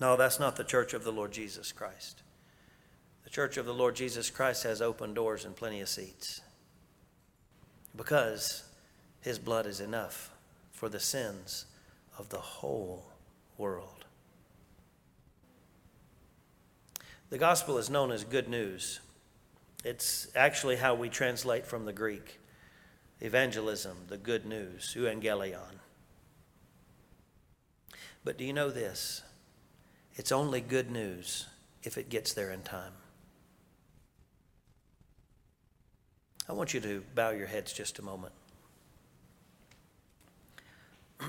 No, 0.00 0.16
that's 0.16 0.38
not 0.38 0.56
the 0.56 0.64
church 0.64 0.94
of 0.94 1.04
the 1.04 1.12
Lord 1.12 1.32
Jesus 1.32 1.72
Christ. 1.72 2.22
The 3.24 3.30
church 3.30 3.56
of 3.56 3.66
the 3.66 3.74
Lord 3.74 3.96
Jesus 3.96 4.30
Christ 4.30 4.62
has 4.64 4.80
open 4.82 5.14
doors 5.14 5.44
and 5.44 5.54
plenty 5.56 5.80
of 5.80 5.88
seats 5.88 6.40
because 7.96 8.67
his 9.28 9.38
blood 9.38 9.66
is 9.66 9.78
enough 9.78 10.30
for 10.72 10.88
the 10.88 10.98
sins 10.98 11.66
of 12.16 12.30
the 12.30 12.38
whole 12.38 13.12
world. 13.58 14.06
The 17.28 17.36
gospel 17.36 17.76
is 17.76 17.90
known 17.90 18.10
as 18.10 18.24
good 18.24 18.48
news. 18.48 19.00
It's 19.84 20.28
actually 20.34 20.76
how 20.76 20.94
we 20.94 21.10
translate 21.10 21.66
from 21.66 21.84
the 21.84 21.92
Greek 21.92 22.40
evangelism, 23.20 23.98
the 24.08 24.16
good 24.16 24.46
news, 24.46 24.96
euangelion. 24.98 25.76
But 28.24 28.38
do 28.38 28.46
you 28.46 28.54
know 28.54 28.70
this? 28.70 29.20
It's 30.16 30.32
only 30.32 30.62
good 30.62 30.90
news 30.90 31.48
if 31.82 31.98
it 31.98 32.08
gets 32.08 32.32
there 32.32 32.50
in 32.50 32.62
time. 32.62 32.92
I 36.48 36.54
want 36.54 36.72
you 36.72 36.80
to 36.80 37.04
bow 37.14 37.28
your 37.28 37.46
heads 37.46 37.74
just 37.74 37.98
a 37.98 38.02
moment. 38.02 38.32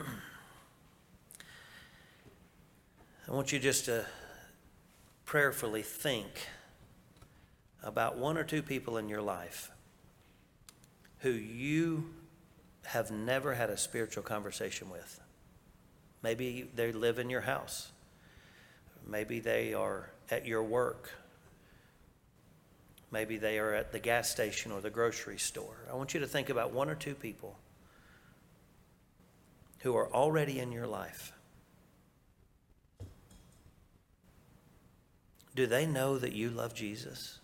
I 3.27 3.31
want 3.31 3.51
you 3.51 3.59
just 3.59 3.85
to 3.85 4.05
prayerfully 5.25 5.81
think 5.83 6.27
about 7.83 8.17
one 8.17 8.37
or 8.37 8.43
two 8.43 8.61
people 8.61 8.97
in 8.97 9.07
your 9.09 9.21
life 9.21 9.71
who 11.19 11.29
you 11.29 12.09
have 12.85 13.11
never 13.11 13.53
had 13.53 13.69
a 13.69 13.77
spiritual 13.77 14.23
conversation 14.23 14.89
with. 14.89 15.19
Maybe 16.23 16.67
they 16.75 16.91
live 16.91 17.19
in 17.19 17.29
your 17.29 17.41
house. 17.41 17.91
Maybe 19.05 19.39
they 19.39 19.73
are 19.73 20.09
at 20.31 20.45
your 20.45 20.63
work. 20.63 21.11
Maybe 23.11 23.37
they 23.37 23.59
are 23.59 23.73
at 23.73 23.91
the 23.91 23.99
gas 23.99 24.29
station 24.29 24.71
or 24.71 24.81
the 24.81 24.89
grocery 24.89 25.37
store. 25.37 25.77
I 25.91 25.95
want 25.95 26.13
you 26.13 26.19
to 26.19 26.27
think 26.27 26.49
about 26.49 26.71
one 26.71 26.89
or 26.89 26.95
two 26.95 27.15
people 27.15 27.55
who 29.79 29.95
are 29.95 30.11
already 30.13 30.59
in 30.59 30.71
your 30.71 30.87
life 30.87 31.33
Do 35.59 35.67
they 35.67 35.85
know 35.85 36.17
that 36.17 36.31
you 36.31 36.49
love 36.49 36.73
Jesus? 36.73 37.39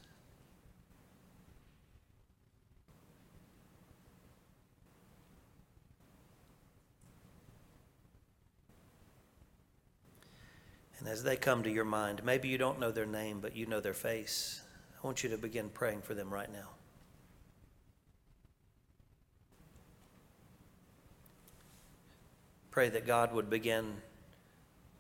And 10.97 11.09
as 11.09 11.23
they 11.23 11.35
come 11.35 11.61
to 11.63 11.69
your 11.69 11.83
mind, 11.83 12.23
maybe 12.23 12.47
you 12.47 12.57
don't 12.57 12.79
know 12.79 12.89
their 12.89 13.05
name, 13.05 13.41
but 13.41 13.53
you 13.53 13.65
know 13.65 13.81
their 13.81 13.93
face. 13.93 14.61
I 14.97 15.05
want 15.05 15.21
you 15.21 15.29
to 15.31 15.37
begin 15.37 15.67
praying 15.67 16.01
for 16.01 16.13
them 16.13 16.33
right 16.33 16.49
now. 16.49 16.69
Pray 22.75 22.89
that 22.89 23.07
God 23.07 23.31
would 23.31 23.49
begin 23.49 24.01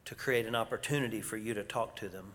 to 0.05 0.15
create 0.15 0.45
an 0.45 0.55
opportunity 0.55 1.19
for 1.19 1.35
you 1.35 1.53
to 1.53 1.61
talk 1.61 1.97
to 1.97 2.07
them. 2.07 2.31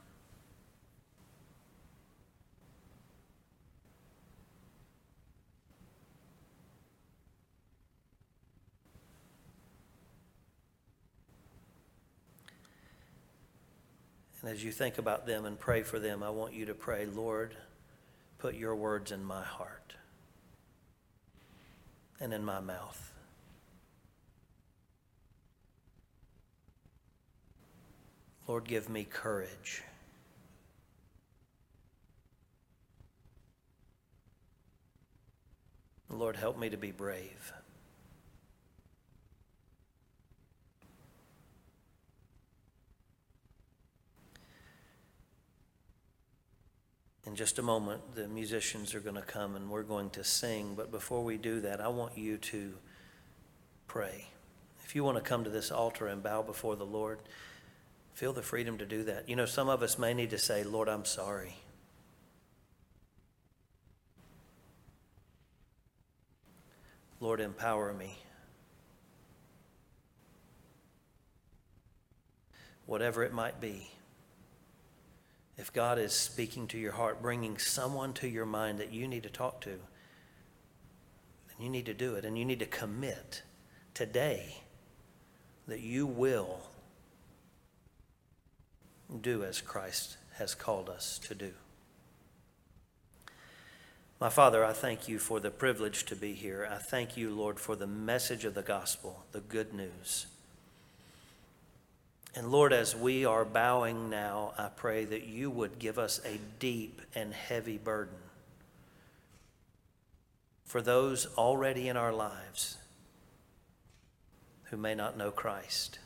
And 14.43 14.51
as 14.51 14.63
you 14.63 14.71
think 14.71 14.99
about 14.99 15.27
them 15.27 15.47
and 15.47 15.59
pray 15.59 15.83
for 15.83 15.99
them, 15.99 16.23
I 16.23 16.29
want 16.29 16.53
you 16.53 16.67
to 16.67 16.75
pray, 16.75 17.07
Lord, 17.07 17.57
put 18.37 18.57
your 18.57 18.77
words 18.77 19.11
in 19.11 19.25
my 19.25 19.43
heart 19.43 19.95
and 22.21 22.35
in 22.35 22.45
my 22.45 22.61
mouth. 22.61 23.10
Lord, 28.51 28.65
give 28.65 28.89
me 28.89 29.05
courage. 29.05 29.85
Lord, 36.09 36.35
help 36.35 36.59
me 36.59 36.69
to 36.69 36.77
be 36.77 36.91
brave. 36.91 37.53
In 47.25 47.37
just 47.37 47.61
a 47.61 47.63
moment, 47.63 48.17
the 48.17 48.27
musicians 48.27 48.97
are 48.97 49.01
going 49.01 49.15
to 49.15 49.23
come 49.23 49.55
and 49.55 49.71
we're 49.71 49.85
going 49.85 50.11
to 50.11 50.25
sing. 50.25 50.75
But 50.75 50.91
before 50.91 51.23
we 51.23 51.37
do 51.37 51.61
that, 51.61 51.81
I 51.81 51.87
want 51.87 52.19
you 52.19 52.37
to 52.37 52.75
pray. 53.87 54.27
If 54.85 54.97
you 54.97 55.05
want 55.05 55.19
to 55.19 55.23
come 55.23 55.45
to 55.45 55.51
this 55.51 55.71
altar 55.71 56.09
and 56.09 56.21
bow 56.21 56.43
before 56.43 56.75
the 56.75 56.85
Lord, 56.85 57.21
feel 58.21 58.35
the 58.35 58.43
freedom 58.43 58.77
to 58.77 58.85
do 58.85 59.05
that. 59.05 59.27
You 59.31 59.35
know, 59.35 59.47
some 59.47 59.71
of 59.71 59.83
us 59.83 59.99
may 59.99 60.13
need 60.13 60.29
to 60.29 60.37
say, 60.37 60.63
Lord, 60.63 60.91
I'm 60.91 61.07
sorry. 61.07 61.57
Lord, 67.19 67.41
empower 67.41 67.95
me. 67.95 68.19
Whatever 72.85 73.23
it 73.23 73.33
might 73.33 73.59
be. 73.59 73.91
If 75.57 75.73
God 75.73 75.99
is 75.99 76.13
speaking 76.13 76.67
to 76.69 76.79
your 76.79 76.93
heart, 76.93 77.23
bringing 77.23 77.57
someone 77.57 78.13
to 78.15 78.29
your 78.29 78.45
mind 78.45 78.81
that 78.81 78.93
you 78.93 79.09
need 79.09 79.23
to 79.23 79.31
talk 79.31 79.63
to, 79.63 79.71
then 79.71 81.57
you 81.59 81.71
need 81.71 81.87
to 81.87 81.95
do 81.95 82.17
it 82.17 82.27
and 82.27 82.37
you 82.37 82.45
need 82.45 82.59
to 82.59 82.67
commit 82.67 83.45
today 83.95 84.59
that 85.67 85.81
you 85.81 86.07
will 86.07 86.70
do 89.19 89.45
as 89.45 89.61
Christ 89.61 90.17
has 90.35 90.55
called 90.55 90.89
us 90.89 91.19
to 91.29 91.35
do. 91.35 91.53
My 94.21 94.29
Father, 94.29 94.65
I 94.65 94.73
thank 94.73 95.09
you 95.09 95.19
for 95.19 95.41
the 95.41 95.51
privilege 95.51 96.05
to 96.05 96.17
be 96.17 96.35
here. 96.35 96.69
I 96.71 96.77
thank 96.77 97.17
you, 97.17 97.31
Lord, 97.31 97.59
for 97.59 97.75
the 97.75 97.87
message 97.87 98.45
of 98.45 98.55
the 98.55 98.63
gospel, 98.63 99.25
the 99.33 99.41
good 99.41 99.73
news. 99.73 100.27
And 102.35 102.51
Lord, 102.53 102.73
as 102.73 102.95
we 102.95 103.25
are 103.25 103.45
bowing 103.45 104.11
now, 104.11 104.53
I 104.57 104.69
pray 104.69 105.05
that 105.07 105.27
you 105.27 105.51
would 105.51 105.79
give 105.79 105.99
us 105.99 106.21
a 106.25 106.39
deep 106.59 107.01
and 107.15 107.33
heavy 107.33 107.79
burden 107.79 108.19
for 110.65 110.81
those 110.81 111.27
already 111.37 111.89
in 111.89 111.97
our 111.97 112.13
lives 112.13 112.77
who 114.65 114.77
may 114.77 114.95
not 114.95 115.17
know 115.17 115.33
Christ. 115.33 115.99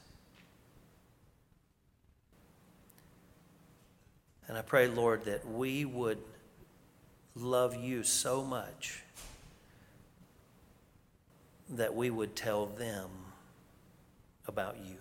And 4.48 4.58
I 4.58 4.62
pray, 4.62 4.88
Lord, 4.88 5.24
that 5.24 5.46
we 5.48 5.84
would 5.84 6.18
love 7.34 7.74
you 7.74 8.02
so 8.02 8.42
much 8.44 9.02
that 11.70 11.94
we 11.94 12.10
would 12.10 12.36
tell 12.36 12.66
them 12.66 13.08
about 14.46 14.76
you. 14.84 14.96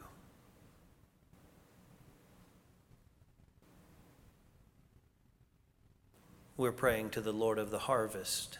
We're 6.55 6.71
praying 6.71 7.09
to 7.11 7.21
the 7.21 7.33
Lord 7.33 7.57
of 7.57 7.71
the 7.71 7.79
harvest 7.79 8.59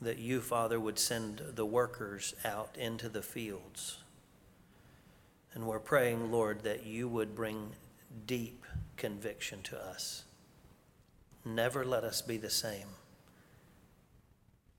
that 0.00 0.18
you, 0.18 0.40
Father, 0.40 0.80
would 0.80 0.98
send 0.98 1.42
the 1.54 1.66
workers 1.66 2.34
out 2.44 2.76
into 2.76 3.08
the 3.08 3.22
fields. 3.22 3.98
And 5.54 5.66
we're 5.66 5.80
praying, 5.80 6.32
Lord, 6.32 6.62
that 6.62 6.86
you 6.86 7.08
would 7.08 7.34
bring 7.34 7.72
deep 8.26 8.64
conviction 8.98 9.62
to 9.62 9.82
us. 9.82 10.24
Never 11.44 11.84
let 11.84 12.04
us 12.04 12.20
be 12.20 12.36
the 12.36 12.50
same. 12.50 12.88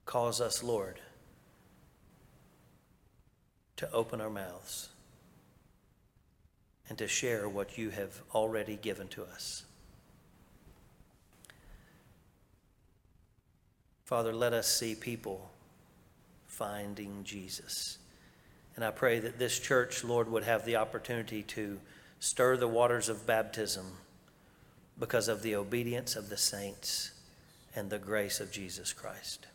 Cause 0.06 0.40
us, 0.40 0.62
Lord, 0.62 1.00
to 3.76 3.90
open 3.92 4.20
our 4.20 4.30
mouths 4.30 4.90
and 6.88 6.98
to 6.98 7.08
share 7.08 7.48
what 7.48 7.78
you 7.78 7.90
have 7.90 8.20
already 8.34 8.76
given 8.76 9.08
to 9.08 9.24
us. 9.24 9.64
Father, 14.04 14.32
let 14.32 14.52
us 14.52 14.68
see 14.68 14.94
people 14.94 15.50
finding 16.46 17.22
Jesus. 17.24 17.98
And 18.74 18.84
I 18.84 18.90
pray 18.90 19.20
that 19.20 19.38
this 19.38 19.58
church, 19.58 20.02
Lord, 20.02 20.28
would 20.30 20.42
have 20.44 20.64
the 20.64 20.76
opportunity 20.76 21.42
to 21.44 21.78
stir 22.18 22.56
the 22.56 22.68
waters 22.68 23.08
of 23.08 23.26
baptism 23.26 23.86
because 25.00 25.28
of 25.28 25.42
the 25.42 25.56
obedience 25.56 26.14
of 26.14 26.28
the 26.28 26.36
saints 26.36 27.12
and 27.74 27.88
the 27.88 27.98
grace 27.98 28.38
of 28.38 28.52
Jesus 28.52 28.92
Christ. 28.92 29.46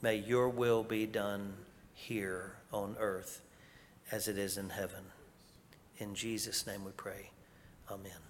May 0.00 0.16
your 0.16 0.48
will 0.48 0.84
be 0.84 1.04
done 1.04 1.54
here 1.92 2.52
on 2.72 2.94
earth 3.00 3.42
as 4.12 4.28
it 4.28 4.38
is 4.38 4.56
in 4.56 4.70
heaven. 4.70 5.02
In 5.98 6.14
Jesus' 6.14 6.66
name 6.66 6.84
we 6.84 6.92
pray. 6.92 7.30
Amen. 7.90 8.27